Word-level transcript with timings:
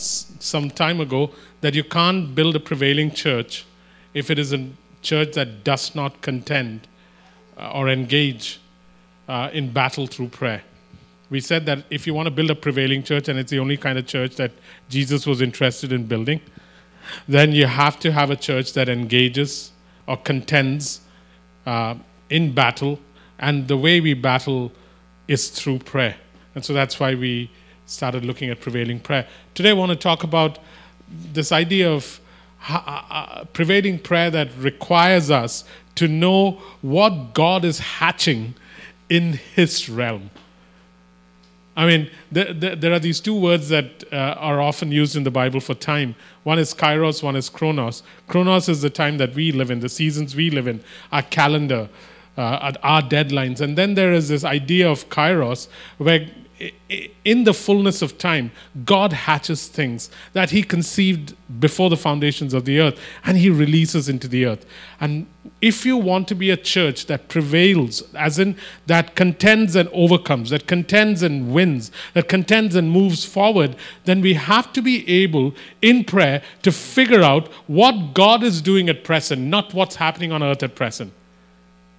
some 0.00 0.70
time 0.70 1.00
ago 1.00 1.30
that 1.60 1.74
you 1.74 1.84
can't 1.84 2.34
build 2.34 2.56
a 2.56 2.60
prevailing 2.60 3.10
church 3.10 3.64
if 4.14 4.30
it 4.30 4.38
is 4.38 4.52
a 4.52 4.68
church 5.02 5.32
that 5.34 5.64
does 5.64 5.94
not 5.94 6.20
contend 6.20 6.86
uh, 7.56 7.70
or 7.72 7.88
engage 7.88 8.60
uh, 9.28 9.50
in 9.52 9.72
battle 9.72 10.06
through 10.06 10.28
prayer. 10.28 10.62
We 11.30 11.40
said 11.40 11.66
that 11.66 11.84
if 11.90 12.06
you 12.06 12.14
want 12.14 12.26
to 12.26 12.30
build 12.30 12.50
a 12.50 12.54
prevailing 12.56 13.04
church, 13.04 13.28
and 13.28 13.38
it's 13.38 13.50
the 13.50 13.60
only 13.60 13.76
kind 13.76 13.98
of 13.98 14.06
church 14.06 14.34
that 14.36 14.50
Jesus 14.88 15.26
was 15.26 15.40
interested 15.40 15.92
in 15.92 16.06
building, 16.06 16.40
then 17.28 17.52
you 17.52 17.66
have 17.66 18.00
to 18.00 18.12
have 18.12 18.30
a 18.30 18.36
church 18.36 18.72
that 18.72 18.88
engages 18.88 19.70
or 20.08 20.16
contends 20.16 21.00
uh, 21.66 21.94
in 22.28 22.52
battle. 22.52 22.98
And 23.38 23.68
the 23.68 23.76
way 23.76 24.00
we 24.00 24.14
battle 24.14 24.72
is 25.28 25.48
through 25.48 25.78
prayer. 25.78 26.16
And 26.54 26.64
so 26.64 26.72
that's 26.72 26.98
why 26.98 27.14
we 27.14 27.50
started 27.90 28.24
looking 28.24 28.50
at 28.50 28.60
prevailing 28.60 29.00
prayer. 29.00 29.26
Today, 29.54 29.70
I 29.70 29.72
want 29.72 29.90
to 29.90 29.96
talk 29.96 30.22
about 30.22 30.58
this 31.08 31.50
idea 31.50 31.90
of 31.90 32.20
prevailing 33.52 33.98
prayer 33.98 34.30
that 34.30 34.48
requires 34.58 35.30
us 35.30 35.64
to 35.96 36.06
know 36.06 36.52
what 36.82 37.34
God 37.34 37.64
is 37.64 37.78
hatching 37.78 38.54
in 39.08 39.34
His 39.54 39.88
realm. 39.88 40.30
I 41.76 41.86
mean, 41.86 42.10
there, 42.30 42.92
are 42.92 42.98
these 42.98 43.20
two 43.20 43.34
words 43.34 43.70
that 43.70 44.04
uh, 44.12 44.34
are 44.38 44.60
often 44.60 44.92
used 44.92 45.16
in 45.16 45.24
the 45.24 45.30
Bible 45.30 45.60
for 45.60 45.74
time. 45.74 46.14
One 46.42 46.58
is 46.58 46.74
kairos, 46.74 47.22
one 47.22 47.36
is 47.36 47.48
chronos. 47.48 48.02
Chronos 48.28 48.68
is 48.68 48.82
the 48.82 48.90
time 48.90 49.18
that 49.18 49.34
we 49.34 49.50
live 49.50 49.70
in, 49.70 49.80
the 49.80 49.88
seasons 49.88 50.36
we 50.36 50.50
live 50.50 50.66
in, 50.66 50.82
our 51.10 51.22
calendar, 51.22 51.88
uh, 52.36 52.72
our 52.82 53.02
deadlines. 53.02 53.60
And 53.60 53.78
then 53.78 53.94
there 53.94 54.12
is 54.12 54.28
this 54.28 54.44
idea 54.44 54.90
of 54.90 55.08
kairos, 55.08 55.68
where 55.98 56.28
in 57.24 57.44
the 57.44 57.54
fullness 57.54 58.02
of 58.02 58.18
time, 58.18 58.50
God 58.84 59.12
hatches 59.12 59.66
things 59.68 60.10
that 60.34 60.50
He 60.50 60.62
conceived 60.62 61.34
before 61.58 61.88
the 61.88 61.96
foundations 61.96 62.52
of 62.52 62.66
the 62.66 62.80
earth 62.80 63.00
and 63.24 63.38
He 63.38 63.48
releases 63.48 64.08
into 64.08 64.28
the 64.28 64.44
earth. 64.44 64.66
And 65.00 65.26
if 65.62 65.86
you 65.86 65.96
want 65.96 66.28
to 66.28 66.34
be 66.34 66.50
a 66.50 66.56
church 66.56 67.06
that 67.06 67.28
prevails, 67.28 68.02
as 68.14 68.38
in 68.38 68.56
that 68.86 69.14
contends 69.14 69.74
and 69.74 69.88
overcomes, 69.90 70.50
that 70.50 70.66
contends 70.66 71.22
and 71.22 71.52
wins, 71.52 71.90
that 72.12 72.28
contends 72.28 72.74
and 72.74 72.90
moves 72.90 73.24
forward, 73.24 73.74
then 74.04 74.20
we 74.20 74.34
have 74.34 74.72
to 74.74 74.82
be 74.82 75.08
able 75.08 75.54
in 75.80 76.04
prayer 76.04 76.42
to 76.62 76.72
figure 76.72 77.22
out 77.22 77.48
what 77.68 78.12
God 78.12 78.42
is 78.42 78.60
doing 78.60 78.90
at 78.90 79.02
present, 79.02 79.42
not 79.42 79.72
what's 79.72 79.96
happening 79.96 80.30
on 80.30 80.42
earth 80.42 80.62
at 80.62 80.74
present. 80.74 81.12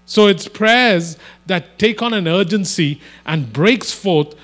So 0.06 0.28
it's 0.28 0.48
prayers 0.48 1.18
that 1.46 1.80
take 1.80 2.02
on 2.02 2.14
an 2.14 2.28
urgency 2.28 3.00
and 3.26 3.52
breaks 3.54 3.92
forth 3.92 4.36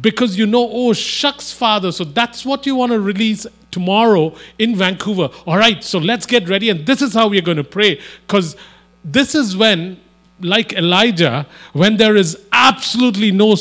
because 0.00 0.38
you 0.38 0.46
know, 0.46 0.68
oh, 0.70 0.92
shucks, 0.92 1.52
Father. 1.52 1.92
So 1.92 2.04
that's 2.04 2.44
what 2.44 2.66
you 2.66 2.76
want 2.76 2.92
to 2.92 3.00
release 3.00 3.46
tomorrow 3.70 4.34
in 4.58 4.76
Vancouver. 4.76 5.30
All 5.46 5.56
right, 5.56 5.82
so 5.82 5.98
let's 5.98 6.26
get 6.26 6.48
ready. 6.48 6.70
And 6.70 6.86
this 6.86 7.02
is 7.02 7.14
how 7.14 7.28
we're 7.28 7.42
going 7.42 7.56
to 7.56 7.64
pray. 7.64 8.00
Because 8.26 8.56
this 9.04 9.34
is 9.34 9.56
when, 9.56 10.00
like 10.40 10.72
Elijah, 10.72 11.46
when 11.72 11.96
there 11.96 12.16
is 12.16 12.38
absolutely 12.52 13.32
no 13.32 13.56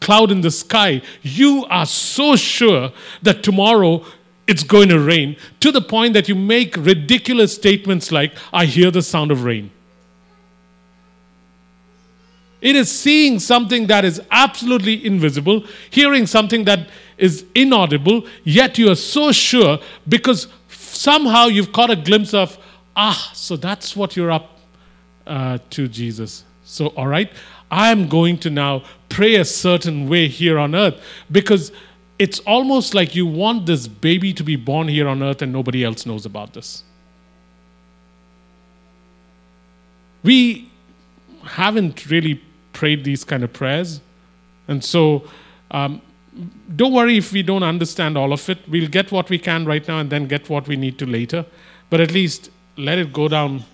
cloud 0.00 0.30
in 0.30 0.40
the 0.40 0.50
sky, 0.50 1.02
you 1.22 1.66
are 1.68 1.86
so 1.86 2.36
sure 2.36 2.92
that 3.22 3.42
tomorrow 3.42 4.04
it's 4.46 4.62
going 4.62 4.88
to 4.88 5.00
rain 5.00 5.36
to 5.60 5.72
the 5.72 5.80
point 5.80 6.14
that 6.14 6.28
you 6.28 6.34
make 6.34 6.76
ridiculous 6.76 7.54
statements 7.54 8.12
like, 8.12 8.32
I 8.52 8.66
hear 8.66 8.90
the 8.90 9.02
sound 9.02 9.30
of 9.30 9.44
rain. 9.44 9.70
It 12.66 12.74
is 12.74 12.90
seeing 12.90 13.38
something 13.38 13.86
that 13.86 14.04
is 14.04 14.20
absolutely 14.32 15.06
invisible, 15.06 15.62
hearing 15.88 16.26
something 16.26 16.64
that 16.64 16.88
is 17.16 17.44
inaudible, 17.54 18.26
yet 18.42 18.76
you 18.76 18.90
are 18.90 18.96
so 18.96 19.30
sure 19.30 19.78
because 20.08 20.48
somehow 20.68 21.46
you've 21.46 21.70
caught 21.70 21.90
a 21.90 21.94
glimpse 21.94 22.34
of, 22.34 22.58
ah, 22.96 23.30
so 23.32 23.56
that's 23.56 23.94
what 23.94 24.16
you're 24.16 24.32
up 24.32 24.58
uh, 25.28 25.58
to, 25.70 25.86
Jesus. 25.86 26.42
So, 26.64 26.88
all 26.96 27.06
right, 27.06 27.30
I 27.70 27.92
am 27.92 28.08
going 28.08 28.36
to 28.38 28.50
now 28.50 28.82
pray 29.08 29.36
a 29.36 29.44
certain 29.44 30.08
way 30.08 30.26
here 30.26 30.58
on 30.58 30.74
earth 30.74 31.00
because 31.30 31.70
it's 32.18 32.40
almost 32.40 32.94
like 32.94 33.14
you 33.14 33.26
want 33.26 33.66
this 33.66 33.86
baby 33.86 34.32
to 34.32 34.42
be 34.42 34.56
born 34.56 34.88
here 34.88 35.06
on 35.06 35.22
earth 35.22 35.40
and 35.40 35.52
nobody 35.52 35.84
else 35.84 36.04
knows 36.04 36.26
about 36.26 36.54
this. 36.54 36.82
We 40.24 40.68
haven't 41.44 42.06
really 42.10 42.42
prayed 42.80 43.04
these 43.04 43.24
kind 43.24 43.42
of 43.42 43.52
prayers. 43.52 44.00
And 44.68 44.84
so 44.84 45.00
um, 45.70 46.00
don't 46.80 46.92
worry 46.92 47.16
if 47.16 47.32
we 47.32 47.42
don't 47.42 47.62
understand 47.62 48.18
all 48.18 48.32
of 48.32 48.48
it. 48.50 48.58
We'll 48.68 48.92
get 48.98 49.10
what 49.10 49.30
we 49.30 49.38
can 49.38 49.64
right 49.64 49.86
now 49.88 49.98
and 50.00 50.10
then 50.10 50.26
get 50.26 50.50
what 50.50 50.68
we 50.68 50.76
need 50.76 50.98
to 50.98 51.06
later. 51.06 51.46
But 51.90 52.00
at 52.00 52.12
least 52.12 52.50
let 52.76 52.98
it 52.98 53.12
go 53.12 53.28
down 53.28 53.64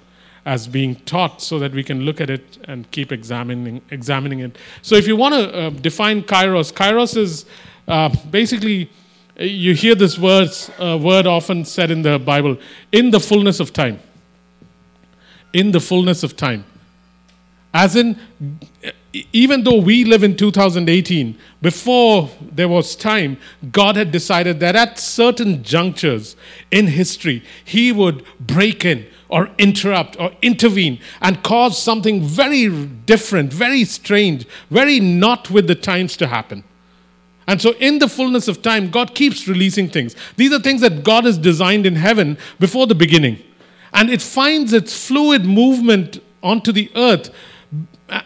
as 0.45 0.69
being 0.69 0.95
taught 1.13 1.43
so 1.43 1.59
that 1.59 1.73
we 1.73 1.83
can 1.83 2.01
look 2.03 2.21
at 2.21 2.31
it 2.31 2.59
and 2.69 2.91
keep 2.91 3.13
examining, 3.13 3.81
examining 3.91 4.41
it. 4.41 4.57
So 4.83 4.95
if 4.95 5.07
you 5.07 5.17
want 5.17 5.35
to 5.35 5.43
uh, 5.59 5.71
define 5.71 6.23
kairos, 6.23 6.73
kairos 6.73 7.17
is 7.17 7.45
uh, 7.89 8.09
basically, 8.31 8.91
you 9.37 9.75
hear 9.75 9.95
this 9.95 10.19
word, 10.19 10.51
uh, 10.79 10.99
word 11.01 11.27
often 11.27 11.65
said 11.65 11.91
in 11.91 12.03
the 12.03 12.19
Bible, 12.19 12.57
in 12.93 13.11
the 13.11 13.21
fullness 13.21 13.61
of 13.61 13.73
time. 13.73 13.99
In 15.53 15.73
the 15.73 15.81
fullness 15.81 16.23
of 16.23 16.37
time. 16.37 16.65
As 17.75 17.97
in, 17.97 18.19
even 19.33 19.65
though 19.65 19.81
we 19.81 20.05
live 20.05 20.23
in 20.23 20.37
2018, 20.37 21.39
before 21.61 22.31
there 22.41 22.69
was 22.69 22.95
time, 22.95 23.39
God 23.71 23.97
had 23.97 24.11
decided 24.11 24.61
that 24.61 24.77
at 24.77 24.99
certain 24.99 25.63
junctures 25.63 26.37
in 26.71 26.89
history, 26.89 27.43
He 27.65 27.93
would 27.93 28.25
break 28.39 28.85
in 28.85 29.07
or 29.29 29.49
interrupt 29.57 30.19
or 30.21 30.31
intervene 30.43 30.99
and 31.23 31.43
cause 31.43 31.83
something 31.83 32.23
very 32.23 32.69
different, 33.07 33.53
very 33.53 33.85
strange, 33.85 34.47
very 34.71 35.01
not 35.01 35.51
with 35.51 35.67
the 35.67 35.75
times 35.75 36.17
to 36.19 36.27
happen. 36.27 36.65
And 37.47 37.61
so, 37.61 37.73
in 37.81 37.99
the 37.99 38.09
fullness 38.09 38.49
of 38.49 38.63
time, 38.63 38.91
God 38.91 39.15
keeps 39.15 39.49
releasing 39.49 39.89
things. 39.89 40.15
These 40.37 40.53
are 40.53 40.61
things 40.61 40.81
that 40.83 41.03
God 41.03 41.25
has 41.25 41.39
designed 41.39 41.87
in 41.87 41.97
heaven 41.97 42.39
before 42.61 42.87
the 42.87 42.95
beginning. 42.95 43.43
And 43.93 44.11
it 44.11 44.23
finds 44.23 44.73
its 44.73 45.07
fluid 45.07 45.45
movement 45.45 46.23
onto 46.43 46.73
the 46.73 46.91
earth 46.95 47.31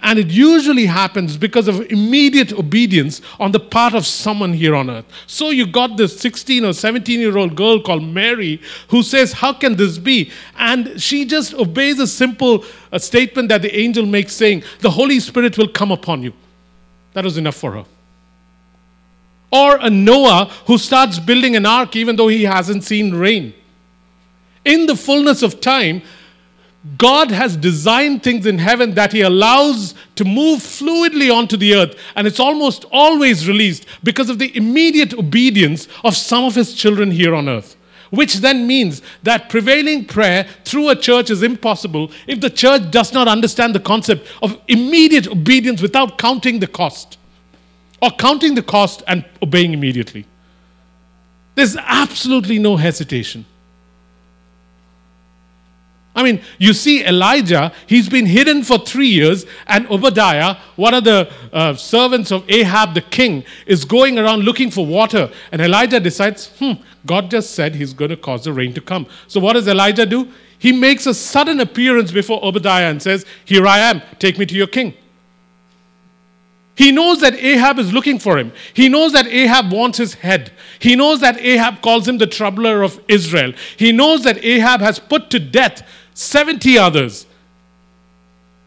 and 0.03 0.19
it 0.19 0.29
usually 0.29 0.87
happens 0.87 1.37
because 1.37 1.69
of 1.69 1.81
immediate 1.93 2.53
obedience 2.53 3.21
on 3.39 3.53
the 3.53 3.61
part 3.61 3.95
of 3.95 4.05
someone 4.05 4.53
here 4.53 4.75
on 4.75 4.91
earth. 4.91 5.05
So 5.29 5.51
you 5.51 5.67
got 5.67 5.97
this 5.97 6.19
16 6.19 6.65
or 6.65 6.73
17 6.73 7.21
year 7.21 7.39
old 7.39 7.55
girl 7.55 7.81
called 7.81 8.03
Mary 8.03 8.61
who 8.89 9.03
says, 9.03 9.33
How 9.33 9.53
can 9.53 9.77
this 9.77 9.99
be? 9.99 10.33
And 10.57 11.01
she 11.01 11.25
just 11.25 11.55
obeys 11.55 12.01
a 12.01 12.07
simple 12.07 12.65
uh, 12.91 12.99
statement 12.99 13.49
that 13.51 13.63
the 13.63 13.75
angel 13.77 14.05
makes, 14.07 14.33
saying, 14.33 14.65
The 14.81 14.91
Holy 14.91 15.21
Spirit 15.21 15.57
will 15.57 15.69
come 15.69 15.93
upon 15.93 16.23
you. 16.23 16.33
That 17.13 17.25
was 17.25 17.39
enough 17.39 17.57
for 17.57 17.73
her. 17.73 17.85
Or 19.53 19.77
a 19.77 19.89
Noah 19.89 20.51
who 20.67 20.79
starts 20.79 21.21
building 21.21 21.55
an 21.55 21.65
ark 21.65 21.95
even 21.95 22.17
though 22.17 22.29
he 22.29 22.43
hasn't 22.43 22.83
seen 22.83 23.15
rain. 23.15 23.55
In 24.65 24.87
the 24.87 24.97
fullness 24.97 25.43
of 25.43 25.61
time, 25.61 26.03
God 26.99 27.31
has 27.31 27.57
designed 27.57 28.23
things 28.23 28.47
in 28.47 28.59
heaven 28.59 28.95
that 28.95 29.13
He 29.13 29.23
allows 29.23 29.95
to 30.15 30.25
move 30.25 30.61
fluidly 30.61 31.35
onto 31.35 31.57
the 31.57 31.75
earth, 31.75 31.99
and 32.15 32.27
it's 32.27 32.39
almost 32.39 32.85
always 32.93 33.49
released 33.49 33.87
because 34.05 34.31
of 34.31 34.39
the 34.39 34.57
immediate 34.57 35.13
obedience 35.15 35.89
of 36.05 36.17
some 36.17 36.45
of 36.45 36.55
His 36.55 36.75
children 36.75 37.11
here 37.11 37.35
on 37.35 37.49
earth. 37.49 37.77
Which 38.11 38.35
then 38.35 38.69
means 38.69 39.03
that 39.25 39.49
prevailing 39.49 40.05
prayer 40.05 40.47
through 40.65 40.91
a 40.91 40.97
church 40.97 41.29
is 41.29 41.43
impossible 41.43 42.13
if 42.29 42.41
the 42.41 42.51
church 42.51 42.91
does 42.93 43.13
not 43.13 43.27
understand 43.27 43.75
the 43.75 43.81
concept 43.81 44.29
of 44.43 44.61
immediate 44.69 45.27
obedience 45.27 45.83
without 45.83 46.17
counting 46.19 46.61
the 46.61 46.69
cost, 46.69 47.19
or 48.01 48.11
counting 48.11 48.55
the 48.55 48.63
cost 48.63 49.03
and 49.09 49.25
obeying 49.43 49.73
immediately. 49.73 50.25
There's 51.57 51.77
absolutely 51.77 52.59
no 52.59 52.77
hesitation. 52.77 53.45
I 56.17 56.23
mean, 56.23 56.43
you 56.59 56.73
see 56.73 57.05
Elijah, 57.05 57.73
he's 57.87 58.09
been 58.09 58.25
hidden 58.25 58.65
for 58.65 58.79
three 58.79 59.07
years, 59.07 59.45
and 59.67 59.87
Obadiah, 59.91 60.57
one 60.75 60.95
of 60.95 61.05
the 61.05 61.31
uh, 61.53 61.75
servants 61.75 62.33
of 62.33 62.43
Ahab 62.51 62.95
the 62.95 63.03
king, 63.03 63.45
is 63.67 63.85
going 63.85 64.19
around 64.19 64.43
looking 64.43 64.71
for 64.71 64.87
water. 64.87 65.31
And 65.53 65.61
Elijah 65.61 66.01
decides, 66.01 66.49
hmm, 66.59 66.73
God 67.05 67.31
just 67.31 67.51
said 67.51 67.75
he's 67.75 67.93
going 67.93 68.09
to 68.09 68.17
cause 68.17 68.45
the 68.45 68.53
rain 68.55 68.73
to 68.73 68.81
come. 68.81 69.07
So 69.29 69.41
what 69.41 69.53
does 69.53 69.69
Elijah 69.69 70.07
do? 70.07 70.33
He 70.59 70.73
makes 70.73 71.05
a 71.05 71.13
sudden 71.13 71.61
appearance 71.61 72.11
before 72.11 72.43
Obadiah 72.43 72.89
and 72.91 73.03
says, 73.03 73.27
Here 73.45 73.67
I 73.67 73.81
am, 73.81 74.01
take 74.19 74.39
me 74.39 74.47
to 74.47 74.55
your 74.55 74.69
king. 74.69 74.95
He 76.77 76.93
knows 76.93 77.21
that 77.21 77.35
Ahab 77.35 77.79
is 77.79 77.93
looking 77.93 78.19
for 78.19 78.39
him. 78.39 78.53
He 78.73 78.89
knows 78.89 79.13
that 79.13 79.27
Ahab 79.27 79.73
wants 79.73 79.99
his 79.99 80.15
head. 80.15 80.53
He 80.79 80.95
knows 80.95 81.21
that 81.21 81.39
Ahab 81.39 81.81
calls 81.83 82.07
him 82.07 82.19
the 82.19 82.27
troubler 82.27 82.83
of 82.83 83.01
Israel. 83.09 83.53
He 83.79 83.93
knows 83.93 84.25
that 84.25 84.43
Ahab 84.45 84.81
has 84.81 84.99
put 84.99 85.31
to 85.31 85.39
death 85.39 85.83
70 86.17 86.79
others. 86.79 87.27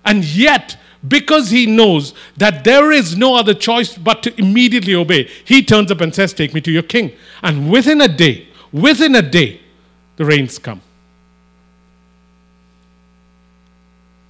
And 0.06 0.24
yet, 0.24 0.78
because 1.08 1.50
he 1.50 1.66
knows 1.66 2.14
that 2.38 2.64
there 2.64 2.92
is 2.92 3.18
no 3.18 3.36
other 3.36 3.56
choice 3.56 3.98
but 3.98 4.22
to 4.24 4.40
immediately 4.40 4.94
obey, 4.94 5.28
he 5.46 5.64
turns 5.64 5.92
up 5.92 6.00
and 6.00 6.14
says, 6.14 6.32
Take 6.32 6.54
me 6.54 6.62
to 6.62 6.72
your 6.72 6.84
king. 6.84 7.12
And 7.42 7.72
within 7.72 8.02
a 8.02 8.08
day, 8.08 8.48
within 8.72 9.16
a 9.16 9.24
day, 9.24 9.62
the 10.18 10.26
rains 10.26 10.60
come. 10.60 10.82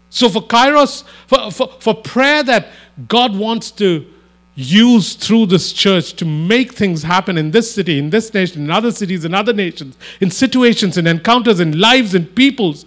So 0.10 0.30
for 0.30 0.42
Kairos, 0.42 1.04
for, 1.28 1.52
for, 1.52 1.68
for 1.80 1.96
prayer 1.96 2.42
that 2.44 2.70
God 3.10 3.36
wants 3.36 3.70
to 3.72 4.06
use 4.56 5.14
through 5.14 5.48
this 5.48 5.74
church 5.74 6.14
to 6.14 6.26
make 6.26 6.74
things 6.74 7.04
happen 7.04 7.38
in 7.38 7.52
this 7.52 7.74
city, 7.74 8.00
in 8.00 8.12
this 8.12 8.34
nation, 8.34 8.64
in 8.64 8.72
other 8.72 8.92
cities, 8.92 9.26
in 9.26 9.34
other 9.34 9.54
nations, 9.54 9.98
in 10.22 10.32
situations, 10.32 10.98
in 10.98 11.06
encounters, 11.06 11.60
in 11.60 11.80
lives, 11.80 12.16
in 12.16 12.26
peoples, 12.26 12.86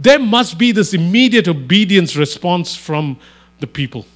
there 0.00 0.18
must 0.18 0.56
be 0.56 0.72
this 0.72 0.94
immediate 0.94 1.46
obedience 1.46 2.16
response 2.16 2.74
from 2.74 3.18
the 3.60 3.66
people. 3.66 4.06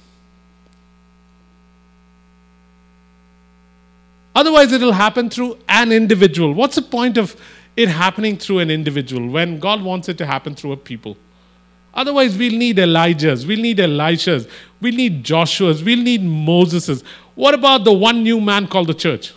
Otherwise, 4.33 4.71
it'll 4.71 4.91
happen 4.91 5.29
through 5.29 5.57
an 5.69 5.91
individual. 5.91 6.53
What's 6.53 6.75
the 6.75 6.81
point 6.81 7.19
of 7.19 7.35
it 7.77 7.87
happening 7.87 8.35
through 8.35 8.59
an 8.59 8.71
individual 8.71 9.29
when 9.29 9.59
God 9.59 9.83
wants 9.83 10.09
it 10.09 10.17
to 10.17 10.25
happen 10.25 10.55
through 10.55 10.71
a 10.71 10.77
people? 10.77 11.17
Otherwise, 11.93 12.35
we'll 12.35 12.57
need 12.57 12.77
Elijahs, 12.77 13.47
we'll 13.47 13.61
need 13.61 13.77
Elishas, 13.77 14.49
we'll 14.81 14.95
need 14.95 15.23
Joshuas, 15.23 15.85
we'll 15.85 16.01
need 16.01 16.21
Moseses. 16.21 17.03
What 17.35 17.53
about 17.53 17.83
the 17.83 17.93
one 17.93 18.23
new 18.23 18.41
man 18.41 18.67
called 18.67 18.87
the 18.87 18.93
church? 18.93 19.33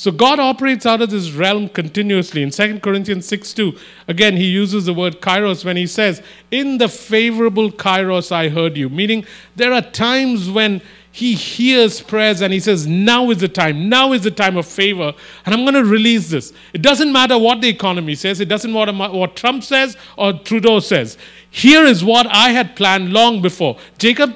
So 0.00 0.10
God 0.10 0.38
operates 0.38 0.86
out 0.86 1.02
of 1.02 1.10
this 1.10 1.30
realm 1.32 1.68
continuously. 1.68 2.42
In 2.42 2.48
2 2.48 2.80
Corinthians 2.80 3.26
6 3.26 3.52
2, 3.52 3.76
again, 4.08 4.34
he 4.34 4.46
uses 4.46 4.86
the 4.86 4.94
word 4.94 5.20
kairos 5.20 5.62
when 5.62 5.76
he 5.76 5.86
says, 5.86 6.22
In 6.50 6.78
the 6.78 6.88
favorable 6.88 7.70
kairos 7.70 8.32
I 8.32 8.48
heard 8.48 8.78
you. 8.78 8.88
Meaning, 8.88 9.26
there 9.56 9.74
are 9.74 9.82
times 9.82 10.48
when 10.48 10.80
he 11.12 11.34
hears 11.34 12.00
prayers 12.00 12.40
and 12.40 12.50
he 12.50 12.60
says, 12.60 12.86
Now 12.86 13.28
is 13.28 13.40
the 13.42 13.48
time. 13.48 13.90
Now 13.90 14.14
is 14.14 14.22
the 14.22 14.30
time 14.30 14.56
of 14.56 14.64
favor. 14.64 15.12
And 15.44 15.54
I'm 15.54 15.66
going 15.66 15.74
to 15.74 15.84
release 15.84 16.30
this. 16.30 16.54
It 16.72 16.80
doesn't 16.80 17.12
matter 17.12 17.36
what 17.36 17.60
the 17.60 17.68
economy 17.68 18.14
says, 18.14 18.40
it 18.40 18.48
doesn't 18.48 18.72
matter 18.72 18.94
what 18.94 19.36
Trump 19.36 19.62
says 19.62 19.98
or 20.16 20.32
Trudeau 20.32 20.80
says. 20.80 21.18
Here 21.50 21.84
is 21.84 22.02
what 22.02 22.26
I 22.26 22.52
had 22.52 22.74
planned 22.74 23.12
long 23.12 23.42
before. 23.42 23.76
Jacob, 23.98 24.34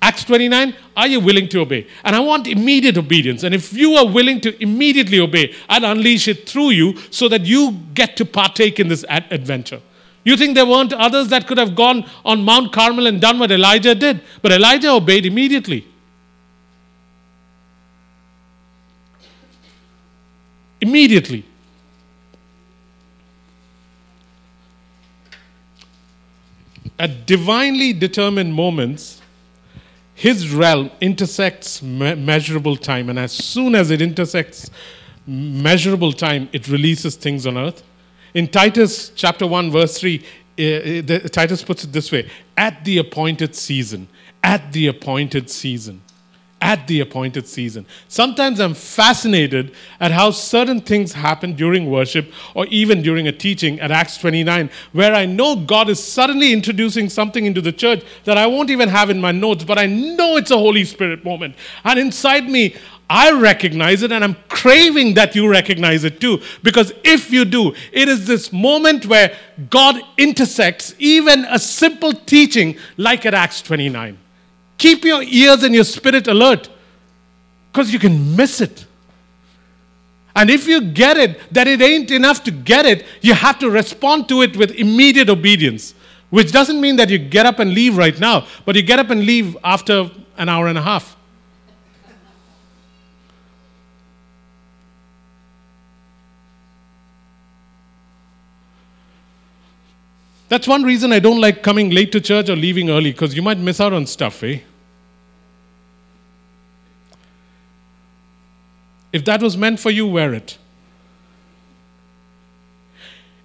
Acts 0.00 0.24
29, 0.24 0.74
are 0.96 1.06
you 1.06 1.20
willing 1.20 1.48
to 1.48 1.60
obey? 1.60 1.86
And 2.04 2.14
I 2.14 2.20
want 2.20 2.46
immediate 2.46 2.96
obedience. 2.96 3.42
And 3.42 3.54
if 3.54 3.72
you 3.72 3.94
are 3.94 4.06
willing 4.06 4.40
to 4.42 4.62
immediately 4.62 5.18
obey, 5.18 5.54
I'll 5.68 5.84
unleash 5.84 6.28
it 6.28 6.48
through 6.48 6.70
you 6.70 6.96
so 7.10 7.28
that 7.28 7.44
you 7.44 7.72
get 7.94 8.16
to 8.18 8.24
partake 8.24 8.78
in 8.78 8.88
this 8.88 9.04
adventure. 9.08 9.80
You 10.24 10.36
think 10.36 10.54
there 10.54 10.66
weren't 10.66 10.92
others 10.92 11.28
that 11.28 11.46
could 11.46 11.58
have 11.58 11.74
gone 11.74 12.04
on 12.24 12.44
Mount 12.44 12.72
Carmel 12.72 13.06
and 13.06 13.20
done 13.20 13.38
what 13.38 13.50
Elijah 13.50 13.94
did? 13.94 14.20
But 14.40 14.52
Elijah 14.52 14.90
obeyed 14.90 15.26
immediately. 15.26 15.86
immediately. 20.80 21.44
At 26.98 27.26
divinely 27.26 27.92
determined 27.92 28.54
moments, 28.54 29.17
his 30.18 30.52
realm 30.52 30.90
intersects 31.00 31.80
me- 31.80 32.16
measurable 32.16 32.76
time, 32.76 33.08
and 33.08 33.18
as 33.20 33.30
soon 33.30 33.76
as 33.76 33.92
it 33.92 34.02
intersects 34.02 34.68
measurable 35.26 36.12
time, 36.12 36.48
it 36.52 36.66
releases 36.66 37.14
things 37.14 37.46
on 37.46 37.56
earth. 37.56 37.84
In 38.34 38.48
Titus 38.48 39.10
chapter 39.14 39.46
1, 39.46 39.70
verse 39.70 39.96
3, 39.98 40.18
uh, 40.18 40.24
the, 40.58 41.30
Titus 41.30 41.62
puts 41.62 41.84
it 41.84 41.92
this 41.92 42.10
way 42.10 42.28
at 42.56 42.84
the 42.84 42.98
appointed 42.98 43.54
season, 43.54 44.08
at 44.42 44.72
the 44.72 44.88
appointed 44.88 45.48
season 45.48 46.02
at 46.60 46.86
the 46.88 47.00
appointed 47.00 47.46
season. 47.46 47.86
Sometimes 48.08 48.58
I'm 48.60 48.74
fascinated 48.74 49.72
at 50.00 50.10
how 50.10 50.30
certain 50.30 50.80
things 50.80 51.12
happen 51.12 51.54
during 51.54 51.88
worship 51.88 52.32
or 52.54 52.66
even 52.66 53.00
during 53.00 53.28
a 53.28 53.32
teaching 53.32 53.78
at 53.80 53.90
Acts 53.90 54.18
29, 54.18 54.70
where 54.92 55.14
I 55.14 55.24
know 55.24 55.54
God 55.56 55.88
is 55.88 56.02
suddenly 56.02 56.52
introducing 56.52 57.08
something 57.08 57.46
into 57.46 57.60
the 57.60 57.72
church 57.72 58.02
that 58.24 58.36
I 58.36 58.46
won't 58.46 58.70
even 58.70 58.88
have 58.88 59.08
in 59.08 59.20
my 59.20 59.32
notes, 59.32 59.64
but 59.64 59.78
I 59.78 59.86
know 59.86 60.36
it's 60.36 60.50
a 60.50 60.58
Holy 60.58 60.84
Spirit 60.84 61.24
moment. 61.24 61.54
And 61.84 61.98
inside 61.98 62.48
me, 62.48 62.74
I 63.10 63.30
recognize 63.32 64.02
it 64.02 64.12
and 64.12 64.22
I'm 64.22 64.36
craving 64.48 65.14
that 65.14 65.34
you 65.34 65.48
recognize 65.48 66.04
it 66.04 66.20
too. 66.20 66.42
Because 66.62 66.92
if 67.04 67.30
you 67.30 67.44
do, 67.44 67.74
it 67.92 68.08
is 68.08 68.26
this 68.26 68.52
moment 68.52 69.06
where 69.06 69.34
God 69.70 70.02
intersects 70.18 70.94
even 70.98 71.46
a 71.46 71.58
simple 71.58 72.12
teaching 72.12 72.76
like 72.96 73.24
at 73.24 73.32
Acts 73.32 73.62
29. 73.62 74.18
Keep 74.78 75.04
your 75.04 75.22
ears 75.22 75.64
and 75.64 75.74
your 75.74 75.84
spirit 75.84 76.28
alert 76.28 76.68
because 77.70 77.92
you 77.92 77.98
can 77.98 78.36
miss 78.36 78.60
it. 78.60 78.86
And 80.34 80.50
if 80.50 80.68
you 80.68 80.80
get 80.80 81.16
it, 81.16 81.52
that 81.52 81.66
it 81.66 81.82
ain't 81.82 82.12
enough 82.12 82.44
to 82.44 82.52
get 82.52 82.86
it, 82.86 83.04
you 83.20 83.34
have 83.34 83.58
to 83.58 83.68
respond 83.68 84.28
to 84.28 84.42
it 84.42 84.56
with 84.56 84.70
immediate 84.70 85.28
obedience, 85.28 85.94
which 86.30 86.52
doesn't 86.52 86.80
mean 86.80 86.94
that 86.96 87.10
you 87.10 87.18
get 87.18 87.44
up 87.44 87.58
and 87.58 87.74
leave 87.74 87.96
right 87.96 88.18
now, 88.20 88.46
but 88.64 88.76
you 88.76 88.82
get 88.82 89.00
up 89.00 89.10
and 89.10 89.26
leave 89.26 89.56
after 89.64 90.08
an 90.36 90.48
hour 90.48 90.68
and 90.68 90.78
a 90.78 90.82
half. 90.82 91.16
That's 100.48 100.66
one 100.66 100.82
reason 100.84 101.12
I 101.12 101.18
don't 101.18 101.40
like 101.40 101.62
coming 101.62 101.90
late 101.90 102.12
to 102.12 102.20
church 102.20 102.48
or 102.48 102.56
leaving 102.56 102.88
early 102.90 103.12
because 103.12 103.34
you 103.34 103.42
might 103.42 103.58
miss 103.58 103.80
out 103.80 103.92
on 103.92 104.06
stuff, 104.06 104.42
eh? 104.44 104.60
If 109.12 109.24
that 109.24 109.42
was 109.42 109.56
meant 109.56 109.80
for 109.80 109.90
you, 109.90 110.06
wear 110.06 110.34
it. 110.34 110.58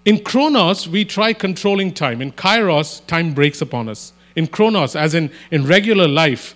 In 0.06 0.24
Chronos, 0.24 0.88
we 0.88 1.06
try 1.06 1.32
controlling 1.32 1.94
time. 1.94 2.22
In 2.22 2.32
Kairos, 2.34 3.06
time 3.08 3.34
breaks 3.34 3.62
upon 3.62 3.88
us. 3.88 4.12
In 4.36 4.48
Chronos, 4.48 4.96
as 4.96 5.14
in, 5.14 5.32
in 5.52 5.66
regular 5.66 6.08
life, 6.08 6.56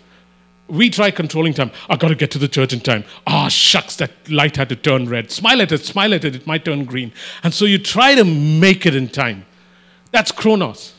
we 0.68 0.90
try 0.90 1.12
controlling 1.12 1.54
time. 1.54 1.72
I 1.90 1.96
got 1.96 2.10
to 2.10 2.16
get 2.16 2.32
to 2.32 2.40
the 2.40 2.50
church 2.50 2.74
in 2.74 2.82
time. 2.82 3.06
Ah, 3.26 3.46
oh, 3.46 3.50
shucks, 3.50 3.96
that 3.98 4.12
light 4.30 4.58
had 4.58 4.68
to 4.70 4.76
turn 4.76 5.08
red. 5.08 5.32
Smile 5.32 5.62
at 5.62 5.72
it, 5.72 5.86
smile 5.86 6.14
at 6.14 6.26
it, 6.26 6.36
it 6.36 6.46
might 6.46 6.66
turn 6.66 6.84
green. 6.84 7.14
And 7.44 7.54
so 7.54 7.64
you 7.64 7.78
try 7.78 8.16
to 8.16 8.26
make 8.26 8.86
it 8.86 8.96
in 8.96 9.08
time. 9.08 9.46
That's 10.12 10.32
Chronos. 10.32 10.94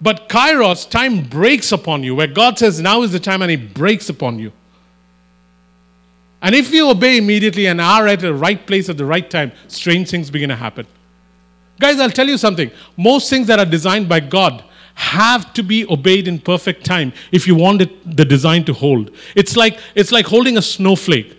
But 0.00 0.28
Kairos, 0.28 0.88
time 0.88 1.22
breaks 1.22 1.70
upon 1.70 2.02
you, 2.02 2.14
where 2.16 2.26
God 2.26 2.58
says, 2.58 2.80
now 2.80 3.02
is 3.02 3.12
the 3.12 3.20
time, 3.20 3.42
and 3.42 3.50
He 3.50 3.56
breaks 3.56 4.08
upon 4.08 4.40
you. 4.40 4.52
And 6.42 6.54
if 6.54 6.72
you 6.72 6.90
obey 6.90 7.18
immediately 7.18 7.66
and 7.66 7.80
are 7.80 8.06
at 8.06 8.20
the 8.20 8.32
right 8.32 8.66
place 8.66 8.88
at 8.88 8.96
the 8.96 9.04
right 9.04 9.28
time, 9.28 9.52
strange 9.68 10.10
things 10.10 10.30
begin 10.30 10.48
to 10.48 10.56
happen. 10.56 10.86
Guys, 11.78 11.98
I'll 12.00 12.10
tell 12.10 12.28
you 12.28 12.38
something. 12.38 12.70
Most 12.96 13.28
things 13.28 13.46
that 13.46 13.58
are 13.58 13.66
designed 13.66 14.08
by 14.08 14.20
God 14.20 14.64
have 14.94 15.52
to 15.54 15.62
be 15.62 15.86
obeyed 15.88 16.28
in 16.28 16.38
perfect 16.38 16.84
time 16.84 17.12
if 17.32 17.46
you 17.46 17.54
want 17.54 17.82
it, 17.82 18.16
the 18.16 18.24
design 18.24 18.64
to 18.64 18.72
hold. 18.72 19.10
It's 19.34 19.56
like, 19.56 19.78
it's 19.94 20.12
like 20.12 20.26
holding 20.26 20.58
a 20.58 20.62
snowflake. 20.62 21.36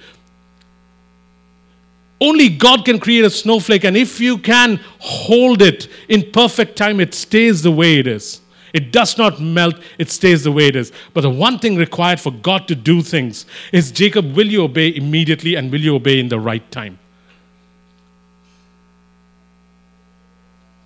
Only 2.20 2.50
God 2.50 2.86
can 2.86 3.00
create 3.00 3.26
a 3.26 3.32
snowflake, 3.32 3.84
and 3.84 3.98
if 3.98 4.20
you 4.20 4.38
can 4.38 4.80
hold 5.00 5.64
it 5.64 5.88
in 6.08 6.32
perfect 6.32 6.76
time, 6.76 7.00
it 7.00 7.16
stays 7.16 7.64
the 7.64 7.72
way 7.72 7.98
it 7.98 8.06
is. 8.06 8.41
It 8.74 8.92
does 8.92 9.18
not 9.18 9.40
melt, 9.42 9.76
it 9.98 10.10
stays 10.10 10.44
the 10.44 10.52
way 10.52 10.68
it 10.68 10.76
is. 10.76 10.92
But 11.14 11.22
the 11.22 11.30
one 11.30 11.60
thing 11.60 11.76
required 11.76 12.20
for 12.20 12.32
God 12.32 12.68
to 12.68 12.76
do 12.76 13.02
things 13.02 13.46
is 13.72 13.92
Jacob, 13.92 14.36
will 14.36 14.48
you 14.48 14.64
obey 14.64 14.96
immediately 14.96 15.56
and 15.56 15.72
will 15.72 15.82
you 15.82 15.96
obey 15.96 16.20
in 16.20 16.30
the 16.30 16.40
right 16.40 16.70
time? 16.72 17.00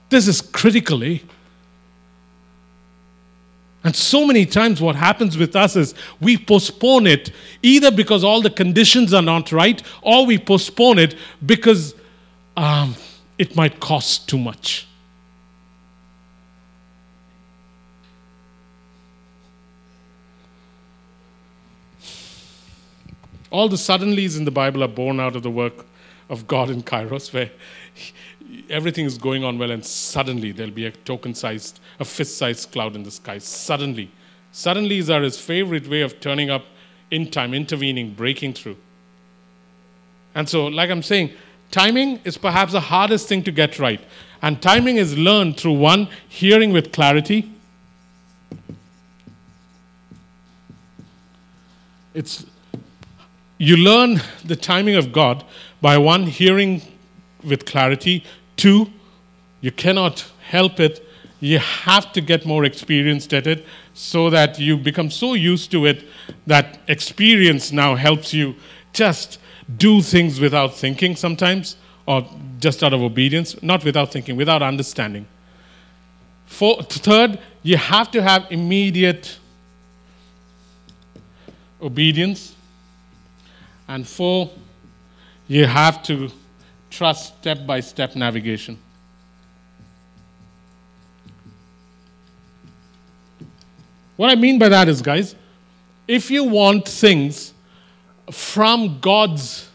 This 0.10 0.28
is 0.28 0.42
critically. 0.42 1.16
Eh? 1.16 1.32
And 3.84 3.96
so 3.96 4.26
many 4.26 4.48
times, 4.48 4.82
what 4.82 4.96
happens 4.96 5.38
with 5.38 5.56
us 5.56 5.76
is 5.76 5.94
we 6.20 6.38
postpone 6.38 7.06
it 7.06 7.32
either 7.62 7.92
because 7.92 8.24
all 8.24 8.42
the 8.42 8.50
conditions 8.50 9.14
are 9.14 9.22
not 9.22 9.52
right, 9.52 9.80
or 10.02 10.26
we 10.26 10.40
postpone 10.40 10.98
it 10.98 11.16
because 11.46 11.94
um, 12.58 12.96
it 13.38 13.56
might 13.56 13.80
cost 13.80 14.28
too 14.28 14.40
much. 14.40 14.88
All 23.52 23.70
the 23.70 23.76
suddenlies 23.76 24.38
in 24.38 24.46
the 24.46 24.52
Bible 24.52 24.84
are 24.84 24.90
born 24.90 25.20
out 25.20 25.36
of 25.36 25.44
the 25.44 25.52
work 25.52 25.86
of 26.30 26.48
God 26.48 26.70
in 26.70 26.84
Kairos, 26.84 27.34
where 27.34 27.52
everything 28.70 29.06
is 29.06 29.18
going 29.18 29.44
on 29.44 29.58
well, 29.58 29.72
and 29.72 29.86
suddenly 29.86 30.52
there'll 30.52 30.74
be 30.74 30.86
a 30.86 30.92
token 30.92 31.36
sized, 31.36 31.80
a 32.00 32.06
fist 32.06 32.38
sized 32.38 32.72
cloud 32.72 32.96
in 32.96 33.04
the 33.04 33.12
sky. 33.12 33.38
Suddenly. 33.38 34.12
Suddenlies 34.52 35.14
are 35.14 35.22
his 35.22 35.40
favorite 35.40 35.88
way 35.88 36.02
of 36.02 36.20
turning 36.20 36.50
up 36.50 36.66
in 37.12 37.30
time, 37.30 37.54
intervening, 37.54 38.14
breaking 38.14 38.54
through. 38.54 38.78
And 40.34 40.50
so, 40.50 40.68
like 40.68 40.90
I'm 40.90 41.04
saying, 41.04 41.32
Timing 41.72 42.22
is 42.24 42.38
perhaps 42.38 42.72
the 42.72 42.80
hardest 42.80 43.28
thing 43.28 43.44
to 43.44 43.52
get 43.52 43.80
right. 43.80 44.00
And 44.42 44.62
timing 44.62 44.98
is 44.98 45.18
learned 45.18 45.58
through 45.58 45.74
one, 45.74 46.08
hearing 46.28 46.72
with 46.72 46.92
clarity. 46.92 47.52
It's 52.14 52.46
you 53.58 53.78
learn 53.78 54.22
the 54.44 54.56
timing 54.56 54.96
of 54.96 55.12
God 55.12 55.44
by 55.82 55.98
one, 55.98 56.24
hearing 56.28 56.82
with 57.44 57.66
clarity, 57.66 58.24
two, 58.58 58.92
you 59.62 59.72
cannot 59.72 60.26
help 60.50 60.80
it. 60.80 61.08
You 61.40 61.60
have 61.60 62.12
to 62.14 62.22
get 62.22 62.46
more 62.46 62.66
experienced 62.66 63.34
at 63.34 63.48
it 63.48 63.66
so 63.94 64.30
that 64.30 64.60
you 64.60 64.78
become 64.78 65.10
so 65.10 65.34
used 65.34 65.72
to 65.72 65.86
it 65.86 66.06
that 66.48 66.80
experience 66.88 67.72
now 67.72 67.96
helps 67.96 68.34
you 68.34 68.56
just 68.94 69.40
do 69.78 70.02
things 70.02 70.40
without 70.40 70.76
thinking 70.76 71.16
sometimes 71.16 71.78
or 72.06 72.28
just 72.60 72.84
out 72.84 72.94
of 72.94 73.02
obedience, 73.02 73.62
not 73.62 73.84
without 73.84 74.12
thinking, 74.12 74.36
without 74.36 74.62
understanding. 74.62 75.28
For, 76.46 76.82
third, 76.84 77.40
you 77.64 77.78
have 77.78 78.12
to 78.12 78.22
have 78.22 78.48
immediate 78.50 79.38
obedience. 81.82 82.55
And 83.88 84.08
four, 84.08 84.52
you 85.48 85.66
have 85.66 86.02
to 86.04 86.30
trust 86.90 87.38
step 87.38 87.66
by 87.66 87.80
step 87.80 88.16
navigation. 88.16 88.80
What 94.16 94.32
I 94.32 94.36
mean 94.36 94.58
by 94.58 94.70
that 94.70 94.88
is, 94.88 95.02
guys, 95.02 95.36
if 96.08 96.32
you 96.32 96.44
want 96.46 96.88
things 96.88 97.54
from 98.32 99.00
God's 99.02 99.70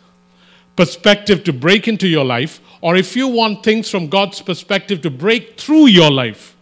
perspective 0.76 1.45
to 1.45 1.52
break 1.52 1.88
into 1.88 2.09
your 2.09 2.25
life, 2.25 2.61
or 2.81 2.97
if 2.97 3.14
you 3.14 3.29
want 3.29 3.62
things 3.62 3.90
from 3.90 4.09
God's 4.09 4.40
perspective 4.40 5.02
to 5.02 5.11
break 5.11 5.61
through 5.61 5.87
your 5.88 6.11
life, 6.11 6.57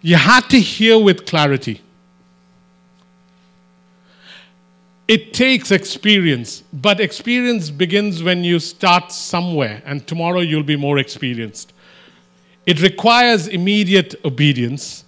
you 0.00 0.16
have 0.16 0.48
to 0.48 0.58
hear 0.58 0.98
with 0.98 1.26
clarity. 1.26 1.82
It 5.08 5.32
takes 5.32 5.70
experience, 5.70 6.62
but 6.70 7.00
experience 7.00 7.70
begins 7.70 8.22
when 8.22 8.44
you 8.44 8.58
start 8.60 9.10
somewhere, 9.10 9.82
and 9.86 10.06
tomorrow 10.06 10.40
you'll 10.40 10.62
be 10.62 10.76
more 10.76 10.98
experienced. 10.98 11.72
It 12.66 12.82
requires 12.82 13.48
immediate 13.48 14.14
obedience. 14.22 15.06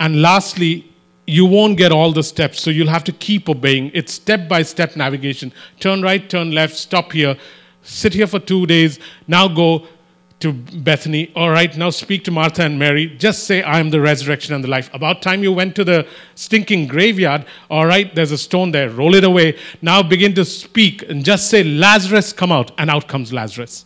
And 0.00 0.20
lastly, 0.20 0.92
you 1.28 1.46
won't 1.46 1.78
get 1.78 1.92
all 1.92 2.10
the 2.10 2.24
steps, 2.24 2.60
so 2.60 2.70
you'll 2.70 2.88
have 2.88 3.04
to 3.04 3.12
keep 3.12 3.48
obeying. 3.48 3.92
It's 3.94 4.12
step 4.12 4.48
by 4.48 4.62
step 4.62 4.96
navigation. 4.96 5.52
Turn 5.78 6.02
right, 6.02 6.28
turn 6.28 6.50
left, 6.50 6.74
stop 6.74 7.12
here, 7.12 7.36
sit 7.82 8.12
here 8.12 8.26
for 8.26 8.40
two 8.40 8.66
days, 8.66 8.98
now 9.28 9.46
go 9.46 9.86
to 10.40 10.52
Bethany. 10.52 11.30
All 11.36 11.50
right, 11.50 11.76
now 11.76 11.90
speak 11.90 12.24
to 12.24 12.30
Martha 12.30 12.62
and 12.62 12.78
Mary. 12.78 13.06
Just 13.06 13.44
say, 13.44 13.62
I 13.62 13.78
am 13.78 13.90
the 13.90 14.00
resurrection 14.00 14.54
and 14.54 14.64
the 14.64 14.68
life. 14.68 14.90
About 14.92 15.22
time 15.22 15.42
you 15.42 15.52
went 15.52 15.76
to 15.76 15.84
the 15.84 16.06
stinking 16.34 16.86
graveyard. 16.86 17.44
All 17.70 17.86
right, 17.86 18.14
there's 18.14 18.32
a 18.32 18.38
stone 18.38 18.72
there. 18.72 18.90
Roll 18.90 19.14
it 19.14 19.24
away. 19.24 19.58
Now 19.82 20.02
begin 20.02 20.34
to 20.34 20.44
speak 20.44 21.02
and 21.08 21.24
just 21.24 21.50
say, 21.50 21.62
Lazarus, 21.62 22.32
come 22.32 22.50
out. 22.50 22.72
And 22.78 22.90
out 22.90 23.06
comes 23.06 23.32
Lazarus. 23.32 23.84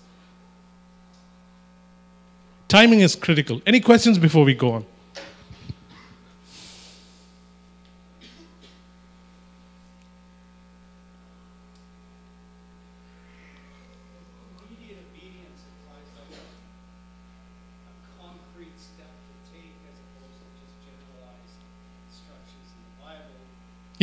Timing 2.68 3.00
is 3.00 3.14
critical. 3.14 3.60
Any 3.66 3.80
questions 3.80 4.18
before 4.18 4.44
we 4.44 4.54
go 4.54 4.72
on? 4.72 4.86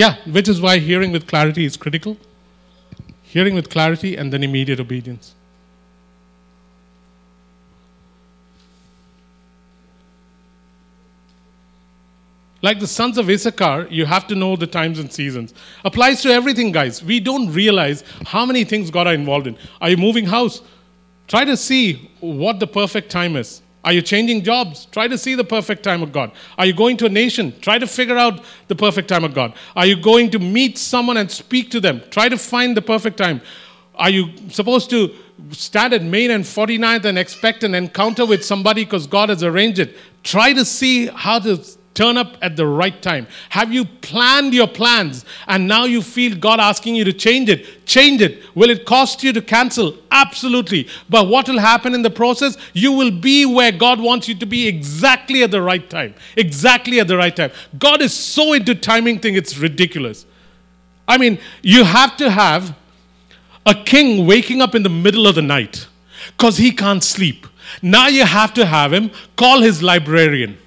Yeah, 0.02 0.16
which 0.26 0.50
is 0.50 0.60
why 0.60 0.80
hearing 0.80 1.12
with 1.12 1.28
clarity 1.28 1.64
is 1.64 1.78
critical. 1.78 2.18
Hearing 3.22 3.54
with 3.54 3.70
clarity 3.70 4.16
and 4.16 4.34
then 4.34 4.42
immediate 4.44 4.80
obedience. 4.80 5.36
Like 12.64 12.80
the 12.80 12.88
sons 12.88 13.20
of 13.20 13.30
Issachar, 13.30 13.90
you 13.92 14.08
have 14.08 14.26
to 14.30 14.36
know 14.36 14.56
the 14.56 14.66
times 14.66 14.98
and 14.98 15.14
seasons. 15.14 15.54
Applies 15.86 16.24
to 16.24 16.30
everything, 16.32 16.72
guys. 16.72 17.04
We 17.04 17.20
don't 17.20 17.54
realize 17.54 18.04
how 18.26 18.44
many 18.44 18.64
things 18.64 18.90
God 18.90 19.06
are 19.06 19.14
involved 19.14 19.46
in. 19.46 19.56
Are 19.82 19.92
you 19.92 19.98
moving 19.98 20.26
house? 20.26 20.64
Try 21.28 21.46
to 21.46 21.56
see 21.56 22.12
what 22.22 22.60
the 22.60 22.66
perfect 22.66 23.12
time 23.12 23.36
is. 23.36 23.62
Are 23.84 23.94
you 23.94 24.02
changing 24.02 24.44
jobs? 24.44 24.86
Try 24.92 25.08
to 25.08 25.18
see 25.18 25.34
the 25.34 25.44
perfect 25.44 25.84
time 25.84 26.04
of 26.04 26.12
God. 26.12 26.32
Are 26.58 26.66
you 26.66 26.74
going 26.74 26.98
to 26.98 27.08
a 27.08 27.10
nation? 27.10 27.54
Try 27.62 27.80
to 27.80 27.88
figure 27.88 28.18
out 28.18 28.44
the 28.68 28.76
perfect 28.76 29.08
time 29.08 29.24
of 29.24 29.34
God. 29.34 29.54
Are 29.76 29.86
you 29.86 29.96
going 29.96 30.30
to 30.32 30.40
meet 30.40 30.78
someone 30.78 31.18
and 31.18 31.32
speak 31.32 31.72
to 31.72 31.80
them? 31.80 32.02
Try 32.12 32.30
to 32.30 32.38
find 32.38 32.78
the 32.78 32.82
perfect 32.82 33.18
time. 33.18 33.42
Are 33.96 34.10
you 34.10 34.30
supposed 34.50 34.90
to 34.92 35.14
stand 35.52 35.94
at 35.94 36.04
Main 36.04 36.32
and 36.32 36.44
49th 36.44 37.06
and 37.06 37.18
expect 37.18 37.64
an 37.64 37.74
encounter 37.74 38.26
with 38.26 38.46
somebody 38.46 38.84
because 38.86 39.08
God 39.08 39.30
has 39.30 39.44
arranged 39.44 39.80
it? 39.80 39.98
Try 40.24 40.54
to 40.54 40.64
see 40.64 41.08
how 41.08 41.40
to 41.40 41.64
turn 41.94 42.18
up 42.18 42.38
at 42.42 42.56
the 42.56 42.66
right 42.66 43.02
time? 43.02 43.28
Have 43.50 43.74
you 43.74 43.86
planned 43.86 44.54
your 44.54 44.68
plans 44.68 45.26
and 45.48 45.68
now 45.68 45.86
you 45.86 46.02
feel 46.02 46.36
God 46.36 46.60
asking 46.60 46.96
you 46.96 47.04
to 47.04 47.14
change 47.14 47.50
it? 47.50 47.86
Change 47.86 48.22
it. 48.22 48.44
Will 48.56 48.70
it 48.70 48.86
cost 48.86 49.24
you 49.24 49.34
to 49.34 49.42
cancel? 49.42 49.98
Absolutely. 50.12 50.88
But 51.10 51.28
what 51.28 51.50
will 51.50 51.60
happen 51.60 51.94
in 51.94 52.02
the 52.02 52.10
process? 52.10 52.58
You 52.74 52.94
will 52.94 53.12
be 53.12 53.46
where 53.46 53.72
God 53.72 54.00
wants 54.00 54.28
you 54.28 54.36
to 54.36 54.46
be 54.46 54.68
exactly 54.68 55.44
at 55.44 55.52
the 55.52 55.62
right 55.62 55.90
time. 55.90 56.14
Exactly 56.38 57.00
at 57.00 57.08
the 57.08 57.18
right 57.18 57.36
time. 57.36 57.52
God 57.78 58.02
is 58.02 58.14
so 58.14 58.54
into 58.54 58.74
timing 58.76 59.20
thing, 59.20 59.36
it's 59.36 59.58
ridiculous. 59.58 60.26
I 61.08 61.18
mean, 61.18 61.40
you 61.62 61.84
have 61.84 62.16
to 62.18 62.30
have 62.30 62.76
a 63.66 63.76
king 63.76 64.26
waking 64.26 64.62
up 64.62 64.76
in 64.76 64.84
the 64.84 64.90
middle 64.90 65.28
of 65.28 65.36
the 65.36 65.42
night 65.42 65.88
because 66.38 66.58
he 66.58 66.72
can't 66.72 67.04
sleep. 67.04 67.48
Now 67.82 68.08
you 68.08 68.26
have 68.26 68.54
to 68.56 68.66
have 68.66 68.94
him 68.94 69.12
call 69.36 69.62
his 69.62 69.84
librarian 69.84 70.58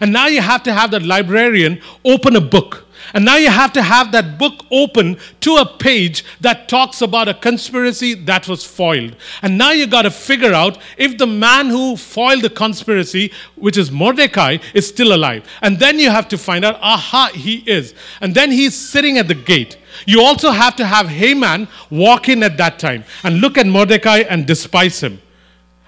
and 0.00 0.12
now 0.12 0.26
you 0.26 0.40
have 0.40 0.62
to 0.64 0.72
have 0.72 0.90
that 0.92 1.02
librarian 1.02 1.80
open 2.04 2.36
a 2.36 2.40
book. 2.40 2.84
And 3.12 3.24
now 3.24 3.36
you 3.36 3.50
have 3.50 3.72
to 3.74 3.82
have 3.82 4.12
that 4.12 4.38
book 4.38 4.64
open 4.70 5.18
to 5.40 5.56
a 5.56 5.66
page 5.66 6.24
that 6.40 6.68
talks 6.68 7.02
about 7.02 7.28
a 7.28 7.34
conspiracy 7.34 8.14
that 8.14 8.48
was 8.48 8.64
foiled. 8.64 9.16
And 9.42 9.58
now 9.58 9.72
you 9.72 9.86
got 9.86 10.02
to 10.02 10.10
figure 10.10 10.52
out 10.54 10.78
if 10.96 11.18
the 11.18 11.26
man 11.26 11.68
who 11.68 11.96
foiled 11.96 12.42
the 12.42 12.50
conspiracy, 12.50 13.30
which 13.56 13.76
is 13.76 13.90
Mordecai, 13.90 14.58
is 14.72 14.88
still 14.88 15.14
alive. 15.14 15.46
And 15.60 15.78
then 15.78 15.98
you 15.98 16.10
have 16.10 16.28
to 16.28 16.38
find 16.38 16.64
out, 16.64 16.78
aha, 16.80 17.30
he 17.34 17.58
is. 17.66 17.94
And 18.20 18.34
then 18.34 18.50
he's 18.50 18.74
sitting 18.74 19.18
at 19.18 19.28
the 19.28 19.34
gate. 19.34 19.76
You 20.06 20.22
also 20.22 20.50
have 20.50 20.74
to 20.76 20.86
have 20.86 21.08
Haman 21.08 21.68
walk 21.90 22.28
in 22.28 22.42
at 22.42 22.56
that 22.56 22.78
time 22.78 23.04
and 23.22 23.40
look 23.40 23.58
at 23.58 23.66
Mordecai 23.66 24.18
and 24.28 24.46
despise 24.46 25.00
him. 25.00 25.20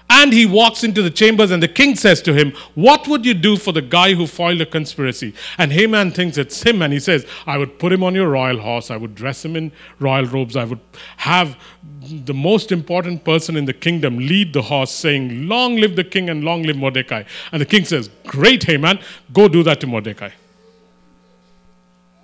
And 0.09 0.31
he 0.31 0.45
walks 0.45 0.83
into 0.85 1.01
the 1.01 1.09
chambers, 1.09 1.51
and 1.51 1.61
the 1.61 1.67
king 1.67 1.95
says 1.95 2.21
to 2.21 2.33
him, 2.33 2.53
What 2.75 3.07
would 3.07 3.25
you 3.25 3.33
do 3.33 3.57
for 3.57 3.73
the 3.73 3.81
guy 3.81 4.13
who 4.13 4.25
foiled 4.25 4.61
a 4.61 4.65
conspiracy? 4.65 5.33
And 5.57 5.71
Haman 5.73 6.11
thinks 6.11 6.37
it's 6.37 6.63
him, 6.63 6.81
and 6.81 6.93
he 6.93 6.99
says, 6.99 7.25
I 7.45 7.57
would 7.57 7.77
put 7.77 7.91
him 7.91 8.03
on 8.03 8.15
your 8.15 8.29
royal 8.29 8.59
horse, 8.59 8.89
I 8.89 8.95
would 8.95 9.15
dress 9.15 9.43
him 9.43 9.57
in 9.57 9.71
royal 9.99 10.25
robes, 10.25 10.55
I 10.55 10.63
would 10.63 10.79
have 11.17 11.57
the 12.01 12.33
most 12.33 12.71
important 12.71 13.25
person 13.25 13.57
in 13.57 13.65
the 13.65 13.73
kingdom 13.73 14.17
lead 14.17 14.53
the 14.53 14.61
horse, 14.61 14.91
saying, 14.91 15.47
Long 15.47 15.75
live 15.75 15.97
the 15.97 16.05
king 16.05 16.29
and 16.29 16.43
long 16.43 16.63
live 16.63 16.77
Mordecai. 16.77 17.23
And 17.51 17.61
the 17.61 17.65
king 17.65 17.83
says, 17.83 18.09
Great, 18.25 18.63
Haman, 18.63 18.99
go 19.33 19.49
do 19.49 19.61
that 19.63 19.81
to 19.81 19.87
Mordecai. 19.87 20.29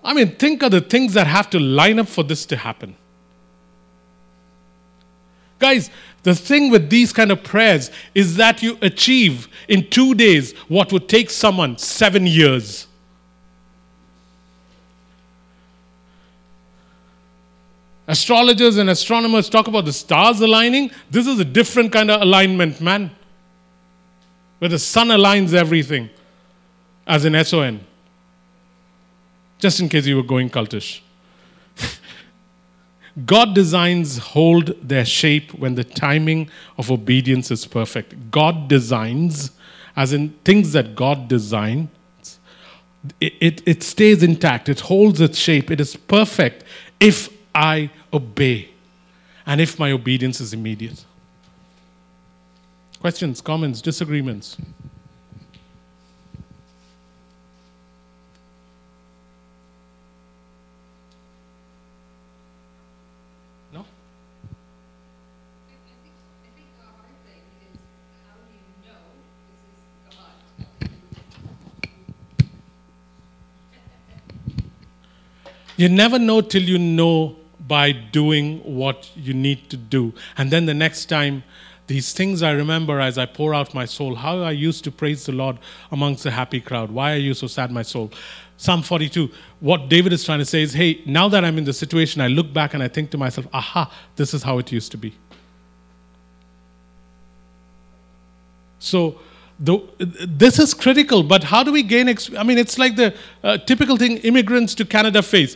I 0.06 0.14
mean, 0.14 0.36
think 0.36 0.64
of 0.64 0.72
the 0.72 0.82
things 0.82 1.14
that 1.14 1.28
have 1.28 1.50
to 1.50 1.60
line 1.60 2.00
up 2.00 2.08
for 2.08 2.24
this 2.24 2.46
to 2.48 2.58
happen. 2.58 2.96
Guys, 5.64 5.90
the 6.24 6.36
thing 6.36 6.70
with 6.70 6.90
these 6.90 7.14
kind 7.14 7.32
of 7.32 7.42
prayers 7.42 7.90
is 8.14 8.36
that 8.36 8.62
you 8.62 8.78
achieve 8.82 9.48
in 9.70 9.90
two 9.90 10.14
days 10.14 10.52
what 10.68 10.92
would 10.92 11.08
take 11.08 11.30
someone 11.30 11.78
seven 11.78 12.28
years. 12.28 12.86
Astrologers 18.10 18.76
and 18.76 18.90
astronomers 18.90 19.50
talk 19.50 19.70
about 19.70 19.86
the 19.86 19.94
stars 19.94 20.42
aligning. 20.42 20.92
This 21.10 21.28
is 21.28 21.40
a 21.40 21.46
different 21.46 21.94
kind 21.94 22.12
of 22.12 22.22
alignment, 22.22 22.82
man. 22.82 23.12
Where 24.60 24.68
the 24.68 24.80
sun 24.80 25.08
aligns 25.08 25.54
everything, 25.54 26.10
as 27.08 27.24
in 27.24 27.42
SON. 27.42 27.80
Just 29.60 29.80
in 29.80 29.88
case 29.88 30.06
you 30.06 30.18
were 30.18 30.24
going 30.24 30.50
cultish. 30.50 31.03
God 33.26 33.54
designs 33.54 34.18
hold 34.18 34.76
their 34.82 35.06
shape 35.06 35.54
when 35.54 35.76
the 35.76 35.84
timing 35.84 36.50
of 36.78 36.90
obedience 36.90 37.52
is 37.52 37.66
perfect. 37.66 38.32
God 38.32 38.68
designs, 38.68 39.52
as 39.96 40.14
in 40.14 40.30
things 40.44 40.74
that 40.74 40.96
God 40.96 41.28
designs, 41.28 41.90
it, 43.20 43.34
it, 43.40 43.62
it 43.68 43.84
stays 43.84 44.24
intact, 44.24 44.70
it 44.70 44.80
holds 44.82 45.22
its 45.22 45.38
shape, 45.38 45.70
it 45.70 45.80
is 45.80 45.96
perfect 45.96 46.64
if 47.00 47.30
I 47.54 47.92
obey. 48.12 48.70
and 49.46 49.60
if 49.62 49.78
my 49.80 49.92
obedience 49.92 50.40
is 50.40 50.54
immediate. 50.54 51.06
Questions, 53.00 53.42
comments, 53.42 53.82
disagreements? 53.82 54.58
No? 63.74 63.82
I 63.82 63.84
think, 65.84 66.14
I 66.24 66.48
think 66.56 66.68
the 66.80 66.86
hard 66.86 67.12
thing 67.28 67.44
is 67.74 67.80
how 68.26 68.40
do 68.40 68.54
you 68.56 68.64
know 68.88 69.04
this 69.52 69.68
is 69.68 69.84
God? 70.16 70.36
You 75.84 75.90
never 75.90 76.18
know 76.18 76.40
till 76.40 76.62
you 76.64 76.80
know 76.80 77.36
by 77.68 77.92
doing 77.92 78.60
what 78.64 79.12
you 79.18 79.34
need 79.34 79.70
to 79.70 79.76
do. 79.76 80.14
And 80.38 80.50
then 80.50 80.66
the 80.66 80.74
next 80.74 81.08
time, 81.08 81.44
these 81.88 82.14
things 82.14 82.42
I 82.42 82.52
remember 82.52 83.02
as 83.02 83.18
I 83.18 83.26
pour 83.26 83.54
out 83.54 83.74
my 83.74 83.84
soul, 83.84 84.16
how 84.16 84.40
I 84.44 84.52
used 84.52 84.86
to 84.86 84.92
praise 84.92 85.26
the 85.26 85.34
Lord 85.34 85.58
amongst 85.92 86.24
the 86.24 86.32
happy 86.32 86.62
crowd. 86.62 86.90
Why 86.90 87.12
are 87.12 87.18
you 87.18 87.34
so 87.34 87.48
sad, 87.48 87.70
my 87.70 87.82
soul? 87.82 88.14
Psalm 88.56 88.82
42, 88.82 89.30
what 89.60 89.90
David 89.90 90.14
is 90.14 90.24
trying 90.24 90.40
to 90.40 90.46
say 90.46 90.62
is, 90.62 90.72
hey, 90.72 91.02
now 91.06 91.28
that 91.28 91.44
I'm 91.44 91.58
in 91.58 91.66
the 91.66 91.74
situation, 91.74 92.22
I 92.22 92.28
look 92.28 92.54
back 92.54 92.74
and 92.74 92.82
I 92.82 92.88
think 92.88 93.12
to 93.12 93.18
myself, 93.18 93.46
aha, 93.52 93.94
this 94.16 94.34
is 94.34 94.42
how 94.42 94.60
it 94.60 94.72
used 94.72 94.90
to 94.92 94.98
be. 94.98 95.14
So, 98.80 99.20
the, 99.60 99.80
this 100.28 100.60
is 100.60 100.74
critical, 100.74 101.24
but 101.24 101.44
how 101.44 101.64
do 101.64 101.72
we 101.72 101.84
gain? 101.84 102.08
Exp- 102.08 102.38
I 102.38 102.44
mean, 102.44 102.58
it's 102.58 102.78
like 102.78 102.96
the 102.96 103.16
uh, 103.44 103.58
typical 103.58 103.98
thing 103.98 104.18
immigrants 104.18 104.76
to 104.76 104.86
Canada 104.86 105.22
face. 105.22 105.56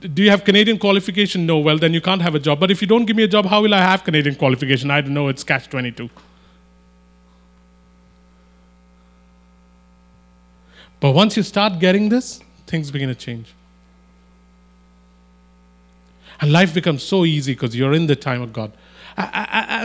Do 0.00 0.22
you 0.22 0.30
have 0.30 0.44
Canadian 0.44 0.78
qualification? 0.78 1.46
No. 1.46 1.58
Well, 1.58 1.78
then 1.78 1.94
you 1.94 2.02
can't 2.02 2.20
have 2.20 2.34
a 2.34 2.38
job. 2.38 2.60
But 2.60 2.70
if 2.70 2.82
you 2.82 2.86
don't 2.86 3.06
give 3.06 3.16
me 3.16 3.22
a 3.22 3.28
job, 3.28 3.46
how 3.46 3.62
will 3.62 3.72
I 3.72 3.80
have 3.80 4.04
Canadian 4.04 4.34
qualification? 4.34 4.90
I 4.90 5.00
don't 5.00 5.14
know. 5.14 5.28
It's 5.28 5.42
catch 5.42 5.68
22. 5.70 6.10
But 11.00 11.12
once 11.12 11.34
you 11.36 11.42
start 11.42 11.78
getting 11.78 12.10
this, 12.10 12.40
things 12.66 12.90
begin 12.90 13.08
to 13.08 13.14
change. 13.14 13.54
And 16.42 16.52
life 16.52 16.74
becomes 16.74 17.02
so 17.02 17.24
easy 17.24 17.54
because 17.54 17.74
you're 17.74 17.94
in 17.94 18.06
the 18.06 18.16
time 18.16 18.42
of 18.42 18.52
God. 18.52 18.72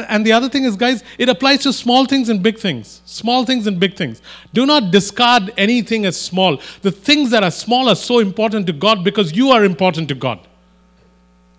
And 0.09 0.25
the 0.25 0.31
other 0.31 0.49
thing 0.49 0.63
is, 0.63 0.75
guys, 0.75 1.03
it 1.17 1.29
applies 1.29 1.63
to 1.63 1.73
small 1.73 2.05
things 2.05 2.29
and 2.29 2.41
big 2.41 2.57
things. 2.57 3.01
Small 3.05 3.45
things 3.45 3.67
and 3.67 3.79
big 3.79 3.95
things. 3.95 4.21
Do 4.53 4.65
not 4.65 4.91
discard 4.91 5.53
anything 5.57 6.05
as 6.05 6.19
small. 6.19 6.61
The 6.81 6.91
things 6.91 7.31
that 7.31 7.43
are 7.43 7.51
small 7.51 7.89
are 7.89 7.95
so 7.95 8.19
important 8.19 8.67
to 8.67 8.73
God 8.73 9.03
because 9.03 9.33
you 9.33 9.51
are 9.51 9.63
important 9.63 10.07
to 10.09 10.15
God. 10.15 10.39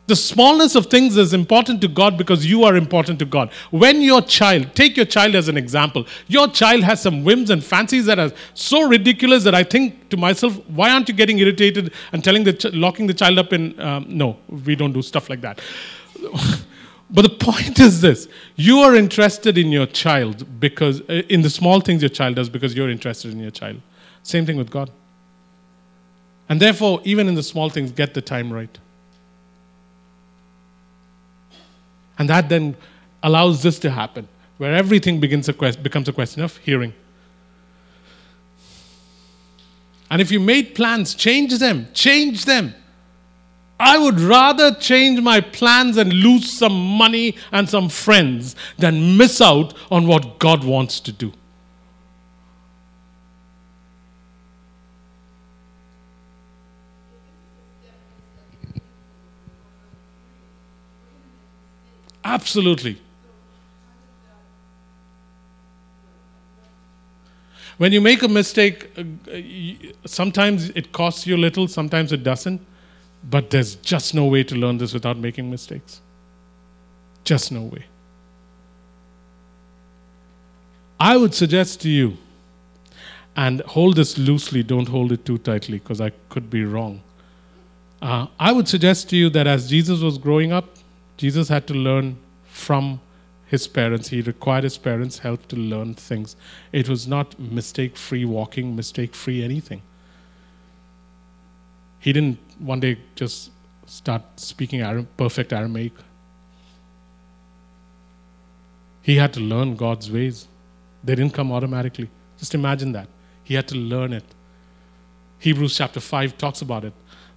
The 0.06 0.14
smallness 0.14 0.76
of 0.76 0.87
things 0.87 1.16
is 1.16 1.35
important 1.35 1.80
to 1.80 1.88
God 1.88 2.16
because 2.16 2.47
you 2.47 2.62
are 2.62 2.76
important 2.76 3.18
to 3.18 3.25
God. 3.25 3.50
When 3.71 4.00
your 4.00 4.23
child, 4.23 4.73
take 4.76 4.97
your 4.97 5.06
child 5.06 5.35
as 5.35 5.49
an 5.49 5.56
example, 5.56 6.06
your 6.28 6.47
child 6.47 6.85
has 6.85 7.02
some 7.02 7.25
whims 7.25 7.50
and 7.50 7.64
fancies 7.64 8.06
that 8.06 8.21
are 8.21 8.30
so 8.54 8.87
ridiculous 8.87 9.42
that 9.42 9.54
I 9.54 9.64
think 9.64 10.09
to 10.11 10.16
myself, 10.16 10.56
why 10.68 10.90
aren't 10.90 11.09
you 11.09 11.14
getting 11.14 11.40
irritated 11.40 11.92
and 12.12 12.23
telling 12.23 12.45
the 12.45 12.52
ch- 12.52 12.73
locking 12.73 13.09
the 13.09 13.14
child 13.14 13.38
up 13.38 13.52
in? 13.52 13.78
Um, 13.80 14.06
no, 14.09 14.38
we 14.49 14.76
don't 14.76 14.92
do 14.92 15.02
stuff 15.02 15.28
like 15.28 15.40
that. 15.40 15.61
But 17.10 17.22
the 17.22 17.28
point 17.46 17.78
is 17.78 18.00
this 18.00 18.28
you 18.56 18.78
are 18.80 18.94
interested 18.94 19.58
in 19.58 19.70
your 19.70 19.86
child 19.86 20.60
because, 20.60 21.00
uh, 21.02 21.22
in 21.28 21.42
the 21.42 21.50
small 21.50 21.80
things 21.80 22.02
your 22.02 22.08
child 22.08 22.36
does, 22.36 22.48
because 22.48 22.75
you're 22.75 22.90
interested 22.90 23.32
in 23.32 23.40
your 23.40 23.50
child. 23.50 23.80
Same 24.22 24.44
thing 24.44 24.56
with 24.56 24.70
God. 24.70 24.90
And 26.48 26.60
therefore, 26.60 27.00
even 27.04 27.28
in 27.28 27.34
the 27.34 27.42
small 27.42 27.70
things, 27.70 27.90
get 27.90 28.14
the 28.14 28.22
time 28.22 28.52
right. 28.52 28.78
And 32.18 32.28
that 32.28 32.48
then 32.48 32.76
allows 33.22 33.62
this 33.62 33.78
to 33.80 33.90
happen, 33.90 34.28
where 34.58 34.75
everything 34.75 35.20
begins 35.20 35.48
a 35.48 35.52
quest, 35.52 35.82
becomes 35.82 36.08
a 36.08 36.12
question 36.12 36.42
of 36.42 36.56
hearing. 36.58 36.94
And 40.10 40.22
if 40.22 40.30
you 40.30 40.38
made 40.38 40.75
plans, 40.75 41.14
change 41.14 41.58
them, 41.58 41.88
change 41.92 42.44
them. 42.44 42.75
I 43.78 43.99
would 43.99 44.21
rather 44.21 44.75
change 44.75 45.21
my 45.21 45.41
plans 45.41 45.99
and 45.99 46.12
lose 46.12 46.50
some 46.50 46.73
money 46.73 47.36
and 47.52 47.69
some 47.69 47.89
friends 47.91 48.56
than 48.78 49.19
miss 49.19 49.41
out 49.41 49.75
on 49.91 50.06
what 50.06 50.39
God 50.39 50.65
wants 50.65 50.99
to 51.00 51.12
do. 51.12 51.32
Absolutely. 62.25 63.00
When 67.78 67.93
you 67.93 68.00
make 68.00 68.23
a 68.23 68.28
mistake, 68.28 68.91
uh, 68.99 69.04
sometimes 70.06 70.71
it 70.71 70.93
costs 70.93 71.26
you 71.26 71.36
little, 71.36 71.69
sometimes 71.69 72.10
it 72.10 72.25
doesn't. 72.25 72.60
But 73.28 73.50
there's 73.50 73.75
just 73.76 74.15
no 74.15 74.26
way 74.26 74.45
to 74.45 74.54
learn 74.54 74.78
this 74.78 74.93
without 74.93 75.19
making 75.19 75.50
mistakes. 75.50 76.00
Just 77.25 77.50
no 77.50 77.62
way. 77.62 77.86
I 80.99 81.17
would 81.17 81.34
suggest 81.34 81.80
to 81.82 81.89
you, 81.89 82.17
and 83.36 83.60
hold 83.62 83.97
this 83.97 84.17
loosely, 84.17 84.62
don't 84.62 84.89
hold 84.89 85.12
it 85.12 85.26
too 85.26 85.39
tightly 85.39 85.78
because 85.78 86.00
I 86.00 86.10
could 86.30 86.49
be 86.49 86.65
wrong. 86.65 87.02
Uh, 88.00 88.28
I 88.39 88.52
would 88.52 88.69
suggest 88.69 89.10
to 89.10 89.17
you 89.17 89.28
that 89.30 89.47
as 89.47 89.69
Jesus 89.69 90.00
was 90.00 90.17
growing 90.17 90.52
up, 90.52 90.69
Jesus 91.17 91.49
had 91.49 91.67
to 91.67 91.75
learn 91.75 92.17
from 92.47 93.00
his 93.47 93.67
parents. 93.67 94.08
He 94.08 94.23
required 94.23 94.65
his 94.65 94.78
parents' 94.78 95.19
help 95.19 95.47
to 95.49 95.56
learn 95.56 95.95
things. 95.95 96.36
It 96.73 96.89
was 96.89 97.06
not 97.06 97.39
mistake 97.39 97.97
free 97.97 98.25
walking, 98.25 98.75
mistake 98.76 99.15
free 99.15 99.43
anything. 99.43 99.82
He 102.06 102.12
didn't 102.12 102.38
one 102.60 102.78
day 102.78 102.99
just 103.16 103.50
start 103.84 104.23
speaking 104.36 104.80
perfect 105.16 105.52
Aramaic. 105.52 105.92
He 109.02 109.16
had 109.16 109.32
to 109.32 109.40
learn 109.40 109.75
God's 109.75 110.08
ways. 110.08 110.47
They 111.02 111.16
didn't 111.16 111.34
come 111.34 111.50
automatically. 111.50 112.08
Just 112.38 112.54
imagine 112.54 112.92
that. 112.92 113.08
He 113.42 113.54
had 113.54 113.66
to 113.66 113.75
learn 113.75 114.12
it. 114.12 114.23
Hebrews 115.40 115.76
chapter 115.76 115.99
5 115.99 116.38
talks 116.38 116.62
about 116.62 116.84
it 116.84 116.92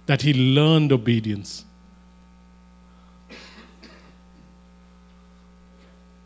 that 0.06 0.22
he 0.22 0.32
learned 0.34 0.92
obedience. 0.92 1.64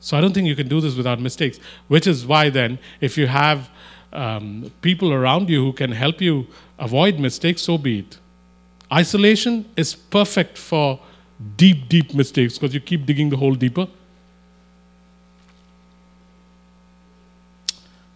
So 0.00 0.18
I 0.18 0.20
don't 0.20 0.35
think 0.35 0.48
you 0.48 0.54
can 0.54 0.68
do 0.68 0.83
this 0.83 0.94
without 0.94 1.18
mistakes, 1.18 1.59
which 1.88 2.07
is 2.07 2.26
why 2.26 2.50
then, 2.50 2.78
if 3.00 3.16
you 3.16 3.26
have 3.26 3.70
um, 4.12 4.70
people 4.83 5.14
around 5.14 5.48
you 5.48 5.64
who 5.64 5.72
can 5.72 5.92
help 5.92 6.20
you 6.20 6.46
avoid 6.78 7.18
mistakes, 7.18 7.62
so 7.62 7.78
be 7.78 8.00
it. 8.00 8.18
Isolation 8.94 9.68
is 9.76 9.96
perfect 9.96 10.57
for 10.57 11.00
deep, 11.57 11.88
deep 11.88 12.14
mistakes 12.14 12.57
because 12.57 12.72
you 12.72 12.80
keep 12.80 13.07
digging 13.07 13.28
the 13.28 13.37
hole 13.37 13.54
deeper. 13.54 13.88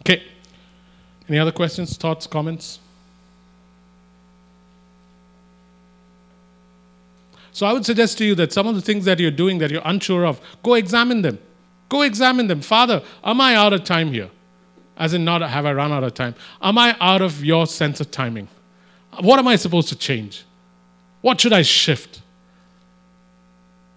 Okay. 0.03 0.23
Any 1.29 1.39
other 1.39 1.51
questions, 1.51 1.97
thoughts, 1.97 2.29
comments? 2.29 2.79
So 7.51 7.67
I 7.67 7.73
would 7.73 7.85
suggest 7.85 8.19
to 8.19 8.25
you 8.25 8.37
that 8.37 8.53
some 8.53 8.69
of 8.69 8.77
the 8.77 8.81
things 8.81 9.05
that 9.07 9.19
you're 9.19 9.33
doing 9.33 9.59
that 9.59 9.73
you're 9.73 9.83
unsure 9.85 10.25
of, 10.25 10.41
go 10.63 10.75
examine 10.75 11.23
them. 11.23 11.41
Go 11.89 12.03
examine 12.03 12.47
them. 12.47 12.61
Father, 12.61 13.03
am 13.25 13.41
I 13.41 13.57
out 13.57 13.73
of 13.73 13.83
time 13.83 14.13
here? 14.13 14.31
As 14.97 15.13
in, 15.13 15.25
not 15.25 15.43
have 15.43 15.67
I 15.67 15.73
run 15.73 15.91
out 15.91 16.05
of 16.05 16.15
time? 16.15 16.37
Am 16.63 16.79
I 16.79 16.97
out 17.01 17.21
of 17.21 17.45
your 17.45 17.67
sense 17.67 18.01
of 18.01 18.13
timing? 18.13 18.47
What 19.21 19.41
am 19.41 19.49
I 19.49 19.57
supposed 19.57 19.89
to 19.89 19.97
change? 19.97 20.45
What 21.29 21.43
should 21.43 21.53
I 21.53 21.61
shift? 21.61 22.23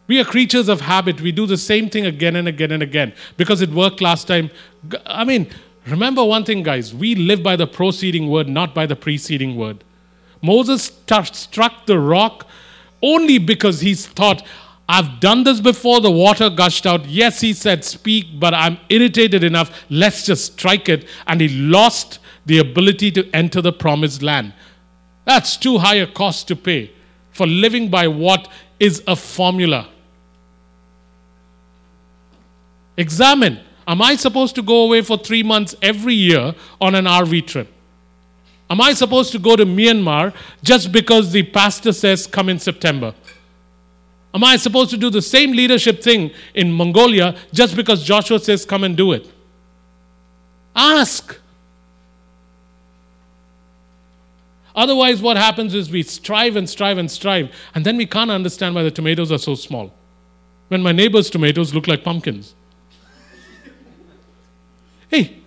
We 0.08 0.20
are 0.20 0.26
creatures 0.26 0.67
of 0.67 0.82
habit. 0.82 1.22
We 1.22 1.32
do 1.32 1.46
the 1.46 1.56
same 1.56 1.89
thing 1.89 2.06
again 2.06 2.36
and 2.36 2.46
again 2.46 2.74
and 2.74 2.84
again 2.84 3.13
because 3.38 3.62
it 3.62 3.70
worked 3.70 4.02
last 4.02 4.28
time. 4.28 4.52
I 5.06 5.24
mean, 5.24 5.48
remember 5.88 6.26
one 6.26 6.44
thing, 6.44 6.62
guys. 6.62 6.94
We 6.94 7.15
live 7.15 7.41
by 7.41 7.56
the 7.56 7.67
proceeding 7.67 8.28
word, 8.28 8.50
not 8.50 8.76
by 8.76 8.86
the 8.86 8.98
preceding 8.98 9.56
word. 9.56 9.86
Moses 10.41 10.91
st- 11.08 11.34
struck 11.34 11.86
the 11.86 11.98
rock 12.00 12.48
only 13.02 13.38
because 13.38 13.80
he 13.80 13.94
thought, 13.94 14.46
I've 14.89 15.22
done 15.22 15.46
this 15.46 15.62
before, 15.62 16.02
the 16.02 16.12
water 16.12 16.50
gushed 16.50 16.86
out. 16.86 17.06
Yes, 17.06 17.39
he 17.39 17.54
said, 17.54 17.86
Speak, 17.86 18.41
but 18.41 18.54
I'm 18.54 18.78
irritated 18.89 19.41
enough. 19.41 19.86
Let's 19.89 20.26
just 20.26 20.52
strike 20.52 20.89
it. 20.89 21.08
And 21.28 21.39
he 21.39 21.48
lost 21.48 22.20
the 22.46 22.58
ability 22.58 23.10
to 23.12 23.30
enter 23.34 23.62
the 23.62 23.72
promised 23.72 24.22
land. 24.22 24.54
That's 25.24 25.56
too 25.56 25.78
high 25.78 25.96
a 25.96 26.08
cost 26.08 26.50
to 26.50 26.58
pay 26.58 26.91
for 27.32 27.48
living 27.48 27.89
by 27.89 28.08
what 28.08 28.48
is 28.80 29.04
a 29.08 29.15
formula. 29.15 29.88
Examine 32.98 33.60
Am 33.88 34.02
I 34.02 34.15
supposed 34.15 34.56
to 34.56 34.62
go 34.62 34.84
away 34.84 35.02
for 35.02 35.17
three 35.17 35.44
months 35.44 35.76
every 35.82 36.13
year 36.13 36.54
on 36.80 36.96
an 36.96 37.06
RV 37.06 37.48
trip? 37.48 37.67
Am 38.70 38.80
I 38.80 38.94
supposed 38.94 39.32
to 39.34 39.39
go 39.39 39.56
to 39.56 39.65
Myanmar 39.65 40.34
just 40.63 40.91
because 40.91 41.32
the 41.32 41.44
pastor 41.44 41.91
says 41.91 42.26
come 42.28 42.48
in 42.48 42.60
September? 42.60 43.13
Am 44.34 44.44
I 44.44 44.56
supposed 44.56 44.91
to 44.91 44.98
do 44.98 45.10
the 45.10 45.22
same 45.22 45.52
leadership 45.52 46.02
thing 46.02 46.32
in 46.54 46.72
Mongolia 46.72 47.36
just 47.52 47.76
because 47.76 48.04
Joshua 48.04 48.39
says, 48.39 48.63
come 48.63 48.84
and 48.86 48.96
do 48.96 49.12
it? 49.12 49.30
Ask. 50.74 51.38
Otherwise, 54.76 55.22
what 55.22 55.38
happens 55.38 55.74
is 55.74 55.90
we 55.92 56.04
strive 56.04 56.56
and 56.56 56.70
strive 56.70 56.98
and 56.98 57.10
strive, 57.10 57.52
and 57.76 57.86
then 57.86 57.98
we 57.98 58.06
can't 58.06 58.32
understand 58.32 58.76
why 58.76 58.84
the 58.84 58.92
tomatoes 58.92 59.32
are 59.32 59.38
so 59.38 59.56
small. 59.56 59.94
When 60.70 60.82
my 60.82 60.92
neighbor's 60.92 61.30
tomatoes 61.30 61.74
look 61.74 61.88
like 61.88 62.04
pumpkins. 62.04 62.56
hey, 65.10 65.42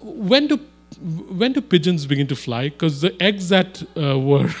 when 0.00 0.46
do, 0.46 0.60
when 1.00 1.52
do 1.52 1.60
pigeons 1.60 2.06
begin 2.06 2.26
to 2.26 2.36
fly? 2.36 2.68
Because 2.68 3.00
the 3.00 3.20
eggs 3.22 3.48
that 3.48 3.82
uh, 3.96 4.18
were 4.18 4.50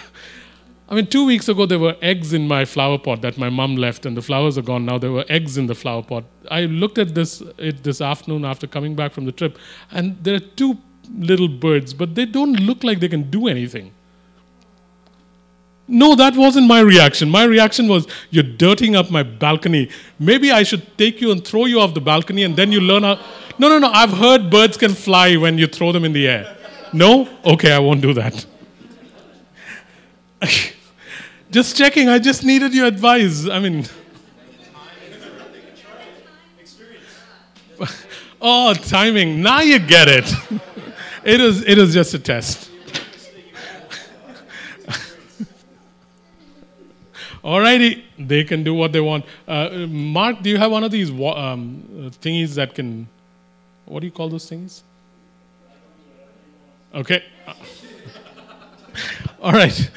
I 0.88 0.94
mean, 0.94 1.08
two 1.08 1.26
weeks 1.26 1.48
ago, 1.48 1.66
there 1.66 1.80
were 1.80 1.96
eggs 2.00 2.32
in 2.32 2.46
my 2.46 2.64
flower 2.64 2.96
pot 2.96 3.20
that 3.22 3.36
my 3.36 3.50
mom 3.50 3.74
left, 3.74 4.06
and 4.06 4.16
the 4.16 4.22
flowers 4.22 4.56
are 4.56 4.62
gone 4.62 4.86
now. 4.86 4.98
There 4.98 5.10
were 5.10 5.24
eggs 5.28 5.58
in 5.58 5.66
the 5.66 5.74
flower 5.74 6.02
pot. 6.02 6.24
I 6.48 6.62
looked 6.62 6.98
at 6.98 7.14
this 7.14 7.42
it 7.58 7.82
this 7.82 8.00
afternoon 8.00 8.44
after 8.44 8.68
coming 8.68 8.94
back 8.94 9.12
from 9.12 9.24
the 9.24 9.32
trip, 9.32 9.58
and 9.90 10.16
there 10.22 10.36
are 10.36 10.46
two 10.62 10.78
little 11.18 11.48
birds, 11.48 11.92
but 11.92 12.14
they 12.14 12.24
don't 12.24 12.60
look 12.60 12.84
like 12.84 13.00
they 13.00 13.08
can 13.08 13.30
do 13.30 13.48
anything. 13.48 13.92
No, 15.88 16.16
that 16.16 16.34
wasn't 16.34 16.66
my 16.66 16.80
reaction. 16.80 17.30
My 17.30 17.44
reaction 17.44 17.86
was, 17.86 18.06
You're 18.30 18.42
dirtying 18.42 18.96
up 18.96 19.10
my 19.10 19.22
balcony. 19.22 19.88
Maybe 20.18 20.50
I 20.50 20.64
should 20.64 20.98
take 20.98 21.20
you 21.20 21.30
and 21.30 21.46
throw 21.46 21.66
you 21.66 21.80
off 21.80 21.94
the 21.94 22.00
balcony, 22.00 22.42
and 22.42 22.56
then 22.56 22.72
you 22.72 22.80
learn 22.80 23.04
how. 23.04 23.20
No, 23.58 23.68
no, 23.68 23.78
no. 23.78 23.90
I've 23.90 24.12
heard 24.12 24.50
birds 24.50 24.76
can 24.76 24.94
fly 24.94 25.36
when 25.36 25.58
you 25.58 25.66
throw 25.66 25.92
them 25.92 26.04
in 26.04 26.12
the 26.12 26.26
air. 26.26 26.56
No? 26.92 27.28
Okay, 27.44 27.72
I 27.72 27.78
won't 27.78 28.02
do 28.02 28.12
that. 28.14 28.46
Just 31.50 31.76
checking. 31.76 32.08
I 32.08 32.18
just 32.18 32.44
needed 32.44 32.74
your 32.74 32.86
advice. 32.86 33.48
I 33.48 33.60
mean, 33.60 33.86
oh, 38.40 38.74
timing. 38.74 39.42
Now 39.42 39.60
you 39.60 39.78
get 39.78 40.08
it. 40.08 40.32
it 41.24 41.40
was. 41.40 41.62
It 41.62 41.78
was 41.78 41.94
just 41.94 42.14
a 42.14 42.18
test. 42.18 42.70
Alrighty, 47.46 48.02
they 48.18 48.42
can 48.42 48.64
do 48.64 48.74
what 48.74 48.90
they 48.90 49.00
want. 49.00 49.24
Uh, 49.46 49.86
Mark, 49.88 50.42
do 50.42 50.50
you 50.50 50.58
have 50.58 50.72
one 50.72 50.82
of 50.82 50.90
these 50.90 51.10
um, 51.10 52.10
thingies 52.20 52.56
that 52.56 52.74
can? 52.74 53.06
What 53.84 54.00
do 54.00 54.06
you 54.06 54.10
call 54.10 54.28
those 54.28 54.48
things? 54.48 54.82
Okay. 56.92 57.22
All 59.40 59.52
right. 59.52 59.90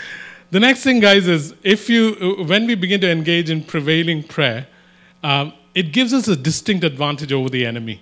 The 0.52 0.60
next 0.60 0.84
thing, 0.84 1.00
guys, 1.00 1.28
is 1.28 1.56
if 1.64 1.90
you, 1.90 2.46
when 2.48 2.68
we 2.68 2.76
begin 2.76 3.02
to 3.02 3.10
engage 3.10 3.50
in 3.50 3.64
prevailing 3.64 4.22
prayer, 4.22 4.68
um, 5.24 5.54
it 5.74 5.92
gives 5.92 6.14
us 6.14 6.28
a 6.28 6.36
distinct 6.36 6.84
advantage 6.84 7.34
over 7.34 7.50
the 7.50 7.66
enemy, 7.66 8.00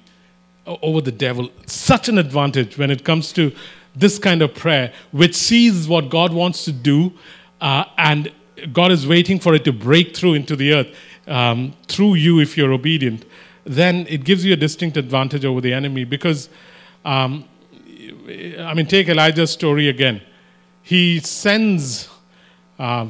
over 0.66 1.00
the 1.00 1.12
devil. 1.14 1.50
Such 1.68 2.10
an 2.10 2.18
advantage 2.18 2.78
when 2.78 2.92
it 2.92 3.06
comes 3.06 3.32
to 3.34 3.54
this 3.96 4.20
kind 4.20 4.42
of 4.42 4.54
prayer, 4.54 4.92
which 5.12 5.36
sees 5.36 5.88
what 5.88 6.10
God 6.10 6.34
wants 6.34 6.66
to 6.66 6.74
do, 6.74 7.14
uh, 7.62 7.86
and 7.98 8.34
God 8.74 8.92
is 8.92 9.08
waiting 9.08 9.40
for 9.40 9.54
it 9.54 9.64
to 9.66 9.74
break 9.74 10.16
through 10.16 10.34
into 10.34 10.56
the 10.56 10.74
earth 10.74 10.88
um, 11.28 11.74
through 11.88 12.16
you 12.16 12.40
if 12.40 12.58
you're 12.58 12.74
obedient. 12.74 13.26
Then 13.66 14.08
it 14.08 14.24
gives 14.24 14.46
you 14.46 14.54
a 14.54 14.56
distinct 14.56 14.98
advantage 14.98 15.44
over 15.46 15.62
the 15.62 15.74
enemy 15.74 16.06
because, 16.06 16.50
um, 17.04 17.46
I 18.60 18.74
mean, 18.74 18.86
take 18.86 19.10
Elijah's 19.10 19.52
story 19.52 19.90
again. 19.90 20.22
He 20.82 21.20
sends 21.20 22.10
uh, 22.80 23.08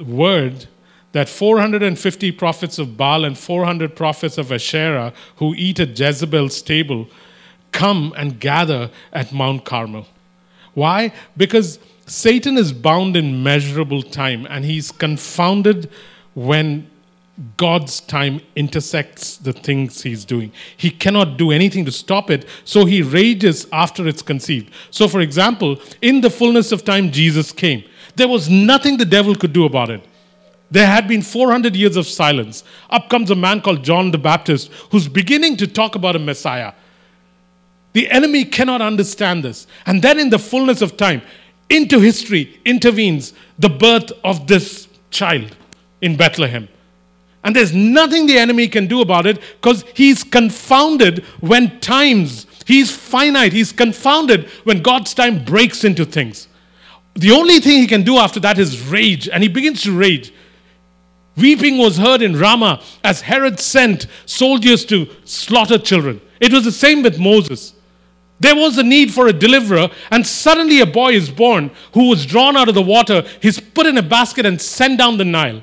word 0.00 0.66
that 1.12 1.28
450 1.28 2.32
prophets 2.32 2.78
of 2.78 2.96
Baal 2.96 3.24
and 3.24 3.36
400 3.36 3.96
prophets 3.96 4.38
of 4.38 4.52
Asherah 4.52 5.12
who 5.36 5.54
eat 5.54 5.80
at 5.80 5.98
Jezebel's 5.98 6.62
table 6.62 7.08
come 7.72 8.14
and 8.16 8.40
gather 8.40 8.90
at 9.12 9.32
Mount 9.32 9.64
Carmel. 9.64 10.06
Why? 10.74 11.12
Because 11.36 11.78
Satan 12.10 12.58
is 12.58 12.72
bound 12.72 13.16
in 13.16 13.40
measurable 13.40 14.02
time 14.02 14.44
and 14.50 14.64
he's 14.64 14.90
confounded 14.90 15.88
when 16.34 16.90
God's 17.56 18.00
time 18.00 18.40
intersects 18.56 19.36
the 19.36 19.52
things 19.52 20.02
he's 20.02 20.24
doing. 20.24 20.50
He 20.76 20.90
cannot 20.90 21.36
do 21.36 21.52
anything 21.52 21.84
to 21.84 21.92
stop 21.92 22.28
it, 22.28 22.46
so 22.64 22.84
he 22.84 23.00
rages 23.00 23.64
after 23.72 24.08
it's 24.08 24.22
conceived. 24.22 24.72
So, 24.90 25.06
for 25.06 25.20
example, 25.20 25.80
in 26.02 26.20
the 26.20 26.30
fullness 26.30 26.72
of 26.72 26.84
time, 26.84 27.12
Jesus 27.12 27.52
came. 27.52 27.84
There 28.16 28.26
was 28.26 28.50
nothing 28.50 28.96
the 28.96 29.04
devil 29.04 29.36
could 29.36 29.52
do 29.52 29.64
about 29.64 29.88
it. 29.88 30.04
There 30.68 30.88
had 30.88 31.06
been 31.06 31.22
400 31.22 31.76
years 31.76 31.94
of 31.94 32.08
silence. 32.08 32.64
Up 32.90 33.08
comes 33.08 33.30
a 33.30 33.36
man 33.36 33.60
called 33.60 33.84
John 33.84 34.10
the 34.10 34.18
Baptist 34.18 34.72
who's 34.90 35.06
beginning 35.06 35.56
to 35.58 35.68
talk 35.68 35.94
about 35.94 36.16
a 36.16 36.18
Messiah. 36.18 36.72
The 37.92 38.10
enemy 38.10 38.44
cannot 38.44 38.82
understand 38.82 39.44
this. 39.44 39.68
And 39.86 40.02
then, 40.02 40.18
in 40.18 40.30
the 40.30 40.38
fullness 40.40 40.82
of 40.82 40.96
time, 40.96 41.22
into 41.70 42.00
history 42.00 42.60
intervenes 42.64 43.32
the 43.58 43.70
birth 43.70 44.12
of 44.22 44.46
this 44.46 44.88
child 45.10 45.56
in 46.02 46.16
Bethlehem. 46.16 46.68
And 47.42 47.56
there's 47.56 47.72
nothing 47.72 48.26
the 48.26 48.38
enemy 48.38 48.68
can 48.68 48.86
do 48.86 49.00
about 49.00 49.26
it 49.26 49.40
because 49.60 49.84
he's 49.94 50.22
confounded 50.22 51.24
when 51.40 51.80
times, 51.80 52.46
he's 52.66 52.94
finite, 52.94 53.52
he's 53.52 53.72
confounded 53.72 54.48
when 54.64 54.82
God's 54.82 55.14
time 55.14 55.44
breaks 55.44 55.84
into 55.84 56.04
things. 56.04 56.48
The 57.14 57.30
only 57.30 57.60
thing 57.60 57.78
he 57.78 57.86
can 57.86 58.02
do 58.02 58.18
after 58.18 58.40
that 58.40 58.58
is 58.58 58.86
rage, 58.86 59.28
and 59.28 59.42
he 59.42 59.48
begins 59.48 59.82
to 59.82 59.96
rage. 59.96 60.32
Weeping 61.36 61.78
was 61.78 61.96
heard 61.96 62.20
in 62.22 62.38
Ramah 62.38 62.82
as 63.02 63.22
Herod 63.22 63.58
sent 63.58 64.06
soldiers 64.26 64.84
to 64.86 65.08
slaughter 65.24 65.78
children. 65.78 66.20
It 66.40 66.52
was 66.52 66.64
the 66.64 66.72
same 66.72 67.02
with 67.02 67.18
Moses. 67.18 67.74
There 68.40 68.56
was 68.56 68.78
a 68.78 68.82
need 68.82 69.12
for 69.12 69.28
a 69.28 69.32
deliverer, 69.34 69.90
and 70.10 70.26
suddenly 70.26 70.80
a 70.80 70.86
boy 70.86 71.12
is 71.12 71.30
born 71.30 71.70
who 71.92 72.08
was 72.08 72.24
drawn 72.24 72.56
out 72.56 72.70
of 72.70 72.74
the 72.74 72.82
water. 72.82 73.22
He's 73.40 73.60
put 73.60 73.86
in 73.86 73.98
a 73.98 74.02
basket 74.02 74.46
and 74.46 74.60
sent 74.60 74.98
down 74.98 75.18
the 75.18 75.26
Nile. 75.26 75.62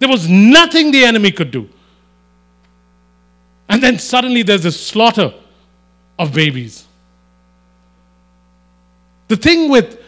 There 0.00 0.08
was 0.08 0.28
nothing 0.28 0.90
the 0.90 1.04
enemy 1.04 1.30
could 1.30 1.52
do. 1.52 1.68
And 3.68 3.82
then 3.82 3.98
suddenly 3.98 4.42
there's 4.42 4.64
a 4.64 4.72
slaughter 4.72 5.32
of 6.18 6.34
babies. 6.34 6.86
The 9.28 9.36
thing 9.36 9.70
with 9.70 10.02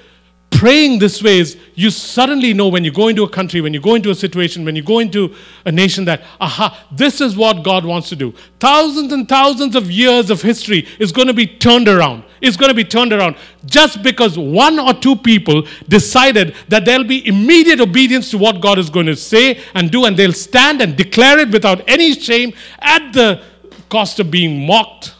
praying 0.60 0.98
this 0.98 1.22
way 1.22 1.38
is 1.38 1.56
you 1.74 1.88
suddenly 1.88 2.52
know 2.52 2.68
when 2.68 2.84
you 2.84 2.92
go 2.92 3.08
into 3.08 3.24
a 3.24 3.28
country, 3.30 3.62
when 3.62 3.72
you 3.72 3.80
go 3.80 3.94
into 3.94 4.10
a 4.10 4.14
situation, 4.14 4.62
when 4.62 4.76
you 4.76 4.82
go 4.82 4.98
into 4.98 5.34
a 5.64 5.72
nation 5.72 6.04
that, 6.04 6.22
aha, 6.38 6.84
this 6.92 7.22
is 7.22 7.34
what 7.34 7.64
God 7.64 7.82
wants 7.86 8.10
to 8.10 8.16
do. 8.16 8.34
Thousands 8.58 9.10
and 9.10 9.26
thousands 9.26 9.74
of 9.74 9.90
years 9.90 10.28
of 10.28 10.42
history 10.42 10.86
is 10.98 11.12
going 11.12 11.28
to 11.28 11.32
be 11.32 11.46
turned 11.46 11.88
around. 11.88 12.24
It's 12.42 12.58
going 12.58 12.68
to 12.68 12.74
be 12.74 12.84
turned 12.84 13.14
around 13.14 13.36
just 13.64 14.02
because 14.02 14.36
one 14.36 14.78
or 14.78 14.92
two 14.92 15.16
people 15.16 15.66
decided 15.88 16.54
that 16.68 16.84
there'll 16.84 17.04
be 17.04 17.26
immediate 17.26 17.80
obedience 17.80 18.30
to 18.32 18.36
what 18.36 18.60
God 18.60 18.78
is 18.78 18.90
going 18.90 19.06
to 19.06 19.16
say 19.16 19.62
and 19.72 19.90
do, 19.90 20.04
and 20.04 20.14
they'll 20.14 20.34
stand 20.34 20.82
and 20.82 20.94
declare 20.94 21.38
it 21.38 21.50
without 21.50 21.88
any 21.88 22.12
shame 22.12 22.52
at 22.80 23.14
the 23.14 23.42
cost 23.88 24.20
of 24.20 24.30
being 24.30 24.66
mocked. 24.66 25.14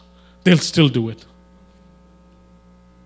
They'll 0.44 0.58
still 0.58 0.90
do 0.90 1.08
it. 1.08 1.24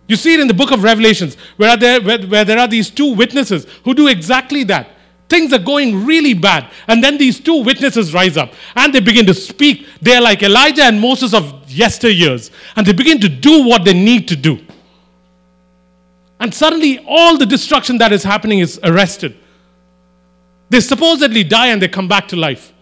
You 0.06 0.16
see 0.16 0.34
it 0.34 0.40
in 0.40 0.48
the 0.48 0.54
book 0.54 0.70
of 0.70 0.82
Revelations, 0.82 1.36
where 1.56 1.76
there, 1.76 2.00
where, 2.00 2.18
where 2.26 2.44
there 2.44 2.58
are 2.58 2.68
these 2.68 2.90
two 2.90 3.14
witnesses 3.14 3.66
who 3.84 3.94
do 3.94 4.08
exactly 4.08 4.64
that. 4.64 4.90
Things 5.28 5.52
are 5.54 5.58
going 5.58 6.04
really 6.04 6.34
bad. 6.34 6.70
And 6.86 7.02
then 7.02 7.16
these 7.16 7.40
two 7.40 7.62
witnesses 7.62 8.12
rise 8.12 8.36
up 8.36 8.52
and 8.76 8.92
they 8.92 9.00
begin 9.00 9.24
to 9.26 9.34
speak. 9.34 9.86
They're 10.02 10.20
like 10.20 10.42
Elijah 10.42 10.84
and 10.84 11.00
Moses 11.00 11.32
of 11.32 11.44
yesteryears. 11.66 12.50
And 12.76 12.86
they 12.86 12.92
begin 12.92 13.20
to 13.20 13.28
do 13.28 13.66
what 13.66 13.84
they 13.84 13.94
need 13.94 14.28
to 14.28 14.36
do. 14.36 14.58
And 16.38 16.52
suddenly, 16.52 17.02
all 17.08 17.38
the 17.38 17.46
destruction 17.46 17.96
that 17.98 18.12
is 18.12 18.22
happening 18.22 18.58
is 18.58 18.78
arrested. 18.82 19.34
They 20.68 20.80
supposedly 20.80 21.42
die 21.42 21.68
and 21.68 21.80
they 21.80 21.88
come 21.88 22.08
back 22.08 22.28
to 22.28 22.36
life. 22.36 22.72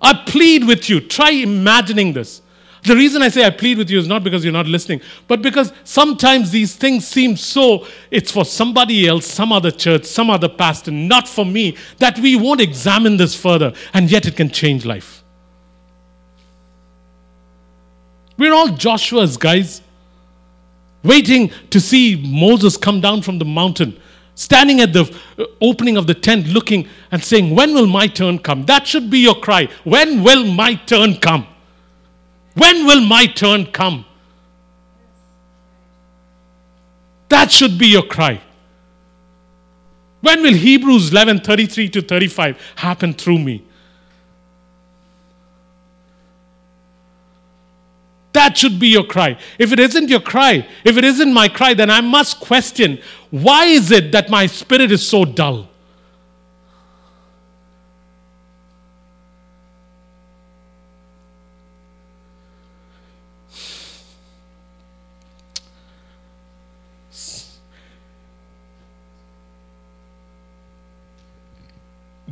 I 0.00 0.14
plead 0.26 0.66
with 0.66 0.90
you, 0.90 1.00
try 1.00 1.30
imagining 1.30 2.12
this. 2.12 2.42
The 2.82 2.96
reason 2.96 3.22
I 3.22 3.28
say 3.28 3.44
I 3.44 3.50
plead 3.50 3.78
with 3.78 3.90
you 3.90 3.98
is 3.98 4.08
not 4.08 4.24
because 4.24 4.42
you're 4.42 4.52
not 4.52 4.66
listening, 4.66 5.02
but 5.28 5.40
because 5.40 5.72
sometimes 5.84 6.50
these 6.50 6.74
things 6.74 7.06
seem 7.06 7.36
so, 7.36 7.86
it's 8.10 8.32
for 8.32 8.44
somebody 8.44 9.06
else, 9.06 9.24
some 9.24 9.52
other 9.52 9.70
church, 9.70 10.04
some 10.04 10.28
other 10.28 10.48
pastor, 10.48 10.90
not 10.90 11.28
for 11.28 11.46
me, 11.46 11.76
that 11.98 12.18
we 12.18 12.34
won't 12.34 12.60
examine 12.60 13.16
this 13.16 13.36
further, 13.36 13.72
and 13.94 14.10
yet 14.10 14.26
it 14.26 14.34
can 14.36 14.50
change 14.50 14.84
life. 14.84 15.22
We're 18.36 18.52
all 18.52 18.68
Joshua's, 18.68 19.36
guys, 19.36 19.80
waiting 21.04 21.52
to 21.70 21.78
see 21.78 22.16
Moses 22.16 22.76
come 22.76 23.00
down 23.00 23.22
from 23.22 23.38
the 23.38 23.44
mountain, 23.44 24.00
standing 24.34 24.80
at 24.80 24.92
the 24.92 25.02
uh, 25.38 25.44
opening 25.60 25.96
of 25.96 26.08
the 26.08 26.14
tent, 26.14 26.48
looking 26.48 26.88
and 27.12 27.22
saying, 27.22 27.54
When 27.54 27.74
will 27.74 27.86
my 27.86 28.08
turn 28.08 28.40
come? 28.40 28.66
That 28.66 28.88
should 28.88 29.08
be 29.08 29.20
your 29.20 29.36
cry. 29.36 29.68
When 29.84 30.24
will 30.24 30.44
my 30.44 30.74
turn 30.74 31.18
come? 31.18 31.46
When 32.54 32.86
will 32.86 33.00
my 33.00 33.26
turn 33.26 33.66
come? 33.66 34.04
That 37.28 37.50
should 37.50 37.78
be 37.78 37.86
your 37.86 38.02
cry. 38.02 38.40
When 40.20 40.42
will 40.42 40.54
Hebrews 40.54 41.10
11 41.10 41.40
33 41.40 41.88
to 41.90 42.02
35 42.02 42.74
happen 42.76 43.14
through 43.14 43.38
me? 43.38 43.64
That 48.32 48.56
should 48.56 48.78
be 48.78 48.88
your 48.88 49.04
cry. 49.04 49.38
If 49.58 49.72
it 49.72 49.80
isn't 49.80 50.08
your 50.08 50.20
cry, 50.20 50.66
if 50.84 50.96
it 50.96 51.04
isn't 51.04 51.32
my 51.32 51.48
cry, 51.48 51.74
then 51.74 51.90
I 51.90 52.00
must 52.00 52.40
question 52.40 52.98
why 53.30 53.64
is 53.64 53.90
it 53.90 54.12
that 54.12 54.30
my 54.30 54.46
spirit 54.46 54.92
is 54.92 55.06
so 55.06 55.24
dull? 55.24 55.68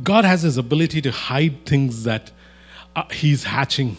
God 0.03 0.25
has 0.25 0.41
his 0.41 0.57
ability 0.57 1.01
to 1.01 1.11
hide 1.11 1.65
things 1.65 2.03
that 2.03 2.31
uh, 2.95 3.03
he's 3.11 3.43
hatching 3.43 3.97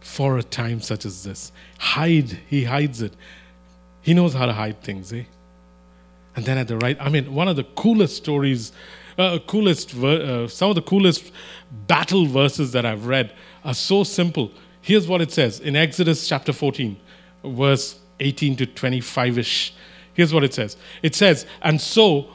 for 0.00 0.38
a 0.38 0.42
time 0.42 0.80
such 0.80 1.04
as 1.04 1.24
this. 1.24 1.52
Hide, 1.78 2.38
he 2.46 2.64
hides 2.64 3.02
it. 3.02 3.14
He 4.02 4.14
knows 4.14 4.34
how 4.34 4.46
to 4.46 4.52
hide 4.52 4.82
things, 4.82 5.12
eh? 5.12 5.24
And 6.36 6.44
then 6.44 6.58
at 6.58 6.68
the 6.68 6.76
right, 6.78 6.96
I 7.00 7.08
mean, 7.08 7.32
one 7.32 7.48
of 7.48 7.56
the 7.56 7.64
coolest 7.64 8.16
stories, 8.16 8.72
uh, 9.18 9.38
coolest, 9.46 9.92
ver- 9.92 10.44
uh, 10.44 10.48
some 10.48 10.68
of 10.68 10.74
the 10.74 10.82
coolest 10.82 11.32
battle 11.86 12.26
verses 12.26 12.72
that 12.72 12.84
I've 12.84 13.06
read 13.06 13.32
are 13.64 13.74
so 13.74 14.04
simple. 14.04 14.50
Here's 14.80 15.06
what 15.06 15.22
it 15.22 15.32
says 15.32 15.60
in 15.60 15.76
Exodus 15.76 16.28
chapter 16.28 16.52
14, 16.52 16.96
verse 17.44 17.98
18 18.20 18.56
to 18.56 18.66
25 18.66 19.38
ish. 19.38 19.74
Here's 20.12 20.34
what 20.34 20.44
it 20.44 20.52
says 20.54 20.76
it 21.02 21.14
says, 21.14 21.46
And 21.62 21.80
so 21.80 22.30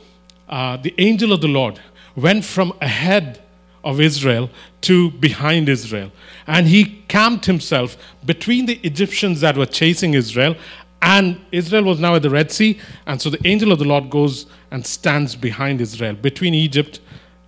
uh, 0.48 0.78
the 0.78 0.94
angel 0.98 1.32
of 1.32 1.42
the 1.42 1.48
Lord 1.48 1.80
went 2.20 2.46
from 2.46 2.74
ahead 2.82 3.42
of 3.84 4.00
Israel 4.00 4.50
to 4.82 5.12
behind 5.12 5.70
Israel. 5.70 6.12
And 6.46 6.68
he 6.68 7.04
camped 7.08 7.46
himself 7.46 7.98
between 8.26 8.66
the 8.66 8.80
Egyptians 8.84 9.42
that 9.42 9.58
were 9.58 9.66
chasing 9.66 10.14
Israel. 10.14 10.56
And 11.02 11.40
Israel 11.52 11.84
was 11.84 12.00
now 12.00 12.16
at 12.16 12.22
the 12.22 12.30
Red 12.30 12.52
Sea. 12.52 12.80
And 13.08 13.22
so 13.22 13.30
the 13.30 13.48
angel 13.48 13.72
of 13.72 13.80
the 13.80 13.86
Lord 13.86 14.10
goes 14.10 14.46
and 14.72 14.86
stands 14.86 15.36
behind 15.36 15.82
Israel, 15.82 16.14
between 16.14 16.54
Egypt 16.54 17.00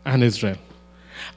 and 0.05 0.23
Israel. 0.23 0.57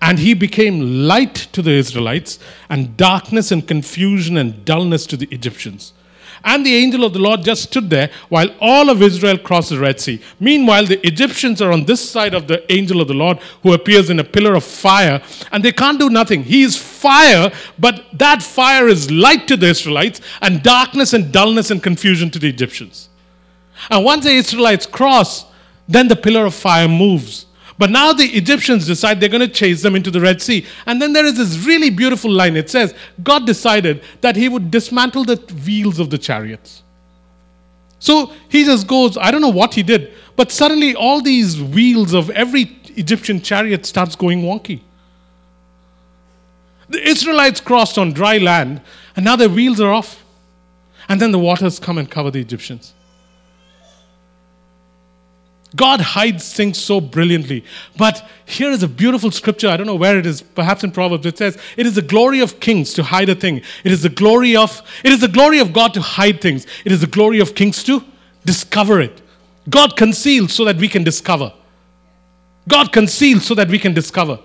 And 0.01 0.19
he 0.19 0.35
became 0.35 1.07
light 1.07 1.35
to 1.53 1.63
the 1.63 1.73
Israelites, 1.73 2.39
and 2.69 2.97
darkness 2.97 3.51
and 3.53 3.67
confusion 3.67 4.37
and 4.37 4.65
dullness 4.65 5.07
to 5.07 5.17
the 5.17 5.29
Egyptians. 5.31 5.93
And 6.47 6.65
the 6.65 6.75
angel 6.75 7.05
of 7.05 7.15
the 7.15 7.19
Lord 7.19 7.43
just 7.43 7.63
stood 7.65 7.89
there 7.89 8.11
while 8.29 8.51
all 8.61 8.91
of 8.91 9.01
Israel 9.01 9.39
crossed 9.39 9.71
the 9.71 9.79
Red 9.79 9.99
Sea. 9.99 10.21
Meanwhile, 10.39 10.85
the 10.85 11.05
Egyptians 11.07 11.63
are 11.63 11.73
on 11.73 11.87
this 11.87 12.07
side 12.09 12.35
of 12.35 12.49
the 12.49 12.71
angel 12.71 13.01
of 13.01 13.09
the 13.09 13.15
Lord 13.15 13.39
who 13.63 13.73
appears 13.73 14.11
in 14.11 14.21
a 14.21 14.25
pillar 14.25 14.55
of 14.55 14.63
fire, 14.63 15.23
and 15.51 15.65
they 15.65 15.73
can't 15.73 15.99
do 15.99 16.11
nothing. 16.11 16.45
He 16.45 16.63
is 16.63 16.77
fire, 16.77 17.51
but 17.79 18.05
that 18.13 18.43
fire 18.43 18.89
is 18.89 19.11
light 19.11 19.49
to 19.49 19.57
the 19.57 19.69
Israelites, 19.69 20.21
and 20.43 20.63
darkness 20.63 21.15
and 21.15 21.33
dullness 21.33 21.71
and 21.71 21.83
confusion 21.83 22.31
to 22.33 22.39
the 22.39 22.49
Egyptians. 22.49 23.09
And 23.91 24.05
once 24.05 24.25
the 24.25 24.33
Israelites 24.33 24.85
cross, 24.85 25.47
then 25.89 26.09
the 26.09 26.17
pillar 26.17 26.45
of 26.45 26.55
fire 26.55 26.89
moves. 26.89 27.47
But 27.77 27.91
now 27.91 28.13
the 28.13 28.25
Egyptians 28.25 28.87
decide 28.87 29.19
they're 29.19 29.29
going 29.29 29.41
to 29.41 29.49
chase 29.49 29.83
them 29.83 29.97
into 29.97 30.11
the 30.11 30.21
Red 30.21 30.41
Sea. 30.41 30.65
And 30.87 31.03
then 31.03 31.13
there 31.13 31.27
is 31.27 31.37
this 31.37 31.67
really 31.67 31.91
beautiful 31.91 32.31
line. 32.31 32.57
It 32.57 32.71
says, 32.71 32.95
God 33.23 33.47
decided 33.47 34.03
that 34.21 34.37
he 34.37 34.49
would 34.49 34.71
dismantle 34.71 35.25
the 35.25 35.37
wheels 35.67 35.99
of 35.99 36.11
the 36.11 36.19
chariots. 36.19 36.83
So 37.99 38.33
he 38.49 38.65
just 38.65 38.87
goes, 38.87 39.17
I 39.17 39.31
don't 39.31 39.41
know 39.41 39.49
what 39.49 39.75
he 39.75 39.83
did, 39.83 40.13
but 40.37 40.53
suddenly 40.53 40.95
all 40.95 41.21
these 41.21 41.61
wheels 41.61 42.13
of 42.13 42.31
every 42.31 42.79
Egyptian 42.97 43.41
chariot 43.41 43.87
starts 43.87 44.15
going 44.15 44.43
wonky. 44.43 44.81
The 46.89 47.03
Israelites 47.03 47.61
crossed 47.61 47.99
on 47.99 48.13
dry 48.13 48.39
land, 48.39 48.83
and 49.17 49.25
now 49.25 49.37
their 49.37 49.49
wheels 49.49 49.81
are 49.81 49.91
off. 49.91 50.23
And 51.09 51.21
then 51.21 51.33
the 51.33 51.39
waters 51.39 51.79
come 51.81 51.99
and 51.99 52.11
cover 52.11 52.31
the 52.31 52.41
Egyptians. 52.41 52.95
God 55.77 56.01
hides 56.01 56.53
things 56.53 56.79
so 56.79 57.01
brilliantly. 57.01 57.65
But 57.97 58.29
here 58.47 58.71
is 58.71 58.83
a 58.83 58.89
beautiful 58.89 59.31
scripture. 59.31 59.69
I 59.69 59.77
don't 59.77 59.87
know 59.87 59.97
where 59.97 60.19
it 60.19 60.27
is, 60.27 60.41
perhaps 60.43 60.85
in 60.85 60.93
Proverbs. 60.93 61.27
It 61.27 61.39
says, 61.39 61.59
It 61.77 61.87
is 61.87 61.95
the 61.97 62.03
glory 62.03 62.41
of 62.41 62.61
kings 62.61 62.95
to 62.95 63.03
hide 63.03 63.29
a 63.29 63.35
thing. 63.35 63.63
It 63.83 63.91
is 63.91 64.03
the 64.03 64.09
glory 64.09 64.57
of 64.57 64.83
it 65.03 65.13
is 65.13 65.21
the 65.21 65.29
glory 65.29 65.59
of 65.59 65.73
God 65.73 65.95
to 65.95 66.01
hide 66.01 66.41
things. 66.41 66.67
It 66.85 66.93
is 66.93 67.01
the 67.01 67.07
glory 67.07 67.41
of 67.41 67.55
kings 67.55 67.83
to 67.85 68.05
discover 68.45 69.01
it. 69.01 69.21
God 69.69 69.97
conceals 69.97 70.53
so 70.53 70.65
that 70.65 70.77
we 70.77 70.89
can 70.89 71.03
discover. 71.03 71.53
God 72.69 72.93
conceals 72.93 73.45
so 73.45 73.55
that 73.55 73.69
we 73.69 73.79
can 73.79 73.95
discover. 73.95 74.39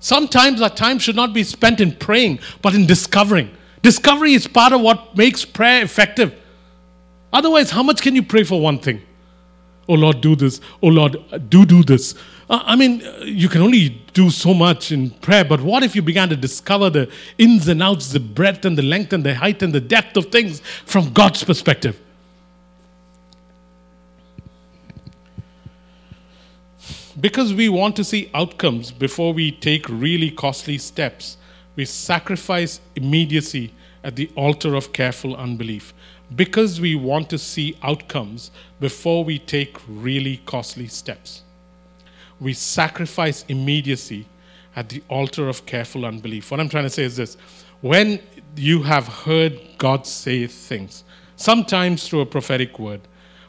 Sometimes 0.00 0.60
our 0.62 0.70
time 0.70 0.98
should 0.98 1.16
not 1.16 1.32
be 1.32 1.44
spent 1.44 1.80
in 1.80 1.92
praying, 1.92 2.40
but 2.62 2.74
in 2.74 2.86
discovering. 2.86 3.50
Discovery 3.82 4.34
is 4.34 4.46
part 4.46 4.72
of 4.72 4.80
what 4.80 5.16
makes 5.16 5.44
prayer 5.44 5.82
effective. 5.82 6.34
Otherwise, 7.32 7.70
how 7.70 7.82
much 7.82 8.02
can 8.02 8.14
you 8.14 8.22
pray 8.22 8.42
for 8.42 8.60
one 8.60 8.78
thing? 8.78 9.02
Oh 9.88 9.94
Lord, 9.94 10.20
do 10.20 10.36
this. 10.36 10.60
Oh 10.82 10.88
Lord, 10.88 11.16
do 11.48 11.64
do 11.64 11.82
this. 11.82 12.14
Uh, 12.48 12.62
I 12.64 12.76
mean, 12.76 13.04
uh, 13.04 13.24
you 13.24 13.48
can 13.48 13.60
only 13.60 13.88
do 14.12 14.30
so 14.30 14.54
much 14.54 14.92
in 14.92 15.10
prayer, 15.10 15.44
but 15.44 15.60
what 15.60 15.82
if 15.82 15.96
you 15.96 16.02
began 16.02 16.28
to 16.28 16.36
discover 16.36 16.90
the 16.90 17.10
ins 17.38 17.66
and 17.68 17.82
outs, 17.82 18.12
the 18.12 18.20
breadth 18.20 18.64
and 18.64 18.78
the 18.78 18.82
length 18.82 19.12
and 19.12 19.24
the 19.24 19.34
height 19.34 19.62
and 19.62 19.72
the 19.72 19.80
depth 19.80 20.16
of 20.16 20.26
things 20.26 20.60
from 20.84 21.12
God's 21.12 21.42
perspective? 21.42 22.00
Because 27.20 27.52
we 27.52 27.68
want 27.68 27.96
to 27.96 28.04
see 28.04 28.30
outcomes 28.32 28.92
before 28.92 29.32
we 29.32 29.52
take 29.52 29.88
really 29.88 30.30
costly 30.30 30.78
steps, 30.78 31.36
we 31.76 31.84
sacrifice 31.84 32.80
immediacy 32.96 33.72
at 34.02 34.16
the 34.16 34.30
altar 34.36 34.74
of 34.74 34.92
careful 34.92 35.36
unbelief 35.36 35.92
because 36.34 36.80
we 36.80 36.94
want 36.94 37.28
to 37.30 37.38
see 37.38 37.76
outcomes 37.82 38.50
before 38.78 39.24
we 39.24 39.38
take 39.38 39.76
really 39.88 40.38
costly 40.46 40.86
steps. 40.86 41.42
We 42.38 42.52
sacrifice 42.54 43.44
immediacy 43.48 44.26
at 44.76 44.88
the 44.88 45.02
altar 45.08 45.48
of 45.48 45.66
careful 45.66 46.06
unbelief. 46.06 46.50
What 46.50 46.60
I'm 46.60 46.68
trying 46.68 46.84
to 46.84 46.90
say 46.90 47.04
is 47.04 47.16
this 47.16 47.36
when 47.80 48.20
you 48.56 48.82
have 48.82 49.08
heard 49.08 49.58
God 49.78 50.06
say 50.06 50.46
things, 50.46 51.04
sometimes 51.36 52.06
through 52.08 52.20
a 52.20 52.26
prophetic 52.26 52.78
word, 52.78 53.00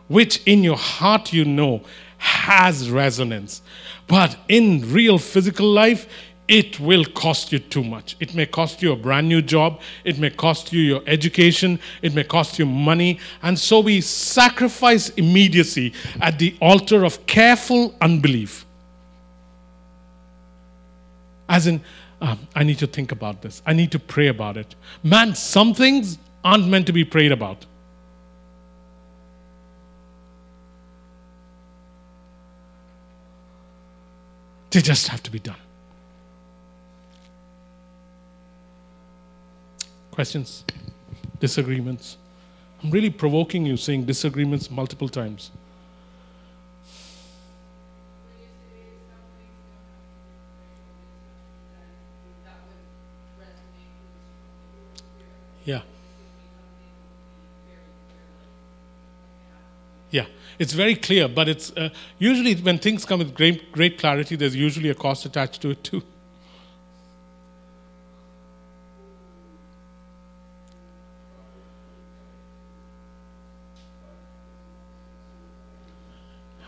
which 0.08 0.42
in 0.46 0.64
your 0.64 0.78
heart 0.78 1.34
you 1.34 1.46
know 1.46 1.84
has 2.18 2.90
resonance, 2.90 3.62
but 4.08 4.38
in 4.48 4.92
real 4.92 5.18
physical 5.18 5.68
life, 5.68 6.08
it 6.52 6.82
will 6.82 7.06
cost 7.06 7.54
you 7.54 7.60
too 7.60 7.82
much. 7.82 8.18
It 8.20 8.36
may 8.36 8.46
cost 8.46 8.82
you 8.82 8.92
a 8.92 8.96
brand 8.98 9.30
new 9.30 9.42
job, 9.42 9.80
it 10.04 10.20
may 10.20 10.30
cost 10.30 10.74
you 10.74 10.82
your 10.82 11.02
education, 11.08 11.80
it 12.02 12.14
may 12.14 12.26
cost 12.26 12.60
you 12.60 12.66
money. 12.66 13.20
And 13.42 13.58
so 13.58 13.80
we 13.80 14.02
sacrifice 14.02 15.08
immediacy 15.12 15.94
at 16.20 16.40
the 16.40 16.54
altar 16.60 17.06
of 17.06 17.26
careful 17.26 17.96
unbelief. 18.02 18.66
As 21.48 21.68
in, 21.68 21.80
um, 22.20 22.46
I 22.54 22.64
need 22.64 22.80
to 22.80 22.88
think 22.88 23.14
about 23.14 23.42
this, 23.42 23.62
I 23.66 23.72
need 23.72 23.94
to 23.94 24.00
pray 24.00 24.28
about 24.28 24.58
it. 24.58 24.76
Man, 25.04 25.34
some 25.36 25.74
things 25.74 26.18
aren't 26.44 26.68
meant 26.68 26.86
to 26.88 26.94
be 26.94 27.06
prayed 27.06 27.32
about. 27.32 27.66
They 34.72 34.82
just 34.82 35.08
have 35.08 35.24
to 35.24 35.32
be 35.32 35.40
done. 35.40 35.56
Questions? 40.22 40.64
Disagreements? 41.40 42.18
I'm 42.84 42.92
really 42.92 43.10
provoking 43.10 43.66
you 43.66 43.76
saying 43.76 44.06
disagreements 44.06 44.70
multiple 44.70 45.10
times. 45.10 45.50
Yeah. 55.66 55.82
Yeah, 60.12 60.28
it's 60.60 60.74
very 60.74 60.94
clear, 60.94 61.28
but 61.28 61.50
it's 61.50 61.72
uh, 61.76 61.90
usually 62.20 62.54
when 62.54 62.78
things 62.78 63.06
come 63.06 63.18
with 63.18 63.34
great, 63.34 63.72
great 63.72 63.98
clarity, 63.98 64.36
there's 64.36 64.56
usually 64.56 64.92
a 64.92 64.94
cost 64.94 65.26
attached 65.26 65.64
to 65.64 65.72
it 65.72 65.84
too. 65.84 66.04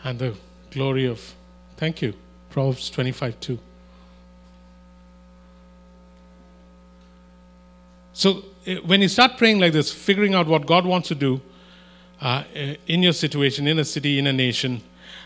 And 0.04 0.20
the 0.20 0.36
glory 0.72 1.06
of, 1.06 1.34
thank 1.78 2.02
you, 2.02 2.14
Proverbs 2.50 2.90
25 2.90 3.40
2. 3.40 3.60
So 8.14 8.44
eh, 8.66 8.78
when 8.86 9.02
you 9.02 9.08
start 9.08 9.38
praying 9.38 9.60
like 9.60 9.74
this, 9.74 9.92
figuring 9.92 10.36
out 10.36 10.48
what 10.48 10.66
God 10.66 10.86
wants 10.86 11.08
to 11.08 11.16
do, 11.16 11.42
uh, 12.22 12.44
in 12.88 13.04
your 13.04 13.12
situation, 13.12 13.68
in 13.68 13.80
a 13.80 13.86
city, 13.86 14.18
in 14.18 14.28
a 14.28 14.34
nation, 14.34 14.82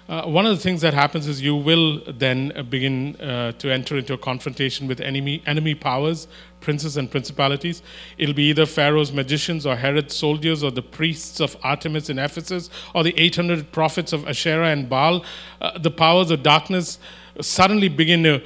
uh, 0.10 0.24
one 0.26 0.46
of 0.46 0.56
the 0.56 0.62
things 0.62 0.80
that 0.82 0.94
happens 0.94 1.28
is 1.28 1.42
you 1.42 1.56
will 1.56 2.02
then 2.08 2.54
uh, 2.56 2.64
begin 2.64 3.16
uh, 3.18 3.52
to 3.54 3.70
enter 3.70 3.98
into 3.98 4.14
a 4.14 4.18
confrontation 4.18 4.88
with 4.88 5.02
enemy, 5.02 5.44
enemy 5.46 5.76
powers, 5.76 6.30
princes, 6.62 6.96
and 6.96 7.12
principalities. 7.12 7.82
It'll 8.18 8.34
be 8.34 8.50
either 8.50 8.66
Pharaoh's 8.66 9.12
magicians 9.12 9.66
or 9.66 9.76
Herod's 9.76 10.16
soldiers 10.16 10.64
or 10.64 10.72
the 10.72 10.82
priests 10.82 11.42
of 11.42 11.58
Artemis 11.62 12.10
in 12.10 12.20
Ephesus 12.20 12.70
or 12.96 13.04
the 13.04 13.14
800 13.20 13.74
prophets 13.74 14.14
of 14.14 14.26
Asherah 14.26 14.70
and 14.70 14.90
Baal. 14.90 15.26
Uh, 15.60 15.78
the 15.78 15.92
powers 15.92 16.32
of 16.32 16.42
darkness 16.42 17.00
suddenly 17.42 17.90
begin 17.90 18.24
to. 18.24 18.42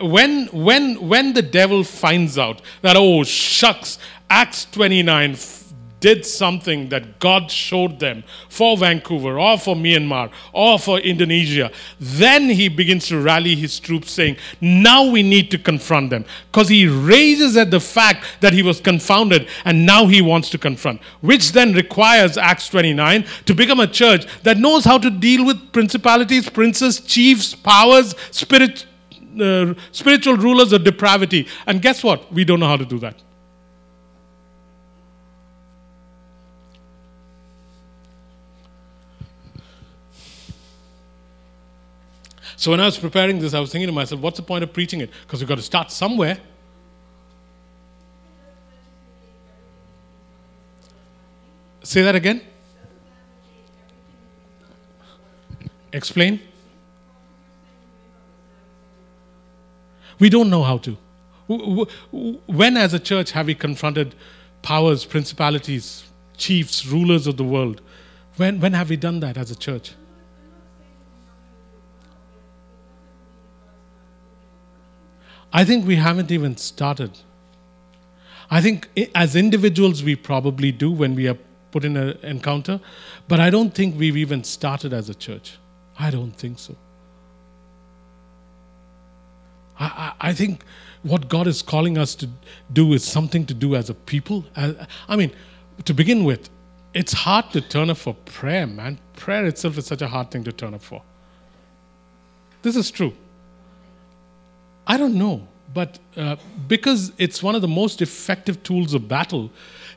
When, 0.00 0.46
when, 0.48 1.08
when 1.08 1.32
the 1.32 1.42
devil 1.42 1.82
finds 1.84 2.38
out 2.38 2.60
that, 2.82 2.96
oh, 2.96 3.24
shucks, 3.24 3.98
Acts 4.28 4.66
29, 4.72 5.34
did 6.06 6.24
something 6.24 6.88
that 6.90 7.18
God 7.18 7.50
showed 7.50 7.98
them 7.98 8.22
for 8.48 8.76
Vancouver 8.76 9.40
or 9.40 9.58
for 9.58 9.74
Myanmar 9.74 10.30
or 10.52 10.78
for 10.78 11.00
Indonesia, 11.00 11.72
then 11.98 12.48
he 12.48 12.68
begins 12.68 13.08
to 13.08 13.20
rally 13.20 13.56
his 13.56 13.80
troops 13.80 14.12
saying, 14.12 14.36
Now 14.60 15.10
we 15.10 15.24
need 15.24 15.50
to 15.50 15.58
confront 15.58 16.10
them. 16.10 16.24
Because 16.52 16.68
he 16.68 16.86
raises 16.86 17.56
at 17.56 17.72
the 17.72 17.80
fact 17.80 18.24
that 18.40 18.52
he 18.52 18.62
was 18.62 18.80
confounded 18.80 19.48
and 19.64 19.84
now 19.84 20.06
he 20.06 20.22
wants 20.22 20.48
to 20.50 20.58
confront, 20.58 21.02
which 21.22 21.50
then 21.50 21.72
requires 21.72 22.38
Acts 22.38 22.68
29 22.68 23.26
to 23.46 23.52
become 23.52 23.80
a 23.80 23.88
church 23.88 24.26
that 24.44 24.58
knows 24.58 24.84
how 24.84 24.98
to 24.98 25.10
deal 25.10 25.44
with 25.44 25.72
principalities, 25.72 26.48
princes, 26.48 27.00
chiefs, 27.00 27.56
powers, 27.56 28.14
spirit, 28.30 28.86
uh, 29.40 29.74
spiritual 29.90 30.36
rulers 30.36 30.72
of 30.72 30.84
depravity. 30.84 31.48
And 31.66 31.82
guess 31.82 32.04
what? 32.04 32.32
We 32.32 32.44
don't 32.44 32.60
know 32.60 32.68
how 32.68 32.76
to 32.76 32.86
do 32.86 33.00
that. 33.00 33.25
So 42.56 42.70
when 42.70 42.80
I 42.80 42.86
was 42.86 42.98
preparing 42.98 43.38
this, 43.38 43.52
I 43.52 43.60
was 43.60 43.70
thinking 43.70 43.86
to 43.86 43.92
myself, 43.92 44.20
what's 44.20 44.38
the 44.38 44.42
point 44.42 44.64
of 44.64 44.72
preaching 44.72 45.00
it? 45.00 45.10
Because 45.22 45.40
we've 45.40 45.48
got 45.48 45.56
to 45.56 45.62
start 45.62 45.90
somewhere. 45.90 46.38
Say 51.82 52.02
that 52.02 52.14
again. 52.14 52.40
Explain. 55.92 56.40
We 60.18 60.30
don't 60.30 60.50
know 60.50 60.62
how 60.62 60.78
to. 60.78 60.96
When, 62.46 62.76
as 62.76 62.94
a 62.94 62.98
church, 62.98 63.32
have 63.32 63.46
we 63.46 63.54
confronted 63.54 64.14
powers, 64.62 65.04
principalities, 65.04 66.04
chiefs, 66.36 66.86
rulers 66.86 67.26
of 67.26 67.36
the 67.36 67.44
world? 67.44 67.82
When, 68.36 68.60
when 68.60 68.72
have 68.72 68.90
we 68.90 68.96
done 68.96 69.20
that 69.20 69.36
as 69.36 69.50
a 69.50 69.56
church? 69.56 69.92
I 75.56 75.64
think 75.64 75.86
we 75.86 75.96
haven't 75.96 76.30
even 76.30 76.58
started. 76.58 77.12
I 78.50 78.60
think 78.60 78.88
as 79.14 79.34
individuals, 79.34 80.02
we 80.02 80.14
probably 80.14 80.70
do 80.70 80.90
when 80.90 81.14
we 81.14 81.28
are 81.28 81.38
put 81.70 81.82
in 81.82 81.96
an 81.96 82.18
encounter, 82.22 82.78
but 83.26 83.40
I 83.40 83.48
don't 83.48 83.74
think 83.74 83.98
we've 83.98 84.18
even 84.18 84.44
started 84.44 84.92
as 84.92 85.08
a 85.08 85.14
church. 85.14 85.56
I 85.98 86.10
don't 86.10 86.32
think 86.32 86.58
so. 86.58 86.76
I, 89.80 89.86
I, 90.20 90.28
I 90.28 90.32
think 90.34 90.62
what 91.02 91.30
God 91.30 91.46
is 91.46 91.62
calling 91.62 91.96
us 91.96 92.14
to 92.16 92.28
do 92.70 92.92
is 92.92 93.02
something 93.02 93.46
to 93.46 93.54
do 93.54 93.76
as 93.76 93.88
a 93.88 93.94
people. 93.94 94.44
I 95.08 95.16
mean, 95.16 95.32
to 95.86 95.94
begin 95.94 96.24
with, 96.24 96.50
it's 96.92 97.14
hard 97.14 97.50
to 97.52 97.62
turn 97.62 97.88
up 97.88 97.96
for 97.96 98.12
prayer, 98.26 98.66
man. 98.66 98.98
Prayer 99.16 99.46
itself 99.46 99.78
is 99.78 99.86
such 99.86 100.02
a 100.02 100.08
hard 100.08 100.30
thing 100.30 100.44
to 100.44 100.52
turn 100.52 100.74
up 100.74 100.82
for. 100.82 101.02
This 102.60 102.76
is 102.76 102.90
true. 102.90 103.14
I 104.86 104.96
don't 104.96 105.14
know, 105.14 105.46
but 105.74 105.98
uh, 106.16 106.36
because 106.68 107.12
it's 107.18 107.42
one 107.42 107.54
of 107.54 107.62
the 107.62 107.68
most 107.68 108.00
effective 108.00 108.62
tools 108.62 108.94
of 108.94 109.08
battle, 109.08 109.50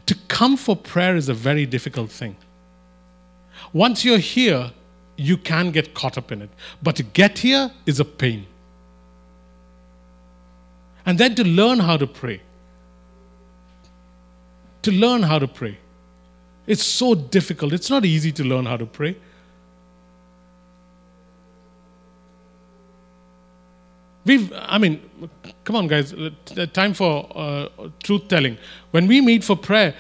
to 0.07 0.15
come 0.27 0.57
for 0.57 0.75
prayer 0.75 1.15
is 1.15 1.29
a 1.29 1.33
very 1.33 1.65
difficult 1.65 2.11
thing. 2.11 2.35
Once 3.71 4.03
you're 4.03 4.17
here, 4.17 4.71
you 5.15 5.37
can 5.37 5.71
get 5.71 5.93
caught 5.93 6.17
up 6.17 6.31
in 6.31 6.41
it. 6.41 6.49
But 6.81 6.95
to 6.95 7.03
get 7.03 7.39
here 7.39 7.71
is 7.85 7.99
a 7.99 8.05
pain. 8.05 8.47
And 11.05 11.17
then 11.17 11.35
to 11.35 11.43
learn 11.43 11.79
how 11.79 11.97
to 11.97 12.07
pray. 12.07 12.41
To 14.83 14.91
learn 14.91 15.23
how 15.23 15.39
to 15.39 15.47
pray. 15.47 15.77
It's 16.65 16.83
so 16.83 17.15
difficult. 17.15 17.73
It's 17.73 17.89
not 17.89 18.05
easy 18.05 18.31
to 18.31 18.43
learn 18.43 18.65
how 18.65 18.77
to 18.77 18.85
pray. 18.85 19.17
We've, 24.25 24.51
I 24.53 24.77
mean, 24.77 25.09
come 25.63 25.75
on, 25.75 25.87
guys, 25.87 26.13
time 26.73 26.93
for 26.93 27.31
uh, 27.35 27.69
truth 28.03 28.27
telling. 28.27 28.57
When 28.91 29.07
we 29.07 29.21
meet 29.21 29.43
for 29.43 29.55
prayer, 29.55 29.95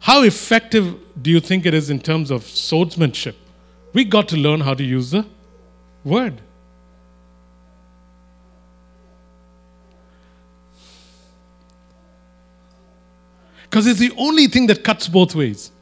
how 0.00 0.22
effective 0.22 0.94
do 1.22 1.30
you 1.30 1.40
think 1.40 1.64
it 1.66 1.74
is 1.74 1.90
in 1.90 2.00
terms 2.00 2.30
of 2.30 2.44
swordsmanship? 2.44 3.36
We 3.92 4.04
got 4.04 4.28
to 4.28 4.36
learn 4.36 4.60
how 4.60 4.74
to 4.74 4.84
use 4.84 5.10
the 5.10 5.24
word. 6.04 6.40
Because 13.62 13.86
it's 13.86 13.98
the 13.98 14.12
only 14.16 14.46
thing 14.46 14.68
that 14.68 14.84
cuts 14.84 15.08
both 15.08 15.34
ways. 15.34 15.72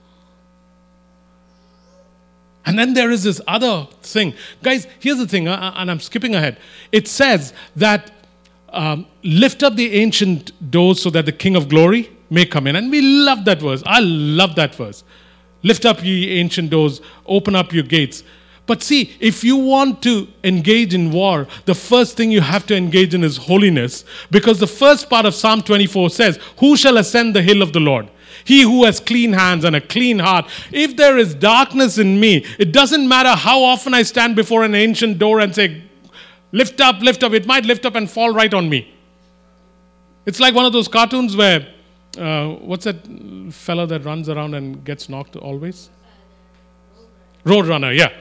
And 2.72 2.78
then 2.78 2.94
there 2.94 3.10
is 3.10 3.24
this 3.24 3.38
other 3.46 3.86
thing. 4.00 4.32
Guys, 4.62 4.86
here's 4.98 5.18
the 5.18 5.28
thing, 5.28 5.46
uh, 5.46 5.52
uh, 5.52 5.74
and 5.76 5.90
I'm 5.90 6.00
skipping 6.00 6.34
ahead. 6.34 6.56
It 6.90 7.06
says 7.06 7.52
that 7.76 8.10
um, 8.70 9.04
lift 9.22 9.62
up 9.62 9.76
the 9.76 9.92
ancient 9.92 10.70
doors 10.70 11.02
so 11.02 11.10
that 11.10 11.26
the 11.26 11.32
King 11.32 11.54
of 11.54 11.68
glory 11.68 12.10
may 12.30 12.46
come 12.46 12.66
in. 12.66 12.76
And 12.76 12.90
we 12.90 13.02
love 13.02 13.44
that 13.44 13.60
verse. 13.60 13.82
I 13.84 14.00
love 14.00 14.54
that 14.54 14.74
verse. 14.74 15.04
Lift 15.62 15.84
up 15.84 16.02
ye 16.02 16.30
ancient 16.30 16.70
doors, 16.70 17.02
open 17.26 17.54
up 17.54 17.74
your 17.74 17.84
gates. 17.84 18.24
But 18.64 18.82
see, 18.82 19.14
if 19.20 19.44
you 19.44 19.56
want 19.56 20.02
to 20.04 20.26
engage 20.42 20.94
in 20.94 21.10
war, 21.10 21.46
the 21.66 21.74
first 21.74 22.16
thing 22.16 22.30
you 22.30 22.40
have 22.40 22.64
to 22.68 22.74
engage 22.74 23.12
in 23.12 23.22
is 23.22 23.36
holiness. 23.36 24.06
Because 24.30 24.60
the 24.60 24.66
first 24.66 25.10
part 25.10 25.26
of 25.26 25.34
Psalm 25.34 25.60
24 25.60 26.08
says, 26.08 26.38
Who 26.56 26.74
shall 26.78 26.96
ascend 26.96 27.36
the 27.36 27.42
hill 27.42 27.60
of 27.60 27.74
the 27.74 27.80
Lord? 27.80 28.08
He 28.44 28.62
who 28.62 28.84
has 28.84 29.00
clean 29.00 29.32
hands 29.32 29.64
and 29.64 29.76
a 29.76 29.80
clean 29.80 30.18
heart. 30.18 30.48
If 30.70 30.96
there 30.96 31.18
is 31.18 31.34
darkness 31.34 31.98
in 31.98 32.18
me, 32.20 32.44
it 32.58 32.72
doesn't 32.72 33.08
matter 33.08 33.30
how 33.30 33.62
often 33.62 33.94
I 33.94 34.02
stand 34.02 34.36
before 34.36 34.64
an 34.64 34.74
ancient 34.74 35.18
door 35.18 35.40
and 35.40 35.54
say, 35.54 35.82
Lift 36.52 36.80
up, 36.82 37.00
lift 37.00 37.22
up. 37.22 37.32
It 37.32 37.46
might 37.46 37.64
lift 37.64 37.86
up 37.86 37.94
and 37.94 38.10
fall 38.10 38.32
right 38.32 38.52
on 38.52 38.68
me. 38.68 38.94
It's 40.26 40.38
like 40.38 40.54
one 40.54 40.66
of 40.66 40.72
those 40.72 40.86
cartoons 40.86 41.34
where, 41.34 41.66
uh, 42.18 42.48
what's 42.48 42.84
that 42.84 43.06
fellow 43.50 43.86
that 43.86 44.04
runs 44.04 44.28
around 44.28 44.54
and 44.54 44.84
gets 44.84 45.08
knocked 45.08 45.34
always? 45.34 45.88
Roadrunner, 47.44 47.96
yeah. 47.96 48.12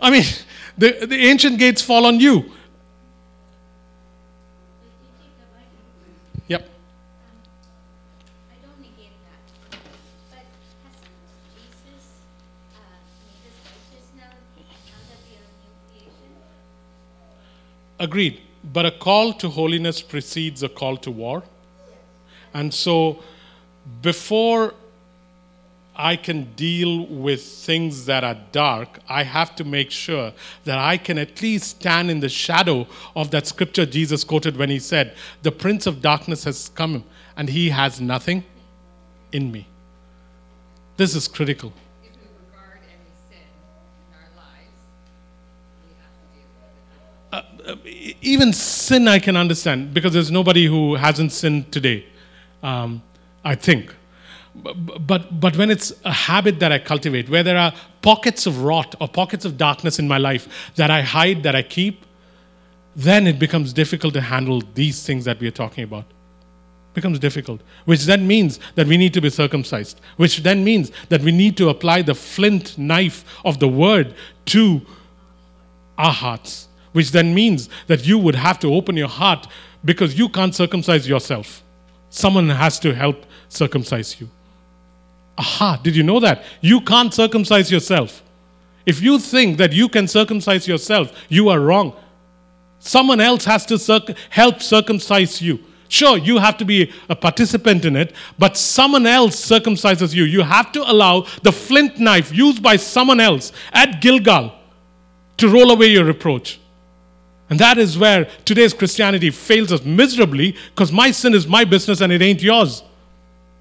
I 0.00 0.10
mean, 0.10 0.24
the, 0.78 1.06
the 1.06 1.16
ancient 1.16 1.58
gates 1.58 1.82
fall 1.82 2.06
on 2.06 2.18
you. 2.20 2.50
Agreed. 18.02 18.40
But 18.64 18.84
a 18.84 18.90
call 18.90 19.32
to 19.34 19.48
holiness 19.48 20.02
precedes 20.02 20.64
a 20.64 20.68
call 20.68 20.96
to 20.98 21.10
war. 21.10 21.44
And 22.52 22.74
so, 22.74 23.22
before 24.02 24.74
I 25.94 26.16
can 26.16 26.52
deal 26.54 27.06
with 27.06 27.42
things 27.42 28.06
that 28.06 28.24
are 28.24 28.36
dark, 28.50 28.98
I 29.08 29.22
have 29.22 29.54
to 29.54 29.64
make 29.64 29.92
sure 29.92 30.32
that 30.64 30.78
I 30.78 30.96
can 30.96 31.16
at 31.16 31.40
least 31.40 31.80
stand 31.80 32.10
in 32.10 32.18
the 32.18 32.28
shadow 32.28 32.88
of 33.14 33.30
that 33.30 33.46
scripture 33.46 33.86
Jesus 33.86 34.24
quoted 34.24 34.56
when 34.56 34.68
he 34.68 34.80
said, 34.80 35.14
The 35.42 35.52
prince 35.52 35.86
of 35.86 36.02
darkness 36.02 36.42
has 36.42 36.70
come 36.70 37.04
and 37.36 37.48
he 37.48 37.70
has 37.70 38.00
nothing 38.00 38.42
in 39.30 39.52
me. 39.52 39.68
This 40.96 41.14
is 41.14 41.28
critical. 41.28 41.72
Even 48.20 48.52
sin 48.52 49.08
I 49.08 49.18
can 49.18 49.36
understand 49.36 49.94
because 49.94 50.12
there's 50.12 50.30
nobody 50.30 50.66
who 50.66 50.96
hasn't 50.96 51.32
sinned 51.32 51.72
today, 51.72 52.06
um, 52.62 53.02
I 53.44 53.54
think. 53.54 53.94
But, 54.54 55.06
but, 55.06 55.40
but 55.40 55.56
when 55.56 55.70
it's 55.70 55.92
a 56.04 56.12
habit 56.12 56.60
that 56.60 56.72
I 56.72 56.78
cultivate, 56.78 57.28
where 57.30 57.42
there 57.42 57.56
are 57.56 57.72
pockets 58.02 58.46
of 58.46 58.62
rot 58.62 58.94
or 59.00 59.08
pockets 59.08 59.44
of 59.44 59.56
darkness 59.56 59.98
in 59.98 60.06
my 60.06 60.18
life 60.18 60.72
that 60.76 60.90
I 60.90 61.00
hide, 61.02 61.42
that 61.44 61.54
I 61.54 61.62
keep, 61.62 62.04
then 62.94 63.26
it 63.26 63.38
becomes 63.38 63.72
difficult 63.72 64.12
to 64.14 64.20
handle 64.20 64.62
these 64.74 65.06
things 65.06 65.24
that 65.24 65.40
we 65.40 65.48
are 65.48 65.52
talking 65.52 65.84
about. 65.84 66.04
becomes 66.94 67.18
difficult, 67.18 67.60
which 67.86 68.04
then 68.04 68.26
means 68.26 68.58
that 68.74 68.86
we 68.86 68.96
need 68.96 69.14
to 69.14 69.20
be 69.20 69.30
circumcised, 69.30 70.00
which 70.16 70.42
then 70.42 70.62
means 70.62 70.92
that 71.08 71.22
we 71.22 71.32
need 71.32 71.56
to 71.56 71.68
apply 71.68 72.02
the 72.02 72.14
flint 72.14 72.76
knife 72.76 73.24
of 73.44 73.58
the 73.58 73.68
word 73.68 74.14
to 74.44 74.82
our 75.98 76.12
hearts, 76.12 76.68
which 76.92 77.10
then 77.10 77.34
means 77.34 77.68
that 77.86 78.06
you 78.06 78.18
would 78.18 78.34
have 78.34 78.58
to 78.60 78.74
open 78.74 78.96
your 78.96 79.08
heart 79.08 79.46
because 79.84 80.18
you 80.18 80.28
can't 80.28 80.54
circumcise 80.54 81.08
yourself. 81.08 81.62
Someone 82.10 82.48
has 82.48 82.78
to 82.80 82.94
help 82.94 83.24
circumcise 83.48 84.20
you. 84.20 84.28
Aha, 85.38 85.80
did 85.82 85.96
you 85.96 86.02
know 86.02 86.20
that? 86.20 86.44
You 86.60 86.80
can't 86.80 87.12
circumcise 87.12 87.70
yourself. 87.70 88.22
If 88.84 89.00
you 89.00 89.18
think 89.18 89.58
that 89.58 89.72
you 89.72 89.88
can 89.88 90.06
circumcise 90.06 90.68
yourself, 90.68 91.12
you 91.28 91.48
are 91.48 91.60
wrong. 91.60 91.94
Someone 92.78 93.20
else 93.20 93.44
has 93.44 93.64
to 93.66 93.78
circ- 93.78 94.16
help 94.28 94.60
circumcise 94.60 95.40
you. 95.40 95.60
Sure, 95.88 96.16
you 96.16 96.38
have 96.38 96.56
to 96.56 96.64
be 96.64 96.90
a 97.08 97.14
participant 97.14 97.84
in 97.84 97.96
it, 97.96 98.14
but 98.38 98.56
someone 98.56 99.06
else 99.06 99.36
circumcises 99.36 100.14
you. 100.14 100.24
You 100.24 100.42
have 100.42 100.72
to 100.72 100.90
allow 100.90 101.26
the 101.42 101.52
flint 101.52 101.98
knife 101.98 102.34
used 102.34 102.62
by 102.62 102.76
someone 102.76 103.20
else 103.20 103.52
at 103.72 104.00
Gilgal 104.00 104.54
to 105.36 105.48
roll 105.48 105.70
away 105.70 105.88
your 105.88 106.04
reproach. 106.04 106.58
And 107.52 107.60
that 107.60 107.76
is 107.76 107.98
where 107.98 108.24
today's 108.46 108.72
Christianity 108.72 109.28
fails 109.28 109.72
us 109.72 109.84
miserably 109.84 110.56
because 110.70 110.90
my 110.90 111.10
sin 111.10 111.34
is 111.34 111.46
my 111.46 111.66
business 111.66 112.00
and 112.00 112.10
it 112.10 112.22
ain't 112.22 112.42
yours. 112.42 112.82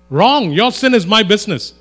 Wrong. 0.09 0.53
Your 0.53 0.71
sin 0.71 0.93
is 0.93 1.05
my 1.05 1.23
business. 1.23 1.73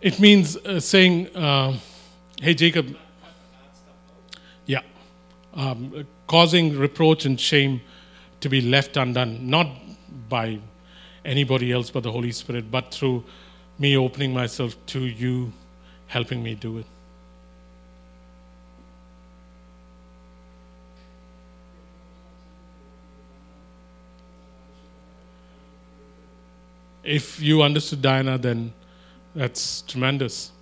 It 0.00 0.20
means 0.20 0.56
uh, 0.58 0.78
saying, 0.78 1.34
uh, 1.34 1.76
hey, 2.40 2.54
Jacob, 2.54 2.96
yeah, 4.66 4.82
um, 5.54 6.06
causing 6.28 6.78
reproach 6.78 7.24
and 7.24 7.40
shame 7.40 7.80
to 8.42 8.48
be 8.48 8.60
left 8.60 8.96
undone, 8.96 9.50
not 9.50 9.66
by 10.28 10.60
anybody 11.24 11.72
else 11.72 11.90
but 11.90 12.02
the 12.02 12.12
Holy 12.12 12.32
Spirit, 12.32 12.70
but 12.70 12.92
through 12.92 13.24
me 13.78 13.96
opening 13.96 14.32
myself 14.32 14.76
to 14.86 15.00
you, 15.00 15.52
helping 16.06 16.42
me 16.42 16.54
do 16.54 16.78
it. 16.78 16.86
If 27.02 27.40
you 27.40 27.62
understood 27.62 28.02
Diana, 28.02 28.38
then 28.38 28.72
that's 29.34 29.82
tremendous. 29.82 30.52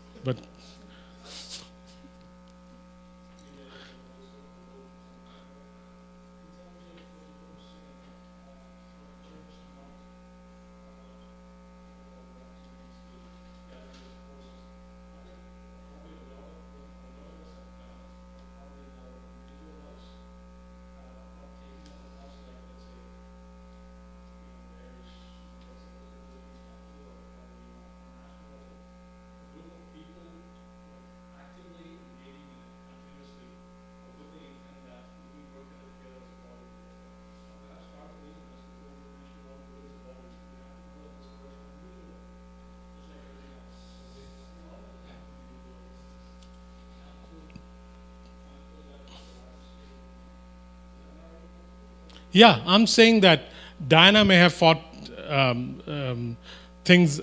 Yeah, 52.32 52.62
I'm 52.66 52.86
saying 52.86 53.20
that 53.20 53.42
Diana 53.86 54.24
may 54.24 54.36
have 54.36 54.52
fought 54.52 54.82
um, 55.28 55.82
um, 55.86 56.36
things 56.84 57.20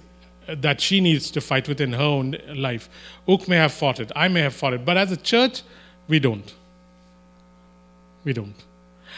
that 0.47 0.79
she 0.79 1.01
needs 1.01 1.31
to 1.31 1.41
fight 1.41 1.67
with 1.67 1.81
in 1.81 1.93
her 1.93 2.03
own 2.03 2.37
life. 2.53 2.89
Ook 3.27 3.47
may 3.47 3.57
have 3.57 3.73
fought 3.73 3.99
it. 3.99 4.11
I 4.15 4.27
may 4.27 4.41
have 4.41 4.53
fought 4.53 4.73
it. 4.73 4.85
But 4.85 4.97
as 4.97 5.11
a 5.11 5.17
church, 5.17 5.63
we 6.07 6.19
don't. 6.19 6.53
We 8.23 8.33
don't. 8.33 8.55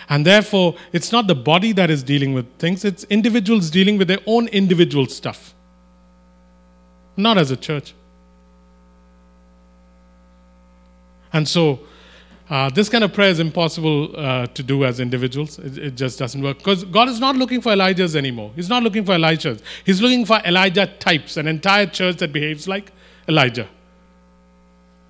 And 0.10 0.26
therefore, 0.26 0.76
it's 0.94 1.12
not 1.12 1.28
the 1.28 1.36
body 1.36 1.74
that 1.74 1.90
is 1.90 2.04
dealing 2.04 2.34
with 2.34 2.46
things, 2.60 2.86
it's 2.86 3.04
individuals 3.06 3.70
dealing 3.70 3.98
with 3.98 4.08
their 4.08 4.20
own 4.26 4.48
individual 4.50 5.08
stuff. 5.08 5.54
Not 7.16 7.38
as 7.38 7.52
a 7.52 7.58
church. 7.58 7.94
And 11.34 11.48
so, 11.48 11.80
uh, 12.50 12.70
this 12.70 12.88
kind 12.88 13.04
of 13.04 13.14
prayer 13.14 13.30
is 13.30 13.40
impossible 13.40 14.18
uh, 14.18 14.48
to 14.48 14.64
do 14.64 14.86
as 14.86 15.00
individuals. 15.00 15.60
It, 15.60 15.78
it 15.78 15.96
just 15.96 16.18
doesn't 16.18 16.42
work. 16.42 16.60
Because 16.60 16.86
God 16.86 17.10
is 17.10 17.20
not 17.20 17.36
looking 17.36 17.60
for 17.60 17.74
Elijahs 17.74 18.16
anymore. 18.16 18.52
He's 18.56 18.70
not 18.70 18.84
looking 18.84 19.04
for 19.04 19.14
Elijahs. 19.14 19.62
He's 19.86 20.02
looking 20.02 20.26
for 20.26 20.40
Elijah 20.46 20.88
types, 20.88 21.36
an 21.36 21.48
entire 21.48 21.88
church 21.88 22.18
that 22.18 22.32
behaves 22.32 22.68
like 22.68 22.94
Elijah. 23.28 23.68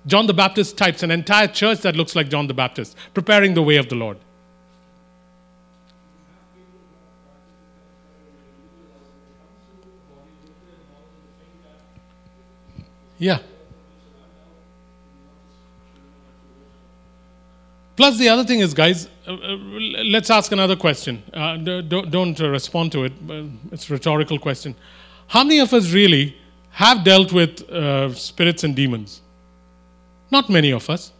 John 0.06 0.26
the 0.26 0.34
Baptist 0.34 0.76
types, 0.76 1.02
an 1.02 1.10
entire 1.10 1.46
church 1.46 1.80
that 1.80 1.94
looks 1.94 2.16
like 2.16 2.28
John 2.28 2.48
the 2.48 2.54
Baptist, 2.54 2.96
preparing 3.14 3.54
the 3.54 3.62
way 3.62 3.76
of 3.76 3.88
the 3.88 3.94
Lord. 3.94 4.18
Yeah. 13.18 13.40
Plus, 17.98 18.16
the 18.16 18.28
other 18.28 18.44
thing 18.44 18.60
is, 18.60 18.74
guys, 18.74 19.08
uh, 19.26 19.32
uh, 19.32 19.56
let's 20.04 20.30
ask 20.30 20.52
another 20.52 20.76
question. 20.76 21.20
Uh, 21.34 21.56
don't, 21.56 22.12
don't 22.12 22.40
uh, 22.40 22.48
respond 22.48 22.92
to 22.92 23.02
it. 23.02 23.12
It's 23.72 23.90
a 23.90 23.94
rhetorical 23.94 24.38
question. 24.38 24.76
How 25.26 25.42
many 25.42 25.58
of 25.58 25.74
us 25.74 25.90
really 25.92 26.36
have 26.70 27.02
dealt 27.02 27.32
with 27.32 27.68
uh, 27.68 28.14
spirits 28.14 28.62
and 28.62 28.76
demons? 28.76 29.20
Not 30.30 30.48
many 30.48 30.70
of 30.70 30.88
us. 30.88 31.10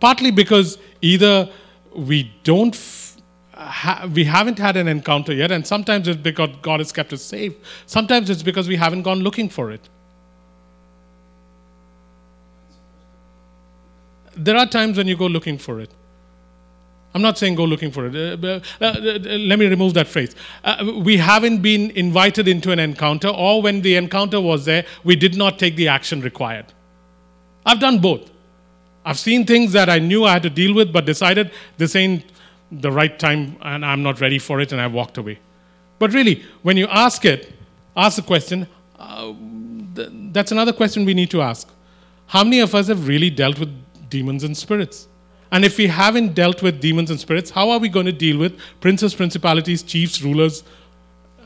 Partly 0.00 0.32
because 0.32 0.78
either 1.00 1.48
we 1.94 2.32
don't, 2.42 2.74
f- 2.74 3.18
ha- 3.54 4.10
we 4.12 4.24
haven't 4.24 4.58
had 4.58 4.76
an 4.76 4.88
encounter 4.88 5.32
yet, 5.32 5.52
and 5.52 5.64
sometimes 5.64 6.08
it's 6.08 6.20
because 6.20 6.50
God 6.60 6.80
has 6.80 6.90
kept 6.90 7.12
us 7.12 7.22
safe. 7.22 7.54
Sometimes 7.86 8.30
it's 8.30 8.42
because 8.42 8.66
we 8.66 8.74
haven't 8.74 9.02
gone 9.02 9.20
looking 9.20 9.48
for 9.48 9.70
it. 9.70 9.88
There 14.34 14.56
are 14.56 14.66
times 14.66 14.98
when 14.98 15.06
you 15.06 15.16
go 15.16 15.28
looking 15.28 15.56
for 15.56 15.80
it. 15.80 15.92
I'm 17.16 17.22
not 17.22 17.38
saying 17.38 17.54
go 17.54 17.64
looking 17.64 17.90
for 17.90 18.08
it. 18.08 18.14
Uh, 18.14 18.46
uh, 18.46 18.60
uh, 18.78 19.00
let 19.00 19.58
me 19.58 19.66
remove 19.68 19.94
that 19.94 20.06
phrase. 20.06 20.34
We 21.02 21.16
haven't 21.16 21.62
been 21.62 21.90
invited 21.92 22.46
into 22.46 22.72
an 22.72 22.78
encounter, 22.78 23.28
or 23.28 23.62
when 23.62 23.80
the 23.80 23.96
encounter 23.96 24.38
was 24.38 24.66
there, 24.66 24.84
we 25.02 25.16
did 25.16 25.34
not 25.34 25.58
take 25.58 25.76
the 25.76 25.88
action 25.88 26.20
required. 26.20 26.66
I've 27.64 27.80
done 27.80 28.00
both. 28.00 28.30
I've 29.02 29.18
seen 29.18 29.46
things 29.46 29.72
that 29.72 29.88
I 29.88 29.98
knew 29.98 30.26
I 30.26 30.34
had 30.34 30.42
to 30.42 30.50
deal 30.50 30.74
with, 30.74 30.92
but 30.92 31.06
decided 31.06 31.52
this 31.78 31.96
ain't 31.96 32.22
the 32.70 32.92
right 32.92 33.18
time 33.18 33.56
and 33.62 33.82
I'm 33.82 34.02
not 34.02 34.20
ready 34.20 34.38
for 34.38 34.60
it, 34.60 34.72
and 34.72 34.78
I 34.78 34.86
walked 34.86 35.16
away. 35.16 35.38
But 35.98 36.12
really, 36.12 36.44
when 36.60 36.76
you 36.76 36.86
ask 36.88 37.24
it, 37.24 37.50
ask 37.96 38.16
the 38.16 38.22
question, 38.34 38.68
uh, 38.98 39.32
th- 39.94 40.10
that's 40.32 40.52
another 40.52 40.74
question 40.74 41.06
we 41.06 41.14
need 41.14 41.30
to 41.30 41.40
ask. 41.40 41.66
How 42.26 42.44
many 42.44 42.60
of 42.60 42.74
us 42.74 42.88
have 42.88 43.08
really 43.08 43.30
dealt 43.30 43.58
with 43.58 43.74
demons 44.10 44.44
and 44.44 44.54
spirits? 44.54 45.08
And 45.52 45.64
if 45.64 45.78
we 45.78 45.86
haven't 45.86 46.34
dealt 46.34 46.62
with 46.62 46.80
demons 46.80 47.10
and 47.10 47.20
spirits, 47.20 47.50
how 47.50 47.70
are 47.70 47.78
we 47.78 47.88
going 47.88 48.06
to 48.06 48.12
deal 48.12 48.38
with 48.38 48.58
princes, 48.80 49.14
principalities, 49.14 49.82
chiefs, 49.82 50.20
rulers, 50.20 50.64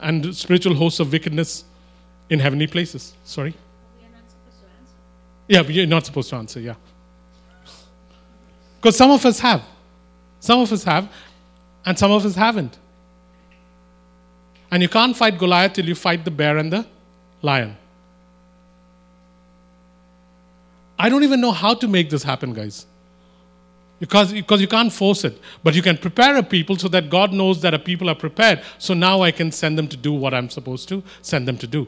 and 0.01 0.35
spiritual 0.35 0.75
hosts 0.75 1.01
of 1.01 1.13
wickedness 1.13 1.65
in 2.31 2.39
heavenly 2.39 2.67
places? 2.67 3.15
Sorry? 3.25 3.55
We 3.99 4.07
are 4.07 4.11
not 4.11 4.31
supposed 4.31 4.61
to 4.61 4.67
answer. 4.67 4.97
Yeah, 5.49 5.63
but 5.63 5.75
you're 5.75 5.87
not 5.87 6.07
supposed 6.07 6.31
to 6.31 6.37
answer, 6.37 6.61
yeah. 6.61 6.75
Because 8.77 8.97
some 8.97 9.11
of 9.11 9.25
us 9.27 9.39
have. 9.41 9.63
Some 10.41 10.61
of 10.61 10.73
us 10.73 10.85
have, 10.85 11.13
and 11.85 11.99
some 11.99 12.11
of 12.11 12.25
us 12.25 12.35
haven't. 12.35 12.79
And 14.71 14.83
you 14.83 14.89
can't 14.89 15.15
fight 15.15 15.39
Goliath 15.39 15.75
till 15.75 15.85
you 15.85 15.95
fight 15.95 16.25
the 16.25 16.31
bear 16.31 16.57
and 16.57 16.73
the 16.73 16.87
lion. 17.43 17.77
I 20.99 21.11
don't 21.11 21.25
even 21.25 21.41
know 21.41 21.53
how 21.53 21.75
to 21.75 21.89
make 21.89 22.09
this 22.09 22.23
happen, 22.23 22.55
guys. 22.55 22.87
Because, 24.01 24.33
because 24.33 24.61
you 24.63 24.67
can't 24.67 24.93
force 24.93 25.25
it. 25.25 25.39
But 25.63 25.75
you 25.75 25.83
can 25.83 25.99
prepare 25.99 26.37
a 26.37 26.43
people 26.43 26.77
so 26.77 26.89
that 26.89 27.11
God 27.11 27.33
knows 27.33 27.61
that 27.61 27.75
a 27.75 27.79
people 27.79 28.09
are 28.09 28.15
prepared. 28.15 28.63
So 28.79 28.95
now 28.95 29.21
I 29.21 29.31
can 29.31 29.53
send 29.53 29.79
them 29.79 29.89
to 29.89 29.97
do 29.97 30.13
what 30.13 30.33
I'm 30.35 30.49
supposed 30.49 30.89
to 30.89 31.05
send 31.21 31.47
them 31.47 31.59
to 31.59 31.67
do. 31.67 31.87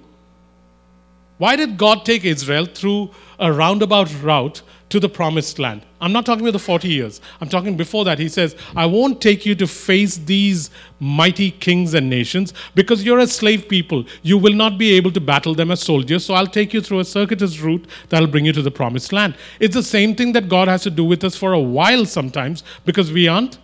Why 1.38 1.56
did 1.56 1.76
God 1.76 2.04
take 2.04 2.24
Israel 2.24 2.66
through 2.66 3.10
a 3.38 3.52
roundabout 3.52 4.22
route 4.22 4.62
to 4.90 5.00
the 5.00 5.08
promised 5.08 5.58
land? 5.58 5.84
I'm 6.00 6.12
not 6.12 6.26
talking 6.26 6.42
about 6.42 6.52
the 6.52 6.58
40 6.58 6.88
years. 6.88 7.20
I'm 7.40 7.48
talking 7.48 7.76
before 7.76 8.04
that. 8.04 8.18
He 8.18 8.28
says, 8.28 8.56
I 8.74 8.86
won't 8.86 9.20
take 9.20 9.46
you 9.46 9.54
to 9.54 9.66
face 9.66 10.16
these 10.16 10.70
mighty 10.98 11.52
kings 11.52 11.94
and 11.94 12.10
nations 12.10 12.52
because 12.74 13.04
you're 13.04 13.20
a 13.20 13.26
slave 13.26 13.68
people. 13.68 14.04
You 14.22 14.36
will 14.36 14.52
not 14.52 14.78
be 14.78 14.92
able 14.92 15.12
to 15.12 15.20
battle 15.20 15.54
them 15.54 15.70
as 15.70 15.80
soldiers. 15.80 16.24
So 16.24 16.34
I'll 16.34 16.46
take 16.46 16.74
you 16.74 16.80
through 16.80 17.00
a 17.00 17.04
circuitous 17.04 17.60
route 17.60 17.86
that'll 18.08 18.26
bring 18.26 18.44
you 18.44 18.52
to 18.52 18.62
the 18.62 18.70
promised 18.70 19.12
land. 19.12 19.36
It's 19.60 19.74
the 19.74 19.82
same 19.82 20.14
thing 20.14 20.32
that 20.32 20.48
God 20.48 20.68
has 20.68 20.82
to 20.82 20.90
do 20.90 21.04
with 21.04 21.24
us 21.24 21.36
for 21.36 21.52
a 21.52 21.60
while 21.60 22.04
sometimes 22.04 22.64
because 22.84 23.12
we 23.12 23.28
aren't 23.28 23.58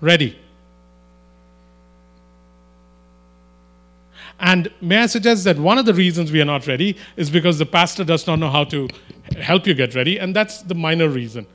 ready. 0.00 0.38
And 4.38 4.70
may 4.80 4.98
I 4.98 5.06
suggest 5.06 5.44
that 5.44 5.58
one 5.58 5.78
of 5.78 5.86
the 5.86 5.94
reasons 5.94 6.30
we 6.30 6.40
are 6.40 6.46
not 6.46 6.66
ready 6.66 6.96
is 7.16 7.30
because 7.30 7.58
the 7.58 7.66
pastor 7.66 8.04
does 8.04 8.26
not 8.26 8.38
know 8.38 8.50
how 8.50 8.64
to 8.64 8.88
help 9.40 9.66
you 9.66 9.74
get 9.74 9.94
ready, 9.94 10.18
and 10.18 10.36
that's 10.36 10.62
the 10.62 10.74
minor 10.74 11.08
reason, 11.08 11.46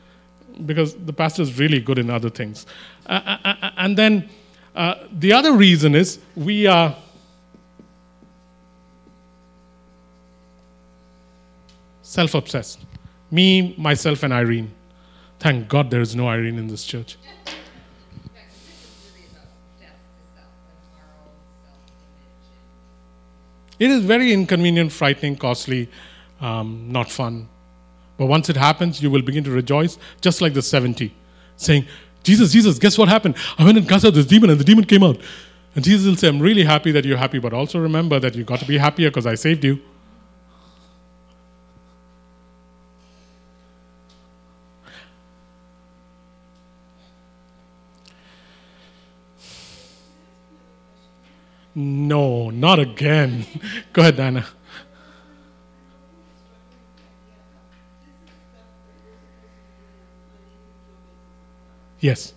because 0.66 0.96
the 0.96 1.14
pastor 1.14 1.44
is 1.44 1.60
really 1.60 1.80
good 1.80 2.00
in 2.00 2.10
other 2.10 2.30
things. 2.30 2.66
Uh, 3.06 3.38
uh, 3.44 3.56
uh, 3.62 3.72
and 3.78 3.98
then 3.98 4.30
uh, 4.76 4.96
the 5.12 5.32
other 5.34 5.54
reason 5.54 5.96
is 5.96 6.20
we 6.36 6.66
are. 6.68 6.96
Self 12.02 12.34
obsessed. 12.34 12.80
Me, 13.30 13.74
myself, 13.78 14.24
and 14.24 14.34
Irene. 14.34 14.74
Thank 15.40 15.70
God 15.70 15.90
there 15.90 16.02
is 16.02 16.14
no 16.16 16.28
Irene 16.28 16.58
in 16.58 16.68
this 16.68 16.84
church. 16.84 17.18
It 23.82 23.90
is 23.90 24.04
very 24.04 24.32
inconvenient, 24.32 24.92
frightening, 24.92 25.36
costly, 25.38 25.90
um, 26.40 26.92
not 26.92 27.10
fun. 27.10 27.50
But 28.16 28.28
once 28.28 28.48
it 28.48 28.56
happens, 28.56 29.02
you 29.02 29.10
will 29.10 29.24
begin 29.24 29.44
to 29.46 29.50
rejoice, 29.50 29.98
just 30.22 30.40
like 30.40 30.54
the 30.54 30.62
70, 30.62 31.12
saying, 31.56 31.88
Jesus, 32.22 32.52
Jesus, 32.52 32.78
guess 32.78 32.96
what 32.96 33.10
happened? 33.10 33.36
I 33.58 33.66
went 33.66 33.80
and 33.80 33.90
cast 33.90 34.06
out 34.06 34.14
this 34.14 34.28
demon, 34.28 34.52
and 34.52 34.60
the 34.60 34.64
demon 34.64 34.86
came 34.86 35.02
out. 35.02 35.18
And 35.74 35.84
Jesus 35.84 36.06
will 36.06 36.16
say, 36.16 36.28
I'm 36.28 36.40
really 36.40 36.64
happy 36.64 36.92
that 36.92 37.06
you're 37.06 37.18
happy, 37.18 37.40
but 37.40 37.54
also 37.54 37.80
remember 37.80 38.20
that 38.20 38.36
you 38.36 38.44
got 38.44 38.60
to 38.60 38.68
be 38.68 38.78
happier 38.78 39.10
because 39.10 39.26
I 39.26 39.34
saved 39.34 39.64
you. 39.64 39.80
No, 51.74 52.50
not 52.50 52.80
again. 52.80 53.46
Go 53.94 54.02
ahead, 54.02 54.18
Diana. 54.18 54.46
Yes. 62.00 62.34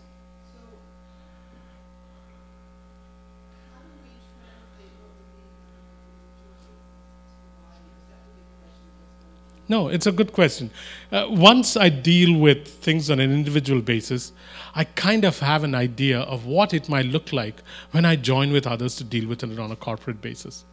No, 9.67 9.89
it's 9.89 10.07
a 10.07 10.13
good 10.13 10.33
question. 10.33 10.71
Uh, 11.11 11.27
once 11.31 11.77
I 11.77 11.89
deal 11.89 12.39
with 12.39 12.69
things 12.69 13.11
on 13.11 13.19
an 13.19 13.33
individual 13.33 13.81
basis, 13.81 14.33
I 14.75 14.85
kind 14.85 15.25
of 15.25 15.39
have 15.39 15.65
an 15.65 15.75
idea 15.75 16.21
of 16.21 16.45
what 16.45 16.75
it 16.75 16.89
might 16.89 17.07
look 17.07 17.33
like 17.33 17.63
when 17.93 18.05
I 18.05 18.17
join 18.17 18.53
with 18.53 18.67
others 18.67 18.95
to 18.97 19.05
deal 19.05 19.27
with 19.27 19.43
it 19.43 19.59
on 19.59 19.71
a 19.71 19.77
corporate 19.77 20.21
basis. 20.21 20.65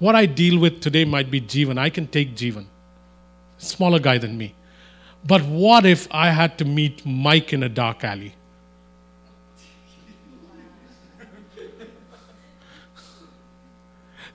What 0.00 0.16
I 0.16 0.26
deal 0.26 0.58
with 0.58 0.80
today 0.80 1.04
might 1.04 1.30
be 1.30 1.40
Jeevan. 1.40 1.78
I 1.78 1.90
can 1.90 2.08
take 2.08 2.34
Jeevan, 2.34 2.66
smaller 3.58 4.00
guy 4.00 4.18
than 4.18 4.36
me. 4.36 4.54
But 5.24 5.42
what 5.42 5.86
if 5.86 6.08
I 6.10 6.30
had 6.30 6.58
to 6.58 6.64
meet 6.64 7.06
Mike 7.06 7.52
in 7.52 7.62
a 7.62 7.68
dark 7.68 8.02
alley? 8.02 8.34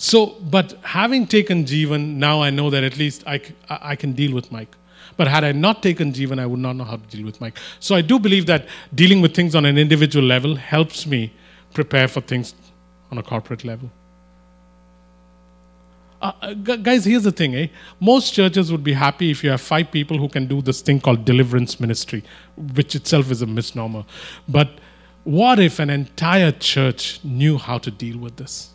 So, 0.01 0.35
but 0.49 0.73
having 0.81 1.27
taken 1.27 1.63
Jeevan, 1.63 2.15
now 2.15 2.41
I 2.41 2.49
know 2.49 2.71
that 2.71 2.83
at 2.83 2.97
least 2.97 3.23
I, 3.27 3.39
I 3.69 3.95
can 3.95 4.13
deal 4.13 4.33
with 4.33 4.51
Mike. 4.51 4.75
But 5.15 5.27
had 5.27 5.43
I 5.43 5.51
not 5.51 5.83
taken 5.83 6.11
Jeevan, 6.11 6.39
I 6.39 6.47
would 6.47 6.59
not 6.59 6.75
know 6.75 6.85
how 6.85 6.95
to 6.95 7.07
deal 7.15 7.23
with 7.23 7.39
Mike. 7.39 7.59
So 7.79 7.93
I 7.93 8.01
do 8.01 8.17
believe 8.17 8.47
that 8.47 8.65
dealing 8.95 9.21
with 9.21 9.35
things 9.35 9.53
on 9.53 9.63
an 9.63 9.77
individual 9.77 10.25
level 10.25 10.55
helps 10.55 11.05
me 11.05 11.31
prepare 11.75 12.07
for 12.07 12.19
things 12.19 12.55
on 13.11 13.19
a 13.19 13.21
corporate 13.21 13.63
level. 13.63 13.91
Uh, 16.19 16.31
uh, 16.41 16.53
guys, 16.55 17.05
here's 17.05 17.21
the 17.21 17.31
thing, 17.31 17.53
eh? 17.53 17.67
Most 17.99 18.33
churches 18.33 18.71
would 18.71 18.83
be 18.83 18.93
happy 18.93 19.29
if 19.29 19.43
you 19.43 19.51
have 19.51 19.61
five 19.61 19.91
people 19.91 20.17
who 20.17 20.29
can 20.29 20.47
do 20.47 20.63
this 20.63 20.81
thing 20.81 20.99
called 20.99 21.25
deliverance 21.25 21.79
ministry, 21.79 22.23
which 22.57 22.95
itself 22.95 23.29
is 23.29 23.43
a 23.43 23.45
misnomer. 23.45 24.03
But 24.49 24.79
what 25.25 25.59
if 25.59 25.77
an 25.77 25.91
entire 25.91 26.51
church 26.51 27.23
knew 27.23 27.59
how 27.59 27.77
to 27.77 27.91
deal 27.91 28.17
with 28.17 28.37
this? 28.37 28.70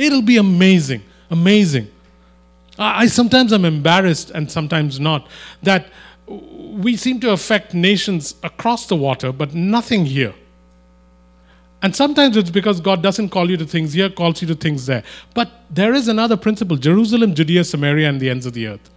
It'll 0.00 0.22
be 0.22 0.38
amazing, 0.38 1.02
amazing. 1.30 1.86
I 2.78 3.06
sometimes 3.06 3.52
I'm 3.52 3.66
embarrassed 3.66 4.30
and 4.30 4.50
sometimes 4.50 4.98
not 4.98 5.28
that 5.62 5.88
we 6.26 6.96
seem 6.96 7.20
to 7.20 7.32
affect 7.32 7.74
nations 7.74 8.34
across 8.42 8.86
the 8.86 8.96
water, 8.96 9.30
but 9.30 9.52
nothing 9.52 10.06
here. 10.06 10.32
And 11.82 11.94
sometimes 11.94 12.38
it's 12.38 12.48
because 12.48 12.80
God 12.80 13.02
doesn't 13.02 13.28
call 13.28 13.50
you 13.50 13.58
to 13.58 13.66
things 13.66 13.92
here, 13.92 14.08
calls 14.08 14.40
you 14.40 14.48
to 14.48 14.54
things 14.54 14.86
there. 14.86 15.02
But 15.34 15.50
there 15.68 15.92
is 15.92 16.08
another 16.08 16.38
principle 16.38 16.78
Jerusalem, 16.78 17.34
Judea, 17.34 17.64
Samaria, 17.64 18.08
and 18.08 18.18
the 18.18 18.30
ends 18.30 18.46
of 18.46 18.54
the 18.54 18.68
earth. 18.68 18.88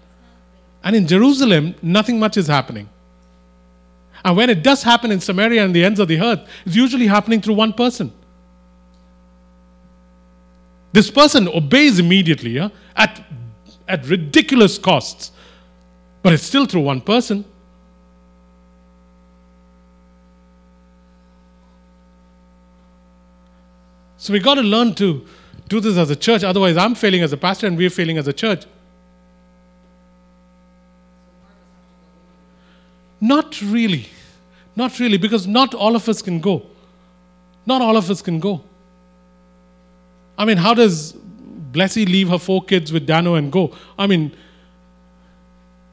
And 0.86 0.96
in 0.96 1.06
Jerusalem, 1.06 1.76
nothing 1.82 2.18
much 2.18 2.38
is 2.38 2.48
happening. 2.48 2.88
And 4.24 4.38
when 4.38 4.50
it 4.50 4.64
does 4.64 4.84
happen 4.84 5.12
in 5.12 5.20
Samaria 5.20 5.66
and 5.66 5.76
the 5.76 5.84
ends 5.84 6.00
of 6.00 6.08
the 6.08 6.22
earth, 6.22 6.48
it's 6.66 6.78
usually 6.78 7.08
happening 7.08 7.42
through 7.42 7.56
one 7.56 7.74
person. 7.74 8.14
This 10.94 11.10
person 11.10 11.48
obeys 11.48 12.00
immediately 12.00 12.52
yeah, 12.52 12.70
at, 12.96 13.26
at 13.88 14.08
ridiculous 14.08 14.78
costs, 14.78 15.32
but 16.22 16.32
it's 16.32 16.44
still 16.44 16.66
through 16.68 16.82
one 16.82 17.02
person. 17.02 17.44
So 24.18 24.32
we 24.32 24.40
got 24.40 24.56
to 24.56 24.62
learn 24.62 24.94
to 24.96 25.26
do 25.68 25.80
this 25.80 25.98
as 25.98 26.10
a 26.12 26.16
church. 26.16 26.44
Otherwise, 26.44 26.78
I'm 26.78 26.96
failing 26.96 27.24
as 27.24 27.34
a 27.34 27.38
pastor 27.38 27.68
and 27.68 27.76
we're 27.76 27.90
failing 27.90 28.18
as 28.18 28.28
a 28.28 28.34
church. 28.34 28.66
Not 33.20 33.60
really. 33.62 34.08
Not 34.76 35.00
really, 35.00 35.18
because 35.18 35.48
not 35.48 35.74
all 35.74 35.96
of 35.96 36.08
us 36.08 36.22
can 36.22 36.40
go. 36.40 36.68
Not 37.66 37.82
all 37.82 37.98
of 37.98 38.10
us 38.12 38.22
can 38.22 38.40
go. 38.40 38.62
I 40.38 40.46
mean, 40.46 40.58
how 40.58 40.74
does 40.74 41.14
Blessy 41.72 42.06
leave 42.06 42.30
her 42.30 42.40
four 42.40 42.64
kids 42.64 42.92
with 42.92 43.06
Dano 43.06 43.36
and 43.36 43.52
go? 43.52 43.74
I 43.98 44.08
mean, 44.08 44.32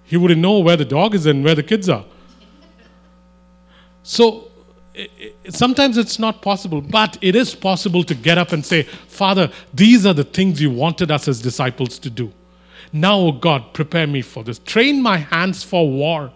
he 0.04 0.16
wouldn't 0.16 0.40
know 0.40 0.58
where 0.58 0.76
the 0.76 0.84
dog 0.84 1.14
is 1.14 1.26
and 1.26 1.44
where 1.44 1.54
the 1.54 1.62
kids 1.62 1.88
are. 1.88 2.04
So 4.02 4.48
i- 4.96 5.08
i- 5.20 5.32
sometimes 5.50 5.96
it's 5.98 6.18
not 6.18 6.42
possible, 6.42 6.80
but 6.80 7.16
it 7.20 7.36
is 7.36 7.54
possible 7.54 8.02
to 8.04 8.14
get 8.14 8.38
up 8.38 8.52
and 8.52 8.64
say, 8.64 8.82
Father, 9.08 9.50
these 9.72 10.04
are 10.06 10.14
the 10.14 10.24
things 10.24 10.60
you 10.60 10.70
wanted 10.70 11.10
us 11.10 11.28
as 11.28 11.40
disciples 11.40 11.98
to 12.00 12.10
do. 12.10 12.32
Now, 12.92 13.16
oh 13.18 13.32
God, 13.32 13.72
prepare 13.72 14.06
me 14.06 14.22
for 14.22 14.42
this. 14.42 14.58
Train 14.58 15.00
my 15.00 15.18
hands 15.18 15.62
for 15.62 15.88
war. 15.88 16.32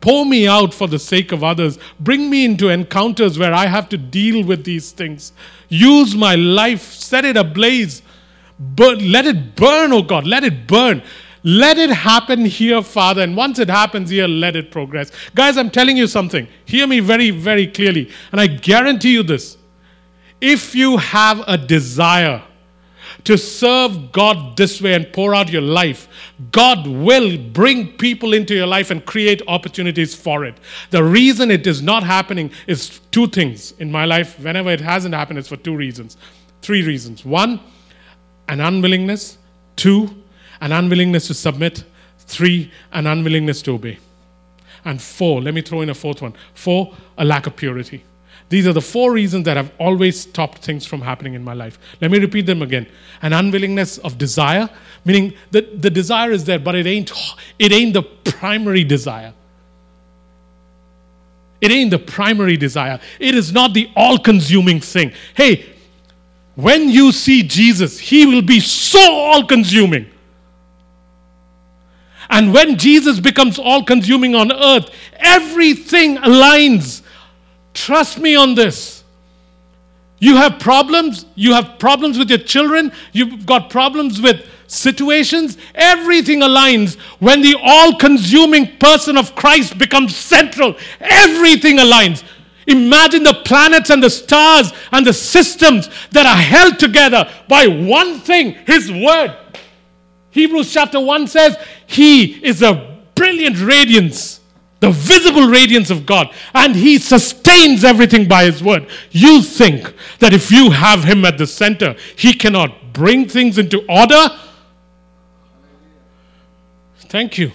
Pour 0.00 0.24
me 0.24 0.46
out 0.46 0.72
for 0.72 0.86
the 0.86 0.98
sake 0.98 1.32
of 1.32 1.42
others. 1.42 1.78
Bring 1.98 2.30
me 2.30 2.44
into 2.44 2.68
encounters 2.68 3.38
where 3.38 3.54
I 3.54 3.66
have 3.66 3.88
to 3.90 3.98
deal 3.98 4.44
with 4.44 4.64
these 4.64 4.92
things. 4.92 5.32
Use 5.68 6.14
my 6.14 6.34
life, 6.34 6.82
set 6.82 7.24
it 7.24 7.36
ablaze. 7.36 8.02
Burn, 8.58 9.10
let 9.10 9.26
it 9.26 9.56
burn, 9.56 9.92
oh 9.92 10.02
God, 10.02 10.26
let 10.26 10.44
it 10.44 10.66
burn. 10.66 11.02
Let 11.42 11.78
it 11.78 11.90
happen 11.90 12.44
here, 12.44 12.82
Father. 12.82 13.22
And 13.22 13.36
once 13.36 13.60
it 13.60 13.68
happens 13.68 14.10
here, 14.10 14.26
let 14.26 14.56
it 14.56 14.72
progress. 14.72 15.12
Guys, 15.34 15.56
I'm 15.56 15.70
telling 15.70 15.96
you 15.96 16.08
something. 16.08 16.48
Hear 16.64 16.88
me 16.88 16.98
very, 16.98 17.30
very 17.30 17.68
clearly. 17.68 18.10
And 18.32 18.40
I 18.40 18.48
guarantee 18.48 19.12
you 19.12 19.22
this. 19.22 19.56
If 20.40 20.74
you 20.74 20.96
have 20.96 21.44
a 21.46 21.56
desire 21.56 22.42
to 23.26 23.36
serve 23.36 24.12
God 24.12 24.56
this 24.56 24.80
way 24.80 24.94
and 24.94 25.12
pour 25.12 25.34
out 25.34 25.50
your 25.50 25.62
life, 25.62 26.08
God 26.52 26.86
will 26.86 27.36
bring 27.36 27.96
people 27.96 28.32
into 28.32 28.54
your 28.54 28.66
life 28.66 28.90
and 28.90 29.04
create 29.04 29.42
opportunities 29.48 30.14
for 30.14 30.44
it. 30.44 30.54
The 30.90 31.02
reason 31.02 31.50
it 31.50 31.66
is 31.66 31.82
not 31.82 32.02
happening 32.02 32.50
is 32.66 33.00
two 33.10 33.26
things 33.26 33.72
in 33.78 33.90
my 33.90 34.04
life. 34.04 34.38
Whenever 34.38 34.70
it 34.70 34.80
hasn't 34.80 35.14
happened, 35.14 35.38
it's 35.38 35.48
for 35.48 35.56
two 35.56 35.76
reasons. 35.76 36.16
Three 36.62 36.82
reasons. 36.82 37.24
One, 37.24 37.60
an 38.48 38.60
unwillingness. 38.60 39.38
Two, 39.76 40.22
an 40.60 40.72
unwillingness 40.72 41.26
to 41.26 41.34
submit. 41.34 41.84
Three, 42.18 42.72
an 42.92 43.06
unwillingness 43.06 43.60
to 43.62 43.72
obey. 43.72 43.98
And 44.84 45.02
four, 45.02 45.42
let 45.42 45.52
me 45.52 45.62
throw 45.62 45.80
in 45.80 45.90
a 45.90 45.94
fourth 45.94 46.22
one. 46.22 46.34
Four, 46.54 46.94
a 47.18 47.24
lack 47.24 47.46
of 47.46 47.56
purity. 47.56 48.04
These 48.48 48.66
are 48.66 48.72
the 48.72 48.80
four 48.80 49.12
reasons 49.12 49.44
that 49.46 49.56
have 49.56 49.72
always 49.78 50.20
stopped 50.20 50.58
things 50.58 50.86
from 50.86 51.00
happening 51.00 51.34
in 51.34 51.42
my 51.42 51.52
life. 51.52 51.78
Let 52.00 52.10
me 52.12 52.18
repeat 52.18 52.46
them 52.46 52.62
again. 52.62 52.86
An 53.22 53.32
unwillingness 53.32 53.98
of 53.98 54.18
desire, 54.18 54.70
meaning 55.04 55.34
that 55.50 55.82
the 55.82 55.90
desire 55.90 56.30
is 56.30 56.44
there, 56.44 56.60
but 56.60 56.76
it 56.76 56.86
ain't, 56.86 57.10
it 57.58 57.72
ain't 57.72 57.94
the 57.94 58.02
primary 58.02 58.84
desire. 58.84 59.34
It 61.60 61.72
ain't 61.72 61.90
the 61.90 61.98
primary 61.98 62.56
desire. 62.56 63.00
It 63.18 63.34
is 63.34 63.52
not 63.52 63.74
the 63.74 63.90
all 63.96 64.18
consuming 64.18 64.80
thing. 64.80 65.12
Hey, 65.34 65.66
when 66.54 66.88
you 66.88 67.12
see 67.12 67.42
Jesus, 67.42 67.98
he 67.98 68.26
will 68.26 68.42
be 68.42 68.60
so 68.60 69.00
all 69.00 69.46
consuming. 69.46 70.10
And 72.28 72.52
when 72.52 72.76
Jesus 72.76 73.20
becomes 73.20 73.58
all 73.58 73.84
consuming 73.84 74.34
on 74.34 74.52
earth, 74.52 74.90
everything 75.14 76.16
aligns. 76.18 77.02
Trust 77.76 78.18
me 78.18 78.34
on 78.34 78.54
this. 78.54 79.04
You 80.18 80.36
have 80.36 80.58
problems, 80.58 81.26
you 81.34 81.52
have 81.52 81.78
problems 81.78 82.18
with 82.18 82.30
your 82.30 82.38
children, 82.38 82.90
you've 83.12 83.44
got 83.44 83.68
problems 83.68 84.18
with 84.18 84.48
situations, 84.66 85.58
everything 85.74 86.40
aligns 86.40 86.98
when 87.20 87.42
the 87.42 87.54
all 87.62 87.98
consuming 87.98 88.78
person 88.78 89.18
of 89.18 89.34
Christ 89.34 89.76
becomes 89.76 90.16
central. 90.16 90.74
Everything 91.00 91.76
aligns. 91.76 92.24
Imagine 92.66 93.22
the 93.22 93.42
planets 93.44 93.90
and 93.90 94.02
the 94.02 94.08
stars 94.08 94.72
and 94.90 95.06
the 95.06 95.12
systems 95.12 95.90
that 96.12 96.24
are 96.24 96.42
held 96.42 96.78
together 96.78 97.30
by 97.46 97.66
one 97.66 98.20
thing 98.20 98.52
His 98.66 98.90
Word. 98.90 99.36
Hebrews 100.30 100.72
chapter 100.72 100.98
1 100.98 101.26
says, 101.26 101.58
He 101.86 102.42
is 102.42 102.62
a 102.62 102.96
brilliant 103.14 103.60
radiance, 103.60 104.35
the 104.80 104.90
visible 104.90 105.48
radiance 105.48 105.90
of 105.90 106.04
God, 106.04 106.32
and 106.54 106.76
He 106.76 106.98
sustains 106.98 107.84
everything 107.84 108.28
by 108.28 108.44
His 108.44 108.62
Word. 108.62 108.86
You 109.10 109.42
think 109.42 109.94
that 110.18 110.32
if 110.32 110.50
you 110.50 110.70
have 110.70 111.04
Him 111.04 111.24
at 111.24 111.38
the 111.38 111.46
center, 111.46 111.96
He 112.16 112.34
cannot 112.34 112.92
bring 112.92 113.28
things 113.28 113.58
into 113.58 113.84
order? 113.88 114.28
Thank 116.98 117.38
you. 117.38 117.52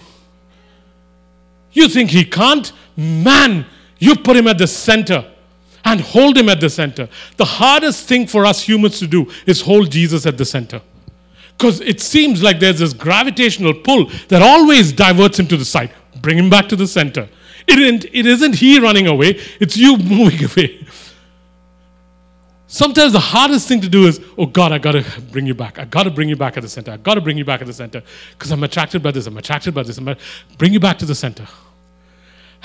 You 1.72 1.88
think 1.88 2.10
He 2.10 2.24
can't? 2.24 2.72
Man, 2.96 3.66
you 3.98 4.16
put 4.16 4.36
Him 4.36 4.48
at 4.48 4.58
the 4.58 4.66
center 4.66 5.30
and 5.84 6.00
hold 6.00 6.36
Him 6.36 6.48
at 6.48 6.60
the 6.60 6.70
center. 6.70 7.08
The 7.36 7.44
hardest 7.44 8.08
thing 8.08 8.26
for 8.26 8.44
us 8.44 8.62
humans 8.62 8.98
to 8.98 9.06
do 9.06 9.30
is 9.46 9.60
hold 9.60 9.90
Jesus 9.90 10.26
at 10.26 10.38
the 10.38 10.44
center. 10.44 10.80
Because 11.56 11.80
it 11.80 12.00
seems 12.00 12.42
like 12.42 12.58
there's 12.58 12.80
this 12.80 12.92
gravitational 12.92 13.74
pull 13.74 14.10
that 14.28 14.42
always 14.42 14.92
diverts 14.92 15.38
him 15.38 15.46
to 15.46 15.56
the 15.56 15.64
side. 15.64 15.92
Bring 16.22 16.38
him 16.38 16.48
back 16.48 16.68
to 16.68 16.76
the 16.76 16.86
center. 16.86 17.28
It 17.66 17.78
isn't, 17.78 18.04
it 18.06 18.26
isn't 18.26 18.54
he 18.54 18.80
running 18.80 19.06
away, 19.06 19.40
it's 19.60 19.76
you 19.76 19.96
moving 19.98 20.44
away. 20.44 20.86
Sometimes 22.66 23.12
the 23.12 23.20
hardest 23.20 23.68
thing 23.68 23.82
to 23.82 23.88
do 23.88 24.06
is, 24.06 24.18
oh 24.38 24.46
God, 24.46 24.72
I 24.72 24.78
gotta 24.78 25.04
bring 25.30 25.46
you 25.46 25.52
back. 25.52 25.78
I 25.78 25.84
gotta 25.84 26.10
bring 26.10 26.30
you 26.30 26.36
back 26.36 26.56
at 26.56 26.62
the 26.62 26.68
center. 26.70 26.92
I 26.92 26.96
gotta 26.96 27.20
bring 27.20 27.36
you 27.36 27.44
back 27.44 27.60
at 27.60 27.66
the 27.66 27.72
center 27.74 28.02
because 28.30 28.50
I'm 28.50 28.64
attracted 28.64 29.02
by 29.02 29.10
this. 29.10 29.26
I'm 29.26 29.36
attracted 29.36 29.74
by 29.74 29.82
this. 29.82 29.98
I'm 29.98 30.16
bring 30.56 30.72
you 30.72 30.80
back 30.80 30.98
to 31.00 31.04
the 31.04 31.14
center. 31.14 31.46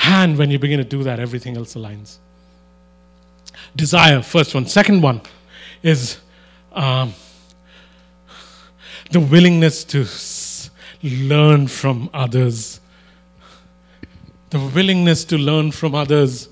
And 0.03 0.37
when 0.37 0.49
you 0.49 0.59
begin 0.59 0.77
to 0.77 0.85
do 0.85 1.03
that, 1.03 1.19
everything 1.19 1.57
else 1.57 1.73
aligns. 1.75 2.19
Desire, 3.75 4.21
first 4.21 4.55
one. 4.55 4.65
Second 4.65 5.01
one 5.01 5.19
is 5.83 6.19
um, 6.71 7.13
the 9.11 9.19
willingness 9.19 9.83
to 9.83 10.05
learn 11.03 11.67
from 11.67 12.09
others. 12.13 12.79
The 14.49 14.59
willingness 14.59 15.25
to 15.25 15.37
learn 15.37 15.71
from 15.71 15.93
others. 15.93 16.49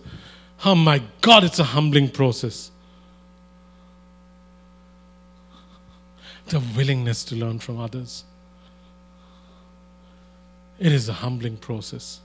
Oh 0.66 0.76
my 0.76 1.02
God, 1.22 1.44
it's 1.44 1.60
a 1.60 1.64
humbling 1.64 2.10
process. 2.10 2.72
The 6.48 6.60
willingness 6.76 7.24
to 7.26 7.36
learn 7.36 7.60
from 7.60 7.80
others. 7.80 8.26
It 10.78 10.92
is 10.92 11.08
a 11.08 11.14
humbling 11.14 11.58
process. 11.58 12.20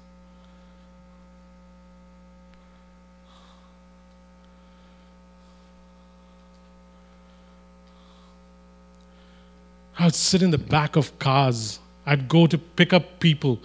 I 9.99 10.07
would 10.07 10.15
sit 10.15 10.43
in 10.43 10.51
the 10.51 10.59
back 10.59 10.97
of 10.97 11.17
cars. 11.19 11.79
I'd 12.07 12.27
go 12.27 12.47
to 12.47 12.57
pick 12.57 12.93
up 12.93 13.21
people. 13.21 13.61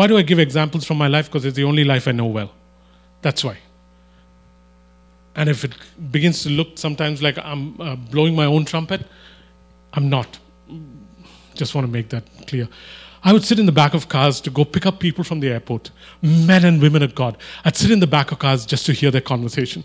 Why 0.00 0.06
do 0.06 0.16
I 0.16 0.22
give 0.22 0.38
examples 0.38 0.86
from 0.86 0.96
my 0.96 1.08
life? 1.08 1.26
Because 1.26 1.44
it's 1.44 1.56
the 1.56 1.64
only 1.64 1.84
life 1.84 2.08
I 2.08 2.12
know 2.12 2.24
well. 2.24 2.50
That's 3.20 3.44
why. 3.44 3.58
And 5.36 5.46
if 5.50 5.62
it 5.62 5.74
begins 6.10 6.42
to 6.44 6.48
look 6.48 6.78
sometimes 6.78 7.22
like 7.22 7.36
I'm 7.36 7.78
uh, 7.78 7.96
blowing 7.96 8.34
my 8.34 8.46
own 8.46 8.64
trumpet, 8.64 9.06
I'm 9.92 10.08
not. 10.08 10.38
Just 11.52 11.74
want 11.74 11.86
to 11.86 11.92
make 11.92 12.08
that 12.08 12.24
clear. 12.46 12.66
I 13.22 13.34
would 13.34 13.44
sit 13.44 13.58
in 13.58 13.66
the 13.66 13.72
back 13.72 13.92
of 13.92 14.08
cars 14.08 14.40
to 14.40 14.48
go 14.48 14.64
pick 14.64 14.86
up 14.86 15.00
people 15.00 15.22
from 15.22 15.40
the 15.40 15.48
airport, 15.48 15.90
men 16.22 16.64
and 16.64 16.80
women 16.80 17.02
of 17.02 17.14
God. 17.14 17.36
I'd 17.66 17.76
sit 17.76 17.90
in 17.90 18.00
the 18.00 18.06
back 18.06 18.32
of 18.32 18.38
cars 18.38 18.64
just 18.64 18.86
to 18.86 18.94
hear 18.94 19.10
their 19.10 19.20
conversation. 19.20 19.84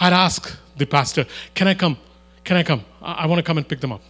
I'd 0.00 0.12
ask 0.12 0.58
the 0.76 0.86
pastor, 0.86 1.24
Can 1.54 1.68
I 1.68 1.74
come? 1.74 1.98
Can 2.42 2.56
I 2.56 2.64
come? 2.64 2.84
I, 3.00 3.12
I 3.12 3.26
want 3.26 3.38
to 3.38 3.44
come 3.44 3.58
and 3.58 3.68
pick 3.68 3.78
them 3.78 3.92
up. 3.92 4.02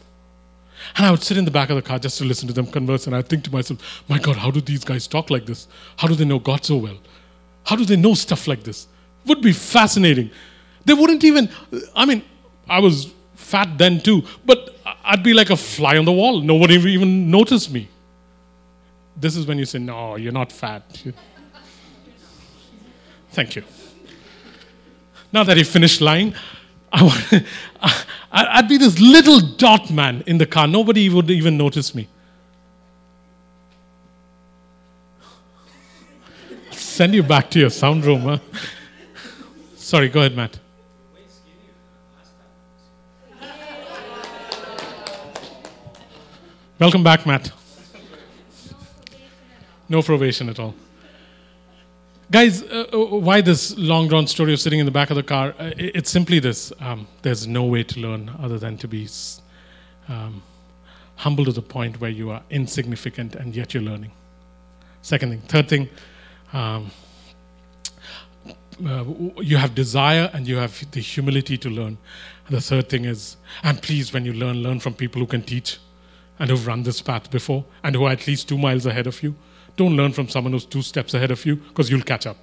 And 0.97 1.07
I 1.07 1.11
would 1.11 1.23
sit 1.23 1.37
in 1.37 1.45
the 1.45 1.51
back 1.51 1.71
of 1.71 1.77
the 1.77 1.83
car 1.83 1.99
just 1.99 2.19
to 2.19 2.25
listen 2.25 2.49
to 2.49 2.55
them 2.55 2.67
converse, 2.67 3.07
and 3.07 3.15
I'd 3.15 3.29
think 3.29 3.45
to 3.45 3.53
myself, 3.53 4.03
my 4.09 4.19
God, 4.19 4.37
how 4.37 4.51
do 4.51 4.61
these 4.61 4.85
guys 4.85 5.07
talk 5.07 5.31
like 5.31 5.47
this? 5.47 5.69
How 5.97 6.09
do 6.09 6.15
they 6.15 6.25
know 6.25 6.39
God 6.39 6.65
so 6.65 6.77
well? 6.77 6.99
How 7.65 7.77
do 7.77 7.85
they 7.85 7.97
know 7.97 8.15
stuff 8.15 8.49
like 8.49 8.63
this? 8.63 8.89
Would 9.27 9.43
be 9.43 9.53
fascinating. 9.53 10.31
They 10.85 10.95
wouldn't 10.95 11.23
even, 11.25 11.51
I 11.95 12.07
mean, 12.07 12.23
I 12.69 12.81
was 12.81 13.13
fat 13.35 13.79
then 13.79 14.01
too, 14.01 14.25
but 14.45 14.77
I'd 15.05 15.23
be 15.23 15.35
like 15.35 15.51
a 15.51 15.57
fly 15.57 15.97
on 15.97 16.05
the 16.05 16.13
wall. 16.13 16.41
Nobody 16.41 16.75
even 16.75 17.31
noticed 17.31 17.71
me. 17.71 17.89
This 19.17 19.37
is 19.37 19.47
when 19.47 19.59
you 19.59 19.67
say, 19.67 19.79
no, 19.79 20.17
you're 20.17 20.33
not 20.33 20.51
fat. 20.51 21.05
Thank 23.33 23.57
you. 23.57 23.65
Now 25.33 25.45
that 25.45 25.57
he 25.57 25.65
finished 25.65 26.01
lying, 26.01 26.35
I 26.93 27.03
want, 27.05 27.45
I'd 28.33 28.69
be 28.69 28.77
this 28.77 29.01
little 29.01 29.41
dot 29.41 29.91
man 29.91 30.23
in 30.27 30.39
the 30.39 30.47
car. 30.47 30.69
Nobody 30.69 31.09
would 31.09 31.31
even 31.31 31.57
notice 31.57 31.95
me. 31.95 32.09
Send 36.71 37.15
you 37.15 37.23
back 37.23 37.51
to 37.51 37.59
your 37.59 37.71
sound 37.71 38.05
room. 38.05 38.21
Huh? 38.23 38.39
Sorry, 39.75 40.09
go 40.09 40.21
ahead, 40.21 40.37
Matt. 40.37 40.59
Welcome 46.79 47.03
back, 47.03 47.27
Matt. 47.27 47.51
No 49.89 50.03
probation 50.03 50.49
at 50.49 50.59
all. 50.61 50.75
Guys, 52.31 52.63
uh, 52.63 52.87
uh, 52.93 52.97
why 53.17 53.41
this 53.41 53.77
long 53.77 54.07
drawn 54.07 54.25
story 54.25 54.53
of 54.53 54.61
sitting 54.61 54.79
in 54.79 54.87
the 54.87 54.93
back 54.93 55.11
of 55.11 55.17
the 55.17 55.23
car? 55.23 55.53
Uh, 55.59 55.73
it's 55.77 56.11
simply 56.11 56.39
this 56.39 56.73
um, 56.79 57.09
there's 57.23 57.49
no 57.49 57.65
way 57.65 57.83
to 57.83 57.99
learn 57.99 58.31
other 58.39 58.57
than 58.57 58.79
to 58.79 58.87
be 58.87 59.09
um, 60.07 60.41
humble 61.17 61.45
to 61.45 61.51
the 61.51 61.61
point 61.61 62.01
where 62.01 62.11
you 62.11 62.31
are 62.31 62.41
insignificant 62.49 63.35
and 63.35 63.57
yet 63.57 63.75
you're 63.75 63.83
learning. 63.83 64.13
Second 65.03 65.31
thing. 65.31 65.41
Third 65.41 65.69
thing, 65.69 65.89
um, 66.53 66.93
uh, 68.87 69.05
you 69.43 69.57
have 69.57 69.75
desire 69.75 70.31
and 70.33 70.47
you 70.47 70.57
have 70.59 70.89
the 70.93 71.01
humility 71.01 71.59
to 71.59 71.69
learn. 71.69 71.99
And 72.47 72.57
the 72.57 72.61
third 72.61 72.89
thing 72.89 73.07
is, 73.07 73.39
and 73.65 73.83
please, 73.83 74.13
when 74.13 74.25
you 74.25 74.35
learn, 74.35 74.63
learn 74.63 74.79
from 74.79 74.95
people 74.95 75.19
who 75.19 75.27
can 75.27 75.43
teach 75.43 75.79
and 76.39 76.49
who've 76.49 76.65
run 76.65 76.85
this 76.85 77.03
path 77.03 77.29
before 77.29 77.65
and 77.83 77.97
who 77.97 78.05
are 78.05 78.13
at 78.13 78.29
least 78.29 78.49
two 78.49 78.57
miles 78.57 78.87
ahead 78.87 79.09
of 79.09 79.21
you. 79.21 79.35
Don't 79.81 79.97
learn 79.97 80.13
from 80.13 80.29
someone 80.29 80.53
who's 80.53 80.67
two 80.67 80.83
steps 80.83 81.15
ahead 81.15 81.31
of 81.31 81.47
you 81.47 81.57
because 81.57 81.89
you'll 81.91 82.03
catch 82.03 82.27
up. 82.27 82.37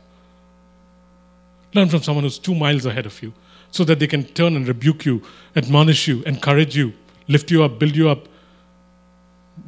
Learn 1.75 1.88
from 1.88 2.01
someone 2.01 2.23
who's 2.23 2.39
two 2.39 2.55
miles 2.55 2.88
ahead 2.88 3.05
of 3.05 3.21
you 3.21 3.31
so 3.69 3.83
that 3.83 3.99
they 3.99 4.07
can 4.07 4.23
turn 4.23 4.55
and 4.55 4.67
rebuke 4.67 5.05
you, 5.05 5.21
admonish 5.55 6.07
you, 6.07 6.23
encourage 6.23 6.75
you, 6.75 6.93
lift 7.27 7.51
you 7.51 7.63
up, 7.63 7.77
build 7.77 7.95
you 7.95 8.09
up, 8.09 8.27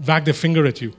wag 0.08 0.26
their 0.26 0.34
finger 0.34 0.66
at 0.66 0.82
you. 0.82 0.94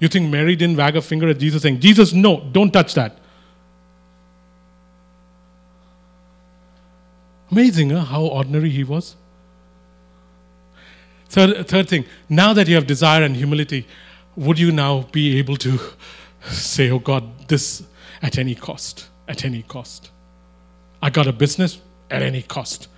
You 0.00 0.08
think 0.08 0.28
Mary 0.28 0.56
didn't 0.56 0.76
wag 0.76 0.96
a 0.96 1.00
finger 1.00 1.28
at 1.28 1.38
Jesus 1.38 1.62
saying, 1.62 1.78
Jesus, 1.78 2.12
no, 2.12 2.40
don't 2.50 2.72
touch 2.72 2.94
that. 2.94 3.16
Amazing 7.52 7.90
huh? 7.90 8.00
how 8.06 8.22
ordinary 8.22 8.70
he 8.70 8.82
was. 8.82 9.14
Third, 11.28 11.68
third 11.68 11.88
thing, 11.88 12.04
now 12.28 12.52
that 12.52 12.68
you 12.68 12.74
have 12.76 12.86
desire 12.86 13.22
and 13.22 13.36
humility, 13.36 13.86
would 14.36 14.58
you 14.58 14.72
now 14.72 15.02
be 15.12 15.38
able 15.38 15.56
to 15.56 15.78
say, 16.50 16.90
Oh 16.90 16.98
God, 16.98 17.48
this 17.48 17.82
at 18.22 18.38
any 18.38 18.54
cost? 18.54 19.08
At 19.28 19.44
any 19.44 19.62
cost. 19.62 20.10
I 21.02 21.10
got 21.10 21.26
a 21.26 21.32
business 21.32 21.80
at 22.10 22.22
any 22.22 22.42
cost. 22.42 22.88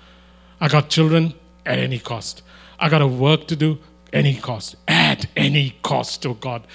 I 0.61 0.69
got 0.69 0.89
children 0.89 1.35
at 1.65 1.79
any 1.79 1.99
cost. 1.99 2.43
I 2.79 2.89
got 2.89 3.03
a 3.03 3.07
work 3.07 3.47
to 3.49 3.57
do 3.57 3.79
any 4.13 4.35
cost. 4.35 4.77
At 4.87 5.27
any 5.37 5.77
cost, 5.83 6.27
oh 6.27 6.35
God. 6.35 6.67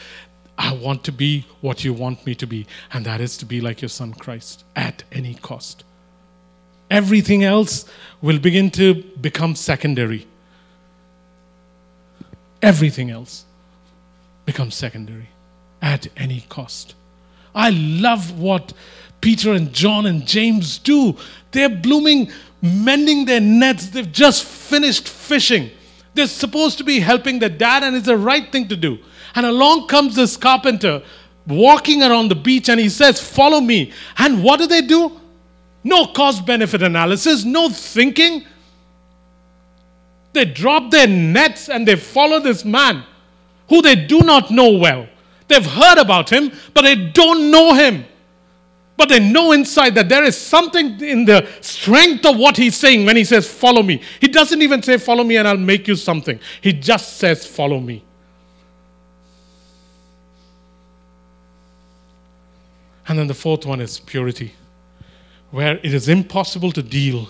I 0.58 0.74
want 0.74 1.04
to 1.06 1.12
be 1.12 1.46
what 1.62 1.84
you 1.84 1.94
want 1.94 2.26
me 2.26 2.36
to 2.36 2.46
be, 2.46 2.68
and 2.92 3.06
that 3.06 3.22
is 3.22 3.38
to 3.38 3.46
be 3.46 3.60
like 3.60 3.82
your 3.82 3.90
son 3.90 4.14
Christ 4.14 4.64
at 4.76 5.04
any 5.12 5.34
cost. 5.34 5.84
Everything 6.92 7.44
else 7.44 7.86
will 8.22 8.38
begin 8.38 8.70
to 8.72 8.94
become 9.20 9.56
secondary. 9.56 10.28
Everything 12.64 13.12
else 13.12 13.44
becomes 14.46 14.74
secondary 14.74 15.28
at 15.82 16.08
any 16.16 16.46
cost. 16.48 16.96
I 17.54 17.70
love 17.72 18.40
what 18.40 18.72
Peter 19.20 19.52
and 19.52 19.74
John 19.74 20.06
and 20.06 20.26
James 20.26 20.80
do. 20.80 21.18
They're 21.52 21.68
blooming, 21.68 22.32
mending 22.62 23.26
their 23.26 23.42
nets. 23.42 23.88
They've 23.88 24.10
just 24.10 24.46
finished 24.46 25.10
fishing. 25.10 25.72
They're 26.14 26.28
supposed 26.28 26.78
to 26.78 26.86
be 26.86 27.02
helping 27.02 27.40
their 27.40 27.50
dad, 27.50 27.84
and 27.84 27.98
it's 27.98 28.06
the 28.06 28.18
right 28.18 28.50
thing 28.50 28.70
to 28.70 28.78
do. 28.78 28.98
And 29.36 29.46
along 29.46 29.88
comes 29.88 30.16
this 30.16 30.38
carpenter 30.38 31.04
walking 31.46 32.02
around 32.02 32.30
the 32.30 32.36
beach, 32.36 32.70
and 32.70 32.80
he 32.80 32.88
says, 32.88 33.20
Follow 33.20 33.60
me. 33.60 33.92
And 34.18 34.42
what 34.42 34.60
do 34.60 34.68
they 34.68 34.82
do? 34.82 35.20
No 35.84 36.08
cost 36.08 36.46
benefit 36.46 36.82
analysis, 36.82 37.44
no 37.44 37.70
thinking. 37.70 38.46
They 40.34 40.46
drop 40.46 40.92
their 40.92 41.08
nets 41.08 41.70
and 41.70 41.88
they 41.88 41.96
follow 41.96 42.40
this 42.40 42.66
man 42.66 43.04
who 43.70 43.82
they 43.82 43.96
do 43.96 44.20
not 44.20 44.52
know 44.52 44.72
well. 44.72 45.08
They've 45.48 45.66
heard 45.66 46.00
about 46.00 46.32
him, 46.32 46.52
but 46.74 46.82
they 46.82 46.96
don't 46.96 47.52
know 47.52 47.74
him. 47.76 48.06
But 48.98 49.10
they 49.10 49.20
know 49.20 49.52
inside 49.52 49.96
that 49.96 50.10
there 50.10 50.24
is 50.24 50.38
something 50.38 51.00
in 51.02 51.26
the 51.26 51.48
strength 51.62 52.26
of 52.26 52.38
what 52.38 52.58
he's 52.58 52.76
saying 52.76 53.06
when 53.06 53.16
he 53.16 53.24
says, 53.24 53.52
Follow 53.52 53.84
me. 53.84 54.02
He 54.22 54.28
doesn't 54.28 54.62
even 54.62 54.82
say, 54.84 54.98
Follow 54.98 55.24
me 55.24 55.38
and 55.38 55.48
I'll 55.48 55.58
make 55.58 55.88
you 55.88 55.96
something. 55.96 56.40
He 56.62 56.74
just 56.74 57.18
says, 57.18 57.46
Follow 57.46 57.80
me. 57.80 58.04
And 63.08 63.20
then 63.20 63.28
the 63.28 63.34
fourth 63.34 63.66
one 63.66 63.82
is 63.82 64.00
purity, 64.00 64.54
where 65.52 65.78
it 65.78 65.94
is 65.94 66.08
impossible 66.08 66.72
to 66.72 66.82
deal 66.82 67.30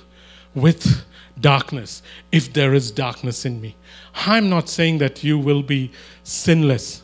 with 0.53 1.03
darkness 1.39 2.01
if 2.31 2.53
there 2.53 2.73
is 2.73 2.91
darkness 2.91 3.45
in 3.45 3.59
me. 3.61 3.75
I'm 4.15 4.49
not 4.49 4.69
saying 4.69 4.99
that 4.99 5.23
you 5.23 5.37
will 5.37 5.63
be 5.63 5.91
sinless. 6.23 7.01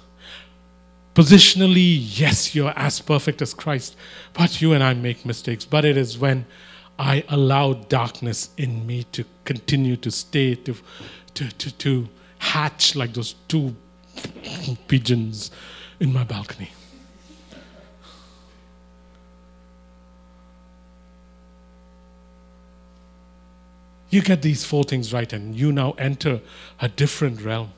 Positionally, 1.16 1.98
yes, 2.20 2.56
you're 2.56 2.74
as 2.78 3.02
perfect 3.02 3.42
as 3.42 3.54
Christ, 3.54 3.96
but 4.34 4.62
you 4.62 4.74
and 4.74 4.84
I 4.84 4.94
make 4.94 5.26
mistakes. 5.26 5.66
But 5.66 5.84
it 5.84 5.98
is 5.98 6.18
when 6.18 6.46
I 6.98 7.24
allow 7.30 7.74
darkness 7.74 8.50
in 8.58 8.86
me 8.86 9.04
to 9.12 9.26
continue 9.46 9.96
to 9.98 10.12
stay, 10.12 10.56
to, 10.56 10.76
to, 11.34 11.50
to, 11.50 11.72
to 11.78 12.10
hatch 12.38 12.96
like 12.96 13.14
those 13.14 13.36
two 13.48 13.76
pigeons 14.88 15.52
in 16.00 16.14
my 16.14 16.24
balcony. 16.24 16.70
You 24.10 24.22
get 24.22 24.41
these 24.41 24.66
four 24.66 24.84
things 24.84 25.14
right, 25.14 25.32
and 25.32 25.55
you 25.55 25.72
now 25.72 25.91
enter 25.97 26.41
a 26.80 26.89
different 26.89 27.41
realm. 27.41 27.72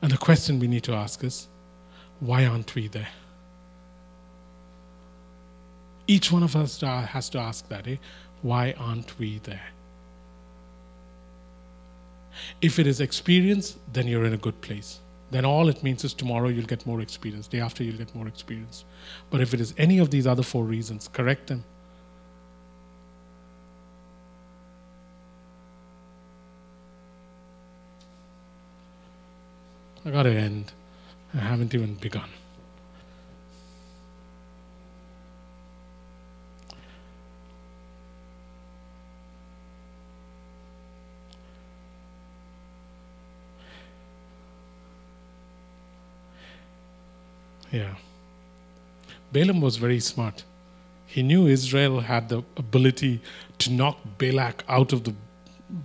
And 0.00 0.12
the 0.12 0.18
question 0.18 0.58
we 0.58 0.68
need 0.68 0.84
to 0.84 0.94
ask 0.94 1.24
is 1.24 1.48
why 2.20 2.46
aren't 2.46 2.74
we 2.74 2.88
there? 2.88 3.08
Each 6.06 6.30
one 6.30 6.42
of 6.42 6.54
us 6.54 6.80
has 6.80 7.28
to 7.30 7.38
ask 7.38 7.68
that, 7.68 7.86
eh? 7.88 7.96
Why 8.40 8.74
aren't 8.78 9.18
we 9.18 9.40
there? 9.40 9.72
If 12.62 12.78
it 12.78 12.86
is 12.86 13.00
experience, 13.00 13.76
then 13.92 14.06
you're 14.06 14.24
in 14.24 14.32
a 14.32 14.38
good 14.38 14.60
place 14.60 15.00
then 15.30 15.44
all 15.44 15.68
it 15.68 15.82
means 15.82 16.04
is 16.04 16.14
tomorrow 16.14 16.48
you'll 16.48 16.66
get 16.66 16.86
more 16.86 17.00
experience, 17.00 17.48
day 17.48 17.60
after 17.60 17.82
you'll 17.82 17.96
get 17.96 18.14
more 18.14 18.28
experience. 18.28 18.84
But 19.30 19.40
if 19.40 19.52
it 19.52 19.60
is 19.60 19.74
any 19.76 19.98
of 19.98 20.10
these 20.10 20.26
other 20.26 20.42
four 20.42 20.64
reasons, 20.64 21.08
correct 21.08 21.48
them. 21.48 21.64
I 30.04 30.10
got 30.10 30.22
to 30.22 30.30
end. 30.30 30.72
I 31.34 31.38
haven't 31.38 31.74
even 31.74 31.94
begun. 31.94 32.28
Yeah. 47.72 47.94
Balaam 49.32 49.60
was 49.60 49.76
very 49.76 50.00
smart. 50.00 50.44
He 51.06 51.22
knew 51.22 51.46
Israel 51.46 52.00
had 52.00 52.28
the 52.28 52.42
ability 52.56 53.20
to 53.58 53.70
knock 53.70 53.98
Balak 54.18 54.64
out 54.68 54.92
of 54.92 55.04
the 55.04 55.14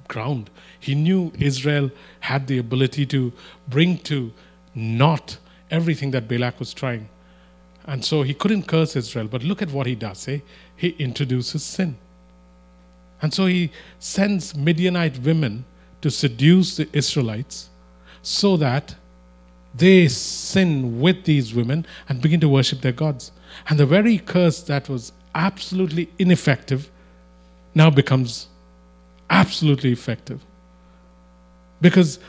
ground. 0.08 0.50
He 0.80 0.96
knew 0.96 1.32
Israel 1.40 1.92
had 2.20 2.48
the 2.48 2.58
ability 2.58 3.06
to 3.08 3.32
bring 3.68 3.98
to 4.00 4.32
naught 4.76 5.38
everything 5.70 6.12
that 6.12 6.28
Balak 6.28 6.60
was 6.60 6.74
trying. 6.74 7.10
And 7.86 8.04
so 8.04 8.22
he 8.22 8.34
couldn't 8.34 8.68
curse 8.68 8.96
Israel. 8.96 9.28
But 9.28 9.44
look 9.44 9.62
at 9.62 9.72
what 9.72 9.88
he 9.88 9.96
does. 9.96 10.28
Eh? 10.28 10.40
He 10.76 10.90
introduces 11.00 11.64
sin. 11.64 11.98
And 13.22 13.34
so 13.34 13.46
he 13.46 13.72
sends 14.00 14.56
Midianite 14.56 15.20
women 15.20 15.66
to 16.02 16.10
seduce 16.10 16.78
the 16.78 16.90
Israelites 16.94 17.70
so 18.22 18.58
that 18.58 18.96
they 19.74 20.08
sin 20.08 21.00
with 21.00 21.24
these 21.24 21.54
women 21.54 21.86
and 22.10 22.22
begin 22.22 22.40
to 22.42 22.50
worship 22.50 22.82
their 22.82 22.92
gods. 22.92 23.32
And 23.70 23.80
the 23.80 23.86
very 23.86 24.18
curse 24.18 24.62
that 24.64 24.90
was 24.90 25.12
absolutely 25.34 26.10
ineffective 26.20 26.90
now 27.74 27.90
becomes 27.90 28.48
absolutely 29.30 29.92
effective. 29.92 30.44
Because 31.80 32.20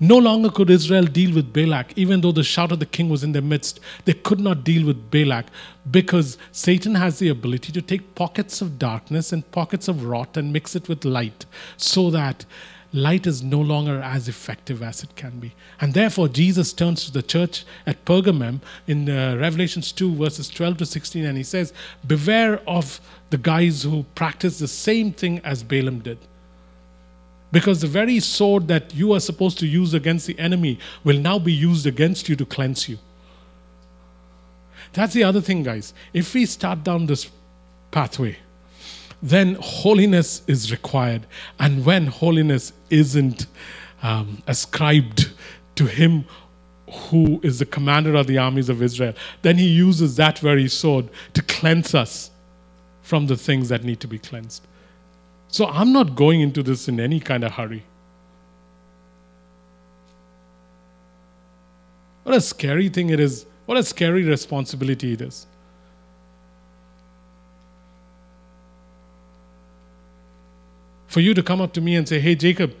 no 0.00 0.18
longer 0.18 0.50
could 0.50 0.70
Israel 0.70 1.04
deal 1.04 1.34
with 1.34 1.52
Balak, 1.52 1.96
even 1.96 2.20
though 2.20 2.32
the 2.32 2.42
shout 2.42 2.72
of 2.72 2.80
the 2.80 2.86
king 2.86 3.08
was 3.08 3.22
in 3.22 3.32
their 3.32 3.42
midst. 3.42 3.78
They 4.04 4.12
could 4.12 4.40
not 4.40 4.64
deal 4.64 4.86
with 4.86 5.10
Balak 5.10 5.46
because 5.90 6.36
Satan 6.52 6.96
has 6.96 7.18
the 7.18 7.28
ability 7.28 7.72
to 7.72 7.82
take 7.82 8.14
pockets 8.14 8.60
of 8.60 8.78
darkness 8.78 9.32
and 9.32 9.48
pockets 9.52 9.86
of 9.86 10.04
rot 10.04 10.36
and 10.36 10.52
mix 10.52 10.74
it 10.74 10.88
with 10.88 11.04
light 11.04 11.46
so 11.76 12.10
that 12.10 12.44
light 12.94 13.26
is 13.26 13.42
no 13.42 13.60
longer 13.60 14.00
as 14.00 14.28
effective 14.28 14.82
as 14.82 15.02
it 15.02 15.16
can 15.16 15.40
be. 15.40 15.52
And 15.80 15.92
therefore, 15.92 16.28
Jesus 16.28 16.72
turns 16.72 17.04
to 17.04 17.12
the 17.12 17.22
church 17.22 17.64
at 17.86 18.04
Pergamum 18.04 18.60
in 18.86 19.10
uh, 19.10 19.36
Revelations 19.36 19.90
2, 19.90 20.14
verses 20.14 20.48
12 20.48 20.78
to 20.78 20.86
16, 20.86 21.24
and 21.24 21.36
he 21.36 21.42
says, 21.42 21.72
Beware 22.06 22.60
of 22.68 23.00
the 23.30 23.36
guys 23.36 23.82
who 23.82 24.04
practice 24.14 24.60
the 24.60 24.68
same 24.68 25.12
thing 25.12 25.40
as 25.40 25.64
Balaam 25.64 25.98
did. 25.98 26.18
Because 27.50 27.80
the 27.80 27.88
very 27.88 28.20
sword 28.20 28.68
that 28.68 28.94
you 28.94 29.12
are 29.12 29.20
supposed 29.20 29.58
to 29.58 29.66
use 29.66 29.92
against 29.92 30.28
the 30.28 30.38
enemy 30.38 30.78
will 31.02 31.18
now 31.18 31.40
be 31.40 31.52
used 31.52 31.86
against 31.86 32.28
you 32.28 32.36
to 32.36 32.46
cleanse 32.46 32.88
you. 32.88 32.98
That's 34.92 35.14
the 35.14 35.24
other 35.24 35.40
thing, 35.40 35.64
guys. 35.64 35.92
If 36.12 36.32
we 36.32 36.46
start 36.46 36.84
down 36.84 37.06
this 37.06 37.28
pathway, 37.90 38.38
then 39.24 39.56
holiness 39.58 40.42
is 40.46 40.70
required. 40.70 41.26
And 41.58 41.86
when 41.86 42.06
holiness 42.06 42.74
isn't 42.90 43.46
um, 44.02 44.42
ascribed 44.46 45.32
to 45.76 45.86
him 45.86 46.26
who 46.92 47.40
is 47.42 47.58
the 47.58 47.64
commander 47.64 48.14
of 48.16 48.26
the 48.26 48.36
armies 48.36 48.68
of 48.68 48.82
Israel, 48.82 49.14
then 49.40 49.56
he 49.56 49.66
uses 49.66 50.16
that 50.16 50.38
very 50.40 50.68
sword 50.68 51.08
to 51.32 51.42
cleanse 51.42 51.94
us 51.94 52.30
from 53.00 53.26
the 53.26 53.36
things 53.36 53.70
that 53.70 53.82
need 53.82 53.98
to 54.00 54.06
be 54.06 54.18
cleansed. 54.18 54.66
So 55.48 55.66
I'm 55.68 55.90
not 55.90 56.14
going 56.14 56.42
into 56.42 56.62
this 56.62 56.86
in 56.86 57.00
any 57.00 57.18
kind 57.18 57.44
of 57.44 57.52
hurry. 57.52 57.82
What 62.24 62.34
a 62.34 62.42
scary 62.42 62.90
thing 62.90 63.08
it 63.08 63.20
is. 63.20 63.46
What 63.64 63.78
a 63.78 63.82
scary 63.82 64.24
responsibility 64.24 65.14
it 65.14 65.22
is. 65.22 65.46
For 71.14 71.20
you 71.20 71.32
to 71.32 71.44
come 71.44 71.60
up 71.60 71.72
to 71.72 71.80
me 71.80 71.94
and 71.94 72.08
say, 72.08 72.18
hey, 72.18 72.34
Jacob, 72.34 72.74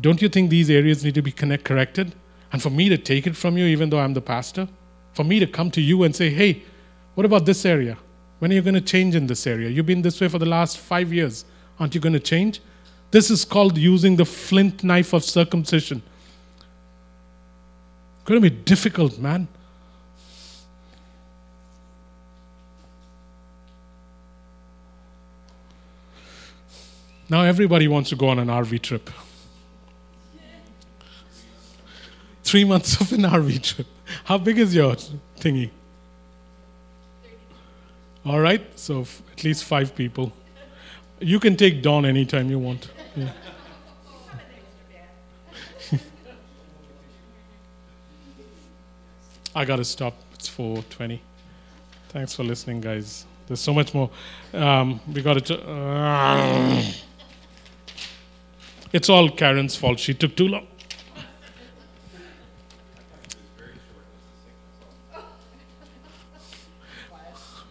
don't 0.00 0.22
you 0.22 0.28
think 0.28 0.48
these 0.48 0.70
areas 0.70 1.04
need 1.04 1.16
to 1.16 1.22
be 1.22 1.32
connect, 1.32 1.64
corrected? 1.64 2.14
And 2.52 2.62
for 2.62 2.70
me 2.70 2.88
to 2.88 2.96
take 2.96 3.26
it 3.26 3.36
from 3.36 3.58
you, 3.58 3.64
even 3.66 3.90
though 3.90 3.98
I'm 3.98 4.14
the 4.14 4.20
pastor, 4.20 4.68
for 5.12 5.24
me 5.24 5.40
to 5.40 5.46
come 5.48 5.72
to 5.72 5.80
you 5.80 6.04
and 6.04 6.14
say, 6.14 6.30
hey, 6.30 6.62
what 7.16 7.26
about 7.26 7.44
this 7.44 7.66
area? 7.66 7.98
When 8.38 8.52
are 8.52 8.54
you 8.54 8.62
going 8.62 8.74
to 8.74 8.80
change 8.80 9.16
in 9.16 9.26
this 9.26 9.44
area? 9.44 9.68
You've 9.68 9.86
been 9.86 10.02
this 10.02 10.20
way 10.20 10.28
for 10.28 10.38
the 10.38 10.46
last 10.46 10.78
five 10.78 11.12
years. 11.12 11.44
Aren't 11.80 11.96
you 11.96 12.00
going 12.00 12.12
to 12.12 12.20
change? 12.20 12.60
This 13.10 13.28
is 13.28 13.44
called 13.44 13.76
using 13.76 14.14
the 14.14 14.24
flint 14.24 14.84
knife 14.84 15.12
of 15.12 15.24
circumcision. 15.24 16.02
It's 18.14 18.24
going 18.24 18.40
to 18.40 18.50
be 18.50 18.56
difficult, 18.56 19.18
man. 19.18 19.48
Now 27.28 27.42
everybody 27.42 27.88
wants 27.88 28.10
to 28.10 28.16
go 28.16 28.28
on 28.28 28.38
an 28.38 28.48
RV 28.48 28.82
trip. 28.82 29.10
Three 32.44 32.64
months 32.64 33.00
of 33.00 33.12
an 33.12 33.22
RV 33.22 33.60
trip. 33.62 33.86
How 34.24 34.38
big 34.38 34.58
is 34.58 34.74
your 34.74 34.94
thingy? 35.40 35.70
All 38.24 38.38
right, 38.40 38.62
so 38.78 39.00
f- 39.02 39.22
at 39.32 39.42
least 39.44 39.64
five 39.64 39.94
people. 39.96 40.32
You 41.20 41.40
can 41.40 41.56
take 41.56 41.82
Dawn 41.82 42.04
anytime 42.04 42.50
you 42.50 42.58
want. 42.58 42.90
Yeah. 43.16 43.30
I 49.54 49.64
gotta 49.64 49.84
stop. 49.84 50.14
It's 50.34 50.48
4:20. 50.48 51.18
Thanks 52.10 52.34
for 52.34 52.44
listening, 52.44 52.80
guys. 52.80 53.24
There's 53.46 53.60
so 53.60 53.72
much 53.72 53.94
more. 53.94 54.10
Um, 54.52 55.00
we 55.12 55.22
got 55.22 55.44
to. 55.46 55.54
It's 58.92 59.08
all 59.08 59.30
Karen's 59.30 59.76
fault. 59.76 59.98
She 59.98 60.14
took 60.14 60.36
too 60.36 60.48
long. 60.48 60.66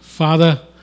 Father, 0.02 0.62